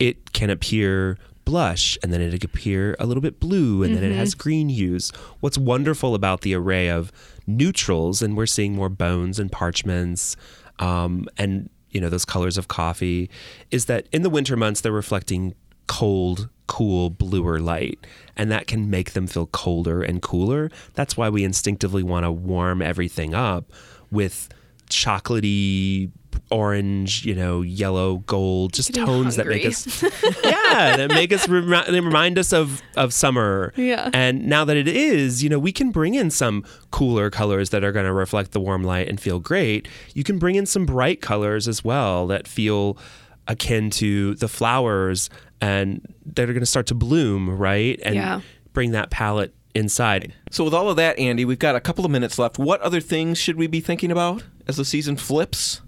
It 0.00 0.32
can 0.32 0.50
appear 0.50 1.16
blush 1.44 1.98
and 2.02 2.12
then 2.12 2.20
it 2.20 2.40
can 2.40 2.50
appear 2.50 2.96
a 2.98 3.06
little 3.06 3.20
bit 3.20 3.40
blue 3.40 3.82
and 3.82 3.96
then 3.96 4.04
it 4.04 4.14
has 4.14 4.34
green 4.34 4.68
hues. 4.68 5.12
What's 5.40 5.58
wonderful 5.58 6.14
about 6.14 6.42
the 6.42 6.54
array 6.54 6.88
of 6.88 7.12
neutrals, 7.46 8.22
and 8.22 8.36
we're 8.36 8.46
seeing 8.46 8.74
more 8.74 8.88
bones 8.88 9.38
and 9.38 9.50
parchments 9.50 10.36
um, 10.78 11.28
and 11.36 11.68
you 11.92 12.00
know 12.00 12.08
those 12.08 12.24
colors 12.24 12.58
of 12.58 12.68
coffee, 12.68 13.30
is 13.70 13.86
that 13.86 14.06
in 14.12 14.22
the 14.22 14.30
winter 14.30 14.56
months 14.56 14.80
they're 14.80 14.92
reflecting 14.92 15.54
cold, 15.86 16.48
cool, 16.66 17.10
bluer 17.10 17.58
light, 17.60 17.98
and 18.36 18.50
that 18.50 18.66
can 18.66 18.88
make 18.90 19.12
them 19.12 19.26
feel 19.26 19.46
colder 19.46 20.02
and 20.02 20.22
cooler. 20.22 20.70
That's 20.94 21.16
why 21.16 21.28
we 21.28 21.44
instinctively 21.44 22.02
want 22.02 22.24
to 22.24 22.32
warm 22.32 22.82
everything 22.82 23.34
up 23.34 23.70
with 24.10 24.48
chocolatey 24.88 26.10
orange 26.50 27.24
you 27.24 27.34
know 27.34 27.62
yellow 27.62 28.18
gold 28.26 28.72
just 28.72 28.92
Getting 28.92 29.06
tones 29.06 29.36
that 29.36 29.46
make 29.46 29.64
us 29.64 30.02
yeah 30.44 30.96
that 30.96 31.08
make 31.10 31.32
us 31.32 31.48
remi- 31.48 31.90
they 31.90 32.00
remind 32.00 32.38
us 32.38 32.52
of 32.52 32.82
of 32.96 33.12
summer 33.12 33.72
Yeah. 33.76 34.10
and 34.12 34.46
now 34.46 34.64
that 34.64 34.76
it 34.76 34.88
is 34.88 35.42
you 35.42 35.48
know 35.50 35.58
we 35.58 35.72
can 35.72 35.90
bring 35.90 36.14
in 36.14 36.30
some 36.30 36.64
cooler 36.90 37.30
colors 37.30 37.70
that 37.70 37.82
are 37.84 37.92
going 37.92 38.06
to 38.06 38.12
reflect 38.12 38.52
the 38.52 38.60
warm 38.60 38.82
light 38.84 39.08
and 39.08 39.20
feel 39.20 39.38
great 39.40 39.88
you 40.14 40.24
can 40.24 40.38
bring 40.38 40.54
in 40.56 40.66
some 40.66 40.84
bright 40.86 41.20
colors 41.20 41.68
as 41.68 41.82
well 41.84 42.26
that 42.28 42.46
feel 42.46 42.96
akin 43.48 43.90
to 43.90 44.34
the 44.36 44.48
flowers 44.48 45.28
and 45.60 46.06
that 46.24 46.48
are 46.48 46.52
going 46.52 46.60
to 46.60 46.66
start 46.66 46.86
to 46.86 46.94
bloom 46.94 47.48
right 47.50 48.00
and 48.04 48.14
Yeah. 48.14 48.40
bring 48.72 48.92
that 48.92 49.10
palette 49.10 49.54
inside 49.74 50.34
So, 50.50 50.64
with 50.64 50.74
all 50.74 50.90
of 50.90 50.96
that, 50.96 51.18
Andy, 51.18 51.46
we've 51.46 51.58
got 51.58 51.74
a 51.74 51.80
couple 51.80 52.04
of 52.04 52.10
minutes 52.10 52.38
left. 52.38 52.58
What 52.58 52.80
other 52.82 53.00
things 53.00 53.38
should 53.38 53.56
we 53.56 53.66
be 53.66 53.80
thinking 53.80 54.10
about 54.12 54.44
as 54.68 54.76
the 54.76 54.84
season 54.84 55.16
flips? 55.16 55.80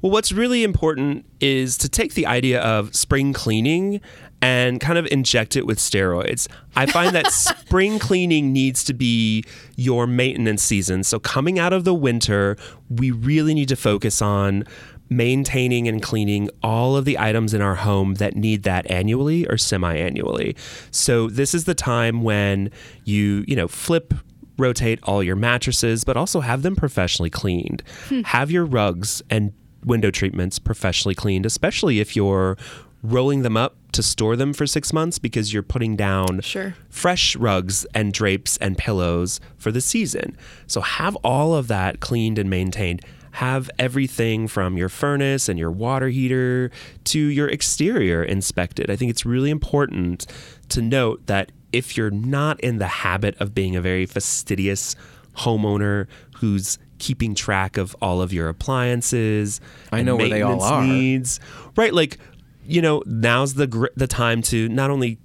Well, 0.00 0.12
what's 0.12 0.32
really 0.32 0.64
important 0.64 1.24
is 1.40 1.76
to 1.78 1.88
take 1.88 2.14
the 2.14 2.26
idea 2.26 2.60
of 2.60 2.94
spring 2.94 3.32
cleaning 3.32 4.00
and 4.40 4.80
kind 4.80 4.98
of 4.98 5.06
inject 5.06 5.54
it 5.56 5.66
with 5.66 5.78
steroids. 5.78 6.48
I 6.74 6.86
find 6.86 7.14
that 7.14 7.32
spring 7.32 7.98
cleaning 7.98 8.52
needs 8.52 8.82
to 8.84 8.94
be 8.94 9.44
your 9.76 10.06
maintenance 10.06 10.62
season. 10.62 11.04
So, 11.04 11.20
coming 11.20 11.58
out 11.58 11.72
of 11.72 11.84
the 11.84 11.94
winter, 11.94 12.56
we 12.90 13.10
really 13.10 13.54
need 13.54 13.68
to 13.68 13.76
focus 13.76 14.20
on 14.20 14.64
maintaining 15.08 15.86
and 15.86 16.02
cleaning 16.02 16.48
all 16.62 16.96
of 16.96 17.04
the 17.04 17.18
items 17.18 17.54
in 17.54 17.60
our 17.60 17.74
home 17.76 18.14
that 18.14 18.34
need 18.34 18.62
that 18.64 18.90
annually 18.90 19.46
or 19.46 19.56
semi-annually. 19.56 20.56
So 20.90 21.28
this 21.28 21.54
is 21.54 21.64
the 21.64 21.74
time 21.74 22.22
when 22.22 22.70
you, 23.04 23.44
you 23.46 23.54
know, 23.54 23.68
flip 23.68 24.14
rotate 24.58 24.98
all 25.02 25.22
your 25.22 25.36
mattresses, 25.36 26.04
but 26.04 26.16
also 26.16 26.40
have 26.40 26.62
them 26.62 26.76
professionally 26.76 27.30
cleaned. 27.30 27.82
Hmm. 28.08 28.22
Have 28.22 28.50
your 28.50 28.64
rugs 28.64 29.22
and 29.30 29.52
window 29.84 30.10
treatments 30.10 30.58
professionally 30.58 31.14
cleaned, 31.14 31.46
especially 31.46 32.00
if 32.00 32.14
you're 32.14 32.56
rolling 33.02 33.42
them 33.42 33.56
up 33.56 33.76
to 33.90 34.02
store 34.02 34.36
them 34.36 34.52
for 34.52 34.64
six 34.66 34.92
months 34.92 35.18
because 35.18 35.52
you're 35.52 35.62
putting 35.62 35.96
down 35.96 36.40
Sure. 36.40 36.74
fresh 36.88 37.34
rugs 37.34 37.84
and 37.94 38.12
drapes 38.12 38.56
and 38.58 38.78
pillows 38.78 39.40
for 39.56 39.72
the 39.72 39.80
season. 39.80 40.36
So 40.68 40.80
have 40.80 41.16
all 41.16 41.54
of 41.54 41.66
that 41.68 41.98
cleaned 42.00 42.38
and 42.38 42.48
maintained. 42.48 43.00
Have 43.32 43.70
everything 43.78 44.46
from 44.46 44.76
your 44.76 44.88
furnace 44.88 45.48
and 45.48 45.58
your 45.58 45.70
water 45.70 46.08
heater 46.10 46.70
to 47.04 47.18
your 47.18 47.48
exterior 47.48 48.22
inspected. 48.22 48.88
I 48.90 48.94
think 48.96 49.10
it's 49.10 49.26
really 49.26 49.50
important 49.50 50.26
to 50.68 50.80
note 50.80 51.26
that 51.26 51.50
if 51.72 51.96
you're 51.96 52.10
not 52.10 52.60
in 52.60 52.78
the 52.78 52.86
habit 52.86 53.40
of 53.40 53.54
being 53.54 53.76
a 53.76 53.80
very 53.80 54.06
fastidious 54.06 54.94
homeowner 55.38 56.06
who's 56.36 56.78
keeping 56.98 57.34
track 57.34 57.76
of 57.76 57.96
all 58.00 58.22
of 58.22 58.32
your 58.32 58.48
appliances, 58.48 59.60
I 59.90 60.02
know 60.02 60.16
where 60.16 60.28
they 60.28 60.42
all 60.42 60.62
are. 60.62 60.84
needs, 60.84 61.40
right? 61.76 61.92
Like, 61.92 62.18
you 62.66 62.80
know, 62.80 63.02
now's 63.06 63.54
the 63.54 63.66
gr- 63.66 63.86
the 63.96 64.06
time 64.06 64.42
to 64.42 64.68
not 64.68 64.90
only 64.90 65.18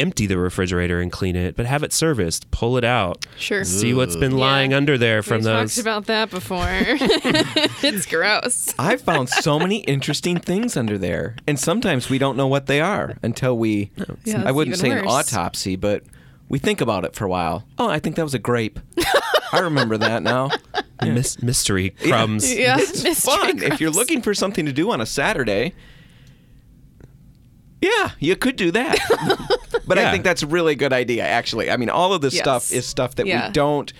empty 0.00 0.26
the 0.26 0.38
refrigerator 0.38 1.00
and 1.00 1.12
clean 1.12 1.36
it, 1.36 1.54
but 1.56 1.66
have 1.66 1.82
it 1.82 1.92
serviced, 1.92 2.50
pull 2.50 2.76
it 2.76 2.84
out, 2.84 3.24
Sure. 3.36 3.62
see 3.64 3.94
what's 3.94 4.16
been 4.16 4.36
lying 4.36 4.72
under 4.74 4.96
there 4.98 5.22
from 5.22 5.38
we 5.38 5.44
those. 5.44 5.74
talked 5.74 5.80
about 5.80 6.06
that 6.06 6.30
before. 6.30 6.66
it's 7.82 8.06
gross. 8.06 8.74
I've 8.78 9.00
found 9.02 9.28
so 9.28 9.58
many 9.58 9.78
interesting 9.80 10.38
things 10.38 10.76
under 10.76 10.98
there, 10.98 11.36
and 11.46 11.58
sometimes 11.58 12.08
we 12.10 12.18
don't 12.18 12.36
know 12.36 12.46
what 12.46 12.66
they 12.66 12.80
are 12.80 13.16
until 13.22 13.56
we. 13.56 13.90
Yeah, 14.24 14.42
I 14.44 14.52
wouldn't 14.52 14.76
say 14.78 14.88
even 14.88 14.98
an 14.98 15.06
autopsy, 15.06 15.76
but 15.76 16.02
we 16.48 16.58
think 16.58 16.80
about 16.80 17.04
it 17.04 17.14
for 17.14 17.24
a 17.24 17.28
while. 17.28 17.64
Oh, 17.78 17.88
I 17.88 17.98
think 18.00 18.16
that 18.16 18.24
was 18.24 18.34
a 18.34 18.38
grape. 18.38 18.80
I 19.52 19.60
remember 19.60 19.96
that 19.98 20.22
now. 20.22 20.50
Mys- 21.02 21.42
mystery 21.42 21.90
crumbs. 21.90 22.52
Yeah, 22.52 22.76
It's 22.78 23.02
mystery 23.02 23.34
fun 23.36 23.62
if 23.62 23.80
you're 23.80 23.90
looking 23.90 24.20
for 24.22 24.34
something 24.34 24.66
to 24.66 24.72
do 24.72 24.90
on 24.90 25.00
a 25.00 25.06
Saturday. 25.06 25.74
Yeah, 27.80 28.10
you 28.18 28.36
could 28.36 28.56
do 28.56 28.70
that. 28.72 28.98
but 29.86 29.98
I 29.98 30.10
think 30.10 30.24
that's 30.24 30.42
a 30.42 30.46
really 30.46 30.74
good 30.74 30.92
idea, 30.92 31.24
actually. 31.24 31.70
I 31.70 31.76
mean, 31.76 31.88
all 31.90 32.12
of 32.12 32.20
this 32.20 32.34
Yes. 32.34 32.42
stuff 32.42 32.72
is 32.72 32.86
stuff 32.86 33.14
that 33.16 33.26
Yeah. 33.26 33.46
we 33.48 33.52
don't 33.52 33.92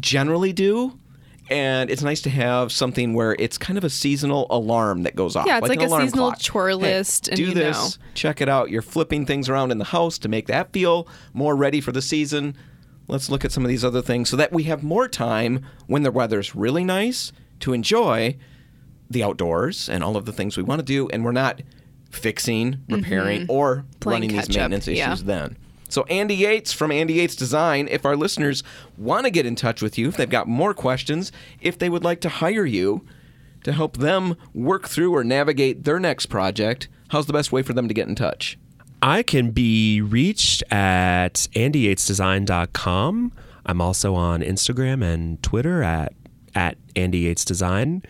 generally 0.00 0.52
do. 0.52 0.98
And 1.50 1.88
it's 1.90 2.02
nice 2.02 2.20
to 2.22 2.30
have 2.30 2.70
something 2.72 3.14
where 3.14 3.34
it's 3.38 3.56
kind 3.56 3.78
of 3.78 3.82
a 3.84 3.88
seasonal 3.88 4.46
alarm 4.50 5.04
that 5.04 5.16
goes 5.16 5.34
off. 5.34 5.46
Yeah, 5.46 5.56
it's 5.58 5.68
like 5.68 5.80
an 5.80 5.90
a 5.90 6.00
seasonal 6.02 6.28
clock. 6.32 6.40
chore 6.40 6.68
Hey, 6.68 6.74
list, 6.74 7.28
and 7.28 7.36
do 7.38 7.54
this, 7.54 7.96
know. 7.98 8.04
check 8.14 8.42
it 8.42 8.50
out. 8.50 8.70
You're 8.70 8.82
flipping 8.82 9.24
things 9.24 9.48
around 9.48 9.70
in 9.72 9.78
the 9.78 9.86
house 9.86 10.18
to 10.18 10.28
make 10.28 10.46
that 10.48 10.72
feel 10.74 11.08
more 11.32 11.56
ready 11.56 11.80
for 11.80 11.90
the 11.90 12.02
season. 12.02 12.54
Let's 13.08 13.30
look 13.30 13.46
at 13.46 13.52
some 13.52 13.64
of 13.64 13.70
these 13.70 13.82
other 13.82 14.02
things 14.02 14.28
so 14.28 14.36
that 14.36 14.52
we 14.52 14.64
have 14.64 14.82
more 14.82 15.08
time 15.08 15.64
when 15.86 16.02
the 16.02 16.10
weather's 16.12 16.54
really 16.54 16.84
nice 16.84 17.32
to 17.60 17.72
enjoy 17.72 18.36
the 19.08 19.22
outdoors 19.22 19.88
and 19.88 20.04
all 20.04 20.18
of 20.18 20.26
the 20.26 20.32
things 20.34 20.58
we 20.58 20.62
want 20.62 20.80
to 20.80 20.84
do, 20.84 21.08
and 21.08 21.24
we're 21.24 21.32
not 21.32 21.62
fixing, 22.10 22.78
repairing, 22.88 23.46
or 23.48 23.76
Mm-hmm. 23.76 23.98
Playing 24.00 24.14
running 24.22 24.30
these 24.36 24.46
catch 24.46 24.56
up, 24.56 24.70
maintenance 24.70 24.86
yeah. 24.88 25.12
issues 25.12 25.24
then. 25.24 25.56
So, 25.90 26.04
Andy 26.04 26.34
Yates 26.34 26.72
from 26.72 26.90
Andy 26.92 27.14
Yates 27.14 27.34
Design, 27.34 27.88
if 27.90 28.04
our 28.04 28.14
listeners 28.16 28.62
want 28.98 29.24
to 29.24 29.30
get 29.30 29.46
in 29.46 29.54
touch 29.54 29.80
with 29.80 29.96
you, 29.96 30.08
if 30.08 30.16
they've 30.16 30.28
got 30.28 30.46
more 30.46 30.74
questions, 30.74 31.32
if 31.60 31.78
they 31.78 31.88
would 31.88 32.04
like 32.04 32.20
to 32.20 32.28
hire 32.28 32.66
you 32.66 33.04
to 33.64 33.72
help 33.72 33.96
them 33.96 34.36
work 34.54 34.86
through 34.88 35.14
or 35.14 35.24
navigate 35.24 35.84
their 35.84 35.98
next 35.98 36.26
project, 36.26 36.88
how's 37.08 37.26
the 37.26 37.32
best 37.32 37.52
way 37.52 37.62
for 37.62 37.72
them 37.72 37.88
to 37.88 37.94
get 37.94 38.06
in 38.06 38.14
touch? 38.14 38.58
I 39.00 39.22
can 39.22 39.50
be 39.50 40.00
reached 40.02 40.62
at 40.72 41.34
andyyatesdesign.com. 41.54 43.32
I'm 43.66 43.80
also 43.80 44.14
on 44.14 44.40
Instagram 44.40 45.02
and 45.04 45.42
Twitter 45.42 45.82
at 45.82 46.12
at 46.54 46.76
Andy 46.96 47.18
Yates 47.20 47.44
Design. 47.44 48.02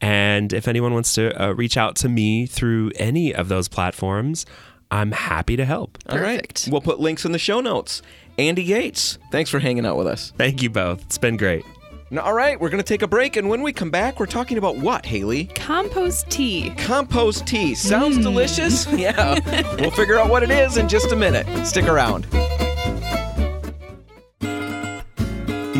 And 0.00 0.52
if 0.52 0.66
anyone 0.66 0.94
wants 0.94 1.12
to 1.14 1.42
uh, 1.42 1.52
reach 1.52 1.76
out 1.76 1.96
to 1.96 2.08
me 2.08 2.46
through 2.46 2.92
any 2.96 3.34
of 3.34 3.48
those 3.48 3.68
platforms, 3.68 4.46
I'm 4.90 5.12
happy 5.12 5.56
to 5.56 5.64
help. 5.64 5.98
All 6.08 6.18
right. 6.18 6.40
Perfect. 6.40 6.68
We'll 6.70 6.80
put 6.80 7.00
links 7.00 7.24
in 7.24 7.32
the 7.32 7.38
show 7.38 7.60
notes. 7.60 8.02
Andy 8.38 8.62
Yates, 8.64 9.18
thanks 9.30 9.50
for 9.50 9.58
hanging 9.58 9.84
out 9.84 9.96
with 9.98 10.06
us. 10.06 10.32
Thank 10.38 10.62
you 10.62 10.70
both. 10.70 11.02
It's 11.04 11.18
been 11.18 11.36
great. 11.36 11.64
Now, 12.12 12.22
all 12.22 12.32
right, 12.32 12.58
we're 12.60 12.70
going 12.70 12.82
to 12.82 12.88
take 12.88 13.02
a 13.02 13.06
break, 13.06 13.36
and 13.36 13.48
when 13.48 13.62
we 13.62 13.72
come 13.72 13.90
back, 13.90 14.18
we're 14.18 14.26
talking 14.26 14.58
about 14.58 14.76
what, 14.76 15.06
Haley? 15.06 15.44
Compost 15.44 16.28
tea. 16.28 16.70
Compost 16.76 17.46
tea. 17.46 17.74
Sounds 17.76 18.18
delicious? 18.18 18.86
Yeah. 18.92 19.38
we'll 19.78 19.92
figure 19.92 20.18
out 20.18 20.28
what 20.28 20.42
it 20.42 20.50
is 20.50 20.76
in 20.76 20.88
just 20.88 21.12
a 21.12 21.16
minute. 21.16 21.46
Stick 21.64 21.86
around. 21.86 22.26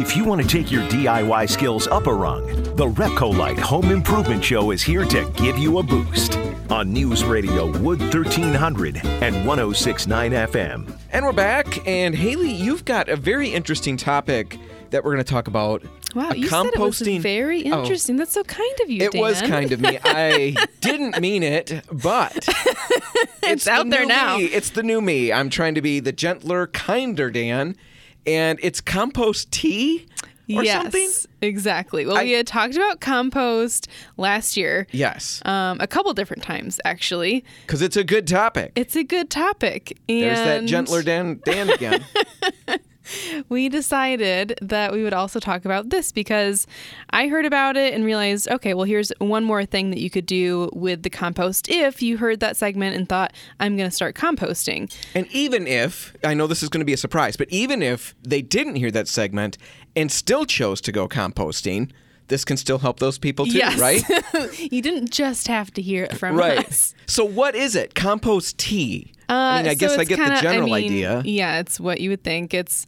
If 0.01 0.17
you 0.17 0.25
want 0.25 0.41
to 0.41 0.49
take 0.49 0.71
your 0.73 0.83
DIY 0.89 1.49
skills 1.51 1.87
up 1.89 2.07
a 2.07 2.15
rung, 2.15 2.47
the 2.77 2.87
Repcolite 2.87 3.59
Home 3.59 3.91
Improvement 3.91 4.43
Show 4.45 4.71
is 4.71 4.83
here 4.83 5.05
to 5.05 5.31
give 5.37 5.59
you 5.59 5.79
a 5.79 5.83
boost 5.83 6.37
on 6.71 6.93
News 6.93 7.23
Radio 7.25 7.67
Wood 7.81 8.01
1300 8.01 8.97
and 9.05 9.47
1069 9.47 10.31
FM. 10.33 10.99
And 11.13 11.25
we're 11.25 11.33
back, 11.33 11.87
and 11.87 12.15
Haley, 12.15 12.51
you've 12.51 12.85
got 12.85 13.09
a 13.09 13.17
very 13.17 13.51
interesting 13.51 13.97
topic 13.97 14.59
that 14.91 15.05
we're 15.05 15.13
going 15.13 15.25
to 15.25 15.31
talk 15.31 15.47
about 15.49 15.83
Wow, 16.15 16.31
A 16.31 16.37
you 16.37 16.49
said 16.49 16.67
it 16.67 16.79
was 16.79 17.01
composting- 17.01 17.21
very 17.21 17.71
Oh. 17.71 17.83
interesting. 17.83 18.17
That's 18.17 18.33
so 18.33 18.43
kind 18.43 18.75
of 18.83 18.91
you, 18.91 19.03
It 19.05 19.13
Dan. 19.13 19.21
was 19.21 19.41
kind 19.43 19.71
of 19.71 19.81
me. 19.81 19.99
I 20.05 20.57
didn't 20.81 21.21
mean 21.21 21.43
it, 21.45 21.85
but 21.93 22.35
it's, 23.45 23.69
out 23.69 23.85
the 23.85 23.91
there 23.91 24.01
new 24.03 24.09
now. 24.09 24.39
Me. 24.39 24.45
It's 24.47 24.71
the 24.71 24.83
new 24.83 25.01
me. 25.01 25.33
I'm 25.33 25.51
trying 25.51 25.75
to 25.77 25.83
be 25.83 26.01
the 26.01 26.11
gentler, 26.11 26.67
kinder 26.67 27.31
Dan, 27.31 27.77
and 28.27 28.59
it's 28.63 28.81
compost 28.81 29.51
tea 29.51 30.07
or 30.53 30.65
yes, 30.65 30.83
something. 30.83 31.11
exactly. 31.43 32.05
Well, 32.07 32.17
I- 32.19 32.25
we 32.25 32.33
had 32.33 32.47
talked 32.47 32.75
about 32.75 33.01
compost 33.01 33.87
last 34.17 34.57
year, 34.57 34.87
Yes, 34.91 35.41
um, 35.45 35.79
a 35.81 35.87
couple 35.87 36.13
different 36.13 36.43
times 36.43 36.81
actually. 36.85 37.45
because 37.67 37.83
it's 37.83 37.97
a 37.97 38.03
good 38.05 38.27
topic. 38.27 38.73
It's 38.75 38.97
a 38.97 39.05
good 39.05 39.31
topic. 39.31 39.97
And 40.09 40.23
There's 40.23 40.39
that 40.39 40.65
gentler 40.67 41.03
Dan, 41.03 41.41
Dan 41.45 41.71
again. 41.71 42.05
we 43.49 43.69
decided 43.69 44.59
that 44.63 44.93
we 44.93 45.03
would 45.03 45.13
also 45.13 45.41
talk 45.41 45.65
about 45.65 45.91
this 45.91 46.13
because 46.13 46.67
I 47.11 47.29
heard 47.29 47.45
about 47.45 47.77
it 47.77 47.95
and 47.95 48.05
realized, 48.05 48.49
okay, 48.49 48.75
well, 48.75 48.85
here's 48.85 49.13
one 49.19 49.45
more 49.45 49.65
thing 49.65 49.91
that 49.91 50.01
you 50.01 50.11
could 50.11 50.27
do 50.27 50.71
with 50.73 51.03
the 51.03 51.11
compost 51.11 51.69
if 51.69 52.03
you 52.03 52.19
heard 52.19 52.41
that 52.41 52.57
segment 52.57 52.97
and 52.97 53.09
thought, 53.09 53.33
I'm 53.59 53.77
going 53.77 53.89
to 53.89 53.95
start 53.95 54.15
composting. 54.15 54.93
And 55.15 55.27
even 55.33 55.67
if, 55.67 56.15
I 56.25 56.35
know 56.35 56.47
this 56.47 56.63
is 56.63 56.69
going 56.69 56.81
to 56.81 56.87
be 56.87 56.93
a 56.93 56.99
surprise, 56.99 57.37
but 57.37 57.49
even 57.51 57.83
if 57.83 58.15
they 58.23 58.43
didn't 58.43 58.77
hear 58.77 58.91
that 58.91 59.09
segment 59.09 59.59
and 59.97 60.11
still 60.11 60.45
chose 60.45 60.81
to 60.83 60.93
go 60.93 61.09
composting, 61.09 61.91
this 62.31 62.45
can 62.45 62.57
still 62.57 62.79
help 62.79 62.99
those 63.01 63.19
people 63.19 63.45
too, 63.45 63.59
yes. 63.59 63.79
right? 63.79 64.03
you 64.73 64.81
didn't 64.81 65.11
just 65.11 65.47
have 65.49 65.71
to 65.75 65.83
hear 65.83 66.05
it 66.05 66.17
from 66.17 66.37
right. 66.37 66.59
us. 66.67 66.95
So, 67.07 67.25
what 67.25 67.55
is 67.55 67.77
it? 67.77 67.95
Compost 67.95 68.57
tea. 68.57 69.13
I 69.29 69.59
mean, 69.63 69.69
I 69.69 69.73
Uh, 69.73 69.75
guess 69.75 69.99
I 69.99 70.05
get 70.05 70.19
kinda- 70.19 70.37
the 70.37 70.41
general 70.41 70.73
I 70.73 70.81
mean, 70.81 70.87
idea. 70.93 71.23
Yeah, 71.25 71.61
it's 71.61 71.79
what 71.79 72.01
you 72.01 72.09
would 72.11 72.25
think. 72.25 72.55
It's 72.55 72.87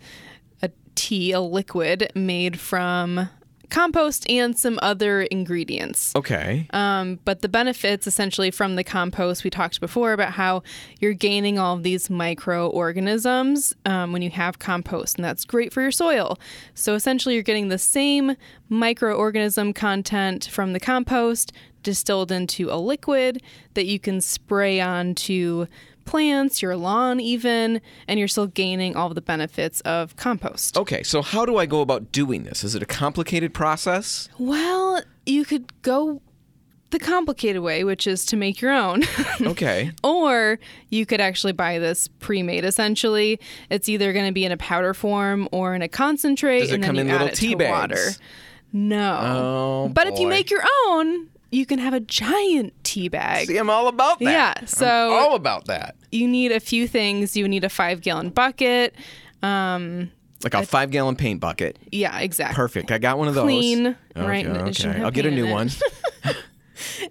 a 0.63 0.71
tea, 0.95 1.33
a 1.33 1.41
liquid 1.41 2.11
made 2.15 2.59
from 2.59 3.29
compost 3.73 4.29
and 4.31 4.57
some 4.57 4.79
other 4.83 5.23
ingredients. 5.23 6.15
Okay. 6.15 6.67
Um, 6.71 7.19
but 7.25 7.41
the 7.41 7.49
benefits 7.49 8.07
essentially 8.07 8.51
from 8.51 8.77
the 8.77 8.85
compost, 8.85 9.43
we 9.43 9.51
talked 9.51 9.81
before 9.81 10.13
about 10.13 10.35
how 10.35 10.63
you're 11.01 11.15
gaining 11.15 11.59
all 11.59 11.77
of 11.77 11.83
these 11.83 12.11
microorganisms 12.11 13.75
um, 13.87 14.13
when 14.13 14.23
you 14.23 14.31
have 14.31 14.59
compost, 14.59 15.17
and 15.17 15.25
that's 15.25 15.45
great 15.45 15.73
for 15.73 15.81
your 15.81 15.91
soil. 15.91 16.39
So 16.75 16.95
essentially, 16.95 17.35
you're 17.35 17.43
getting 17.43 17.69
the 17.69 17.79
same 17.79 18.37
microorganism 18.71 19.75
content 19.75 20.49
from 20.53 20.75
the 20.75 20.81
compost 20.81 21.53
distilled 21.83 22.31
into 22.31 22.71
a 22.71 22.77
liquid 22.77 23.43
that 23.75 23.87
you 23.87 23.99
can 23.99 24.21
spray 24.21 24.81
onto 24.81 25.67
plants, 26.05 26.63
your 26.63 26.77
lawn, 26.77 27.21
even, 27.21 27.81
and 28.09 28.19
you're 28.19 28.29
still 28.29 28.47
gaining 28.47 28.97
all 28.97 29.09
of 29.09 29.15
the 29.15 29.21
benefits 29.23 29.81
of 29.83 30.17
compost. 30.17 30.77
Okay, 30.77 31.03
so 31.03 31.23
how 31.23 31.45
do 31.47 31.57
I 31.59 31.67
go 31.67 31.81
about 31.81 32.13
doing 32.13 32.45
this? 32.45 32.65
Is 32.65 32.75
it 32.75 32.83
a 32.83 32.87
complicated 32.87 33.55
process? 33.55 34.29
Well, 34.39 35.03
you 35.27 35.45
could 35.45 35.83
go 35.83 36.21
the 36.91 36.99
complicated 36.99 37.63
way, 37.63 37.85
which 37.85 38.07
is 38.07 38.27
to 38.27 38.37
make 38.37 38.61
your 38.61 38.71
own. 38.73 39.03
Okay. 39.41 39.91
or 40.05 40.59
you 40.91 41.07
could 41.07 41.21
actually 41.21 41.53
buy 41.55 41.79
this 41.79 42.07
pre-made 42.21 42.65
essentially. 42.67 43.41
It's 43.71 43.89
either 43.89 44.13
going 44.13 44.27
to 44.27 44.33
be 44.33 44.45
in 44.45 44.53
a 44.53 44.57
powder 44.59 44.93
form 44.95 45.49
or 45.53 45.75
in 45.75 45.81
a 45.83 45.89
concentrate 45.89 46.61
Does 46.61 46.71
it 46.71 46.75
and 46.75 46.83
then 46.85 46.89
come 46.89 46.97
you 46.97 47.01
in 47.03 47.09
add 47.09 47.13
little 47.13 47.29
it 47.29 47.35
tea 47.35 47.53
to 47.53 47.57
bags? 47.57 47.71
water. 47.73 47.99
No. 48.75 49.19
Oh, 49.21 49.89
but 49.93 50.07
if 50.07 50.19
you 50.19 50.27
make 50.29 50.51
your 50.51 50.63
own, 50.89 51.29
you 51.53 51.65
can 51.67 51.79
have 51.79 51.95
a 51.95 52.01
giant 52.01 52.73
tea 52.83 53.09
bag. 53.09 53.47
See, 53.47 53.57
I'm 53.59 53.71
all 53.71 53.87
about 53.87 54.19
that. 54.19 54.25
Yeah, 54.25 54.55
I'm 54.57 54.67
so- 54.67 55.13
all 55.13 55.35
about 55.37 55.67
that. 55.67 55.95
You 56.11 56.27
need 56.27 56.51
a 56.51 56.59
few 56.61 56.89
things. 56.89 57.37
You 57.37 57.47
need 57.47 57.63
a 57.65 57.69
5-gallon 57.69 58.31
bucket. 58.31 58.95
Um 59.43 60.11
Like 60.43 60.55
a 60.55 60.67
five 60.67 60.91
gallon 60.91 61.15
paint 61.17 61.41
bucket. 61.41 61.79
yeah, 61.93 62.19
exactly. 62.19 62.57
Perfect. 62.57 62.91
I 62.91 62.99
got 62.99 63.19
one 63.19 63.29
of 63.29 63.35
those. 63.35 63.45
Clean, 63.45 63.87
Okay, 64.17 64.27
right, 64.27 64.47
Okay. 64.47 65.03
I'll 65.03 65.11
get 65.13 65.27
a 65.27 65.31
new 65.31 65.49
one. 65.49 65.71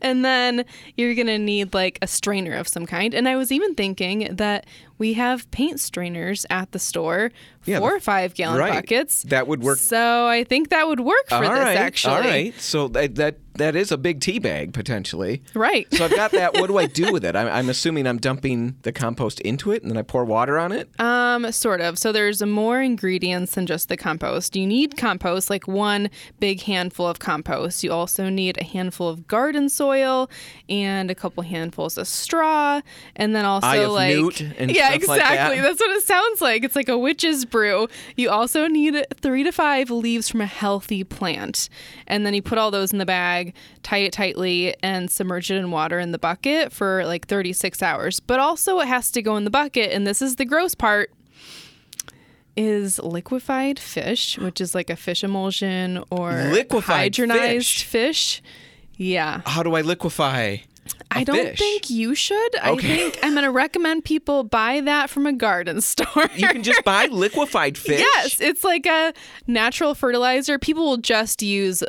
And 0.02 0.26
then 0.26 0.66
you're 0.98 1.14
going 1.16 1.28
to 1.28 1.38
need 1.38 1.74
like 1.74 1.98
a 2.02 2.08
strainer 2.08 2.54
of 2.56 2.68
some 2.68 2.86
kind. 2.86 3.14
And 3.14 3.28
I 3.28 3.36
was 3.38 3.52
even 3.52 3.74
thinking 3.76 4.28
that 4.36 4.66
we 4.98 5.14
have 5.14 5.50
paint 5.52 5.80
strainers 5.80 6.46
at 6.50 6.72
the 6.72 6.80
store 6.80 7.32
Yeah, 7.66 7.80
for 7.80 8.00
five 8.00 8.34
gallon 8.34 8.60
right. 8.60 8.74
buckets. 8.74 9.24
That 9.24 9.48
would 9.48 9.62
work. 9.64 9.78
So 9.78 10.28
I 10.28 10.44
think 10.44 10.70
that 10.70 10.88
would 10.88 11.00
work 11.00 11.28
for 11.30 11.36
all 11.36 11.42
this 11.42 11.52
right. 11.52 11.78
actually. 11.78 12.14
All 12.14 12.20
right. 12.22 12.60
So 12.60 12.88
that, 12.90 13.16
that 13.16 13.41
that 13.56 13.76
is 13.76 13.92
a 13.92 13.98
big 13.98 14.22
tea 14.22 14.40
bag 14.40 14.74
potentially. 14.74 15.44
Right. 15.54 15.88
So 15.94 16.06
I've 16.06 16.16
got 16.16 16.32
that. 16.32 16.54
What 16.54 16.68
do 16.68 16.78
I 16.78 16.86
do 16.86 17.12
with 17.12 17.26
it? 17.26 17.36
I'm, 17.36 17.48
I'm 17.48 17.70
assuming 17.70 18.08
I'm 18.08 18.18
dumping 18.18 18.76
the 18.84 18.92
compost 18.92 19.40
into 19.42 19.72
it 19.72 19.82
and 19.82 19.92
then 19.92 19.98
I 19.98 20.02
pour 20.04 20.26
water 20.26 20.58
on 20.58 20.72
it. 20.72 20.90
Um, 21.00 21.52
sort 21.52 21.82
of. 21.82 21.98
So 21.98 22.12
there's 22.12 22.42
more 22.42 22.82
ingredients 22.82 23.56
than 23.56 23.66
just 23.66 23.90
the 23.90 23.98
compost. 23.98 24.56
You 24.56 24.68
need 24.68 24.98
compost, 24.98 25.50
like 25.50 25.68
one 25.68 26.10
big 26.40 26.62
handful 26.62 27.08
of 27.08 27.20
compost. 27.20 27.84
You 27.84 27.92
also 27.92 28.30
need 28.30 28.58
a 28.60 28.64
handful 28.64 29.10
of 29.10 29.28
garden 29.28 29.70
soil 29.70 30.30
and 30.70 31.12
a 31.12 31.16
couple 31.16 31.44
handfuls 31.44 31.98
of 31.98 32.08
straw, 32.08 32.82
and 33.16 33.36
then 33.36 33.46
also 33.46 33.92
like 33.92 34.16
newt 34.16 34.42
and 34.42 34.72
yeah, 34.72 34.90
stuff 34.90 35.08
like 35.08 35.22
exactly. 35.22 35.58
that. 35.58 35.64
That's 35.64 35.80
what 35.80 35.92
it 35.92 36.04
sounds 36.04 36.42
like. 36.42 36.64
It's 36.64 36.76
like 36.76 36.90
a 36.90 36.98
witch's 36.98 37.46
brew. 37.46 37.88
You 38.16 38.30
also 38.30 38.68
need 38.68 39.06
three 39.22 39.44
to 39.44 39.52
five 39.52 39.90
leaves 39.90 40.30
from 40.30 40.42
a 40.42 40.46
healthy 40.46 41.04
plant, 41.04 41.70
and 42.08 42.26
then 42.26 42.34
you 42.34 42.42
put 42.42 42.58
all 42.58 42.72
those 42.72 42.92
in 42.92 43.00
the 43.00 43.06
bag, 43.06 43.51
tie 43.84 43.98
it 44.00 44.14
tightly, 44.14 44.76
and 44.84 45.10
submerge 45.12 45.50
it 45.52 45.56
in 45.58 45.72
water 45.72 46.00
in 46.00 46.12
the 46.12 46.20
bucket 46.20 46.72
for 46.72 47.06
like 47.06 47.28
36 47.28 47.82
hours. 47.84 48.20
But 48.20 48.40
also, 48.40 48.80
it 48.80 48.88
has 48.88 49.12
to 49.12 49.22
go 49.22 49.38
in 49.38 49.44
the 49.44 49.50
bucket, 49.52 49.92
and 49.92 50.06
this 50.08 50.22
is 50.22 50.36
the 50.38 50.46
gross 50.46 50.76
part 50.76 51.12
is 52.58 53.00
liquefied 53.00 53.80
fish, 53.80 54.38
which 54.38 54.60
is 54.60 54.76
like 54.76 54.90
a 54.90 54.96
fish 54.96 55.24
emulsion 55.24 56.04
or 56.12 56.34
Liquefied 56.52 57.14
hydrolyzed 57.14 57.58
fish? 57.58 57.84
fish. 57.86 58.42
Yeah. 58.98 59.42
How 59.46 59.64
do 59.64 59.74
I 59.76 59.82
liquefy? 59.82 60.58
I 61.10 61.24
don't 61.24 61.36
fish? 61.38 61.60
think 61.60 61.90
you 61.90 62.14
should. 62.16 62.56
I 62.60 62.72
Okay. 62.72 62.88
think 62.88 63.20
I'm 63.24 63.32
going 63.34 63.44
to 63.46 63.52
recommend 63.52 64.04
people 64.04 64.44
buy 64.44 64.82
that 64.82 65.10
from 65.10 65.26
a 65.26 65.34
garden 65.34 65.80
store. 65.92 66.28
You 66.36 66.48
can 66.50 66.64
just 66.64 66.84
buy 66.84 67.06
liquefied 67.06 67.78
fish. 67.78 68.00
Yes, 68.00 68.42
it's 68.42 68.64
like 68.64 68.86
a 68.86 69.14
natural 69.48 69.96
fertilizer. 69.96 70.60
People 70.60 70.84
will 70.86 70.98
just 70.98 71.42
use 71.42 71.84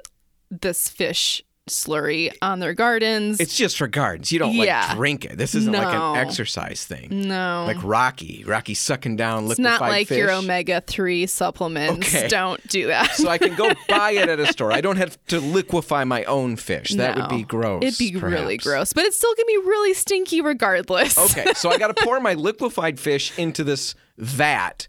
this 0.51 0.89
fish 0.89 1.43
slurry 1.69 2.33
on 2.43 2.59
their 2.59 2.75
gardens. 2.75 3.39
It's 3.41 3.57
just 3.57 3.79
for 3.79 3.87
gardens. 3.87 4.33
You 4.33 4.39
don't 4.41 4.55
Yeah. 4.55 4.87
like 4.89 4.97
drink 4.97 5.25
it. 5.25 5.39
This 5.39 5.55
isn't 5.55 5.73
like 5.73 5.95
an 5.95 6.17
exercise 6.17 6.85
thing. 6.85 7.29
no. 7.29 7.65
Like 7.67 7.83
Rocky. 7.83 8.43
Rocky 8.45 8.75
sucking 8.75 9.17
down 9.17 9.49
it's 9.51 9.61
not 9.61 9.81
like 9.81 10.09
fish. 10.09 10.19
your 10.19 10.33
omega 10.33 10.81
3 10.81 11.27
supplements. 11.27 12.13
Okay. 12.15 12.29
Don't 12.29 12.67
do 12.69 12.89
that. 12.89 13.15
so 13.15 13.29
I 13.29 13.39
can 13.39 13.55
go 13.55 13.71
buy 13.89 14.13
it 14.13 14.29
at 14.29 14.41
a 14.41 14.47
store. 14.47 14.73
I 14.73 14.81
don't 14.81 14.97
have 14.97 15.17
to 15.27 15.41
liquefy 15.41 16.05
my 16.05 16.25
own 16.25 16.57
fish. 16.57 16.91
That 16.91 17.17
would 17.17 17.29
be 17.29 17.45
gross. 17.45 17.83
It'd 17.85 17.99
be 17.99 18.17
really 18.17 18.57
gross, 18.57 18.93
but 18.93 19.05
it's 19.05 19.17
still 19.17 19.35
gonna 19.35 19.47
be 19.47 19.59
really 19.59 19.95
stinky 19.95 20.41
regardless. 20.41 21.17
Okay, 21.19 21.53
so 21.55 21.71
I 21.71 21.79
got 21.79 21.97
to 21.97 22.05
pour 22.05 22.19
my 22.21 22.35
liquefied 22.35 22.99
fish 22.99 23.37
into 23.39 23.63
this 23.65 23.95
vat 24.19 24.89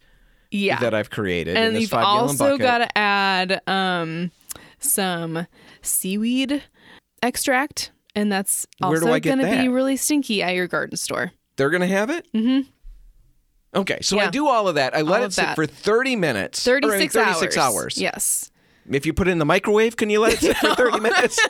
yeah. 0.51 0.79
that 0.79 0.93
I've 0.93 1.09
created 1.09 1.55
in 1.57 1.63
and 1.63 1.81
you've 1.81 1.93
also 1.93 2.57
got 2.57 2.79
to 2.79 2.97
add 2.97 3.61
um, 3.67 4.31
some 4.79 5.47
seaweed 5.83 6.63
extract, 7.21 7.91
and 8.15 8.31
that's 8.31 8.65
also 8.81 9.19
gonna 9.19 9.61
be 9.61 9.67
really 9.67 9.95
stinky 9.97 10.41
at 10.41 10.55
your 10.55 10.67
garden 10.67 10.97
store. 10.97 11.31
They're 11.55 11.69
gonna 11.69 11.87
have 11.87 12.09
it. 12.09 12.27
Mm-hmm. 12.33 12.69
Okay, 13.75 13.99
so 14.01 14.19
I 14.19 14.29
do 14.29 14.47
all 14.47 14.67
of 14.67 14.75
that. 14.75 14.95
I 14.95 15.01
let 15.01 15.21
All 15.21 15.27
it 15.27 15.33
sit 15.33 15.45
that. 15.45 15.55
for 15.55 15.65
thirty 15.65 16.15
minutes. 16.15 16.67
or, 16.67 16.77
I 16.77 16.79
mean, 16.79 16.89
36, 17.09 17.13
36 17.15 17.57
hours. 17.57 17.75
hours. 17.75 17.97
Yes. 18.01 18.51
If 18.89 19.05
you 19.05 19.13
put 19.13 19.27
it 19.27 19.31
in 19.31 19.37
the 19.39 19.45
microwave, 19.45 19.95
can 19.97 20.09
you 20.09 20.19
let 20.19 20.33
it 20.33 20.39
sit 20.39 20.57
for 20.57 20.75
thirty 20.75 20.99
minutes? 21.01 21.39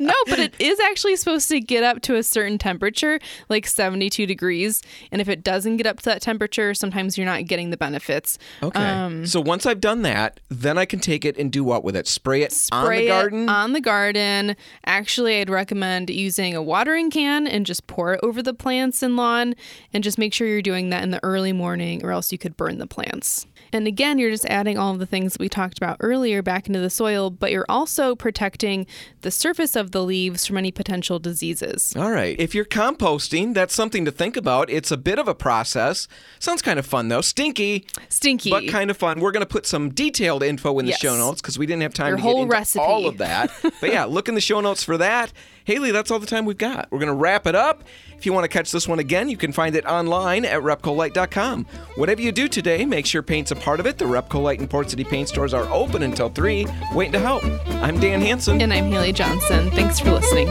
No, 0.00 0.12
but 0.26 0.38
it 0.40 0.54
is 0.58 0.78
actually 0.80 1.14
supposed 1.16 1.48
to 1.48 1.60
get 1.60 1.84
up 1.84 2.02
to 2.02 2.16
a 2.16 2.22
certain 2.24 2.58
temperature, 2.58 3.20
like 3.48 3.66
72 3.66 4.26
degrees. 4.26 4.82
And 5.12 5.20
if 5.20 5.28
it 5.28 5.44
doesn't 5.44 5.76
get 5.76 5.86
up 5.86 5.98
to 5.98 6.04
that 6.06 6.20
temperature, 6.20 6.74
sometimes 6.74 7.16
you're 7.16 7.24
not 7.24 7.46
getting 7.46 7.70
the 7.70 7.76
benefits. 7.76 8.38
Okay. 8.62 8.82
Um, 8.84 9.24
so 9.24 9.40
once 9.40 9.66
I've 9.66 9.80
done 9.80 10.02
that, 10.02 10.40
then 10.48 10.78
I 10.78 10.84
can 10.84 10.98
take 10.98 11.24
it 11.24 11.36
and 11.38 11.52
do 11.52 11.62
what 11.62 11.84
with 11.84 11.94
it? 11.94 12.08
Spray 12.08 12.42
it 12.42 12.52
on 12.72 12.84
spray 12.84 12.98
the 12.98 13.04
it 13.04 13.08
garden. 13.08 13.48
on 13.48 13.72
the 13.72 13.80
garden. 13.80 14.56
Actually, 14.84 15.40
I'd 15.40 15.50
recommend 15.50 16.10
using 16.10 16.56
a 16.56 16.62
watering 16.62 17.10
can 17.10 17.46
and 17.46 17.64
just 17.64 17.86
pour 17.86 18.14
it 18.14 18.20
over 18.22 18.42
the 18.42 18.54
plants 18.54 19.02
and 19.02 19.16
lawn 19.16 19.54
and 19.92 20.02
just 20.02 20.18
make 20.18 20.34
sure 20.34 20.46
you're 20.48 20.60
doing 20.60 20.90
that 20.90 21.02
in 21.04 21.10
the 21.12 21.20
early 21.22 21.52
morning 21.52 22.04
or 22.04 22.10
else 22.10 22.32
you 22.32 22.38
could 22.38 22.56
burn 22.56 22.78
the 22.78 22.86
plants. 22.86 23.46
And 23.72 23.86
again, 23.86 24.18
you're 24.18 24.30
just 24.30 24.46
adding 24.46 24.78
all 24.78 24.92
of 24.92 24.98
the 24.98 25.06
things 25.06 25.32
that 25.34 25.40
we 25.40 25.48
talked 25.48 25.76
about 25.78 25.96
earlier 26.00 26.42
back 26.42 26.66
into 26.66 26.80
the 26.80 26.90
soil, 26.90 27.30
but 27.30 27.50
you're 27.52 27.66
also 27.68 28.14
protecting 28.14 28.86
the 29.22 29.30
surface 29.30 29.76
of 29.76 29.90
the 29.92 30.02
leaves 30.02 30.46
from 30.46 30.56
any 30.56 30.70
potential 30.72 31.18
diseases. 31.18 31.94
All 31.96 32.10
right. 32.10 32.36
If 32.38 32.54
you're 32.54 32.64
composting, 32.64 33.54
that's 33.54 33.74
something 33.74 34.04
to 34.04 34.10
think 34.10 34.36
about. 34.36 34.70
It's 34.70 34.90
a 34.90 34.96
bit 34.96 35.18
of 35.18 35.28
a 35.28 35.34
process. 35.34 36.08
Sounds 36.38 36.62
kind 36.62 36.78
of 36.78 36.86
fun 36.86 37.08
though. 37.08 37.20
Stinky, 37.20 37.86
Stinky. 38.08 38.50
but 38.50 38.66
kind 38.68 38.90
of 38.90 38.96
fun. 38.96 39.20
We're 39.20 39.32
going 39.32 39.42
to 39.42 39.46
put 39.46 39.66
some 39.66 39.90
detailed 39.90 40.42
info 40.42 40.78
in 40.78 40.86
the 40.86 40.90
Yes. 40.90 41.00
show 41.00 41.16
notes 41.16 41.40
because 41.40 41.58
we 41.58 41.66
didn't 41.66 41.82
have 41.82 41.94
time 41.94 42.08
Your 42.08 42.16
to 42.16 42.22
whole 42.22 42.34
get 42.36 42.42
into 42.42 42.52
recipe. 42.52 42.84
all 42.84 43.06
of 43.06 43.18
that. 43.18 43.50
but 43.80 43.90
yeah, 43.92 44.04
look 44.04 44.28
in 44.28 44.34
the 44.34 44.40
show 44.40 44.60
notes 44.60 44.82
for 44.82 44.96
that. 44.98 45.32
Haley, 45.68 45.90
that's 45.90 46.10
all 46.10 46.18
the 46.18 46.24
time 46.24 46.46
we've 46.46 46.56
got. 46.56 46.90
We're 46.90 46.98
going 46.98 47.08
to 47.08 47.14
wrap 47.14 47.46
it 47.46 47.54
up. 47.54 47.84
If 48.16 48.24
you 48.24 48.32
want 48.32 48.44
to 48.44 48.48
catch 48.48 48.72
this 48.72 48.88
one 48.88 49.00
again, 49.00 49.28
you 49.28 49.36
can 49.36 49.52
find 49.52 49.76
it 49.76 49.84
online 49.84 50.46
at 50.46 50.62
repcolite.com. 50.62 51.66
Whatever 51.96 52.22
you 52.22 52.32
do 52.32 52.48
today, 52.48 52.86
make 52.86 53.04
sure 53.04 53.20
paint's 53.20 53.50
a 53.50 53.56
part 53.56 53.78
of 53.78 53.84
it. 53.84 53.98
The 53.98 54.06
Repcolite 54.06 54.60
and 54.60 54.70
Port 54.70 54.88
City 54.88 55.04
paint 55.04 55.28
stores 55.28 55.52
are 55.52 55.70
open 55.70 56.02
until 56.04 56.30
3, 56.30 56.66
waiting 56.94 57.12
to 57.12 57.18
help. 57.18 57.44
I'm 57.82 58.00
Dan 58.00 58.22
Hanson. 58.22 58.62
And 58.62 58.72
I'm 58.72 58.90
Haley 58.90 59.12
Johnson. 59.12 59.70
Thanks 59.72 60.00
for 60.00 60.10
listening. 60.10 60.48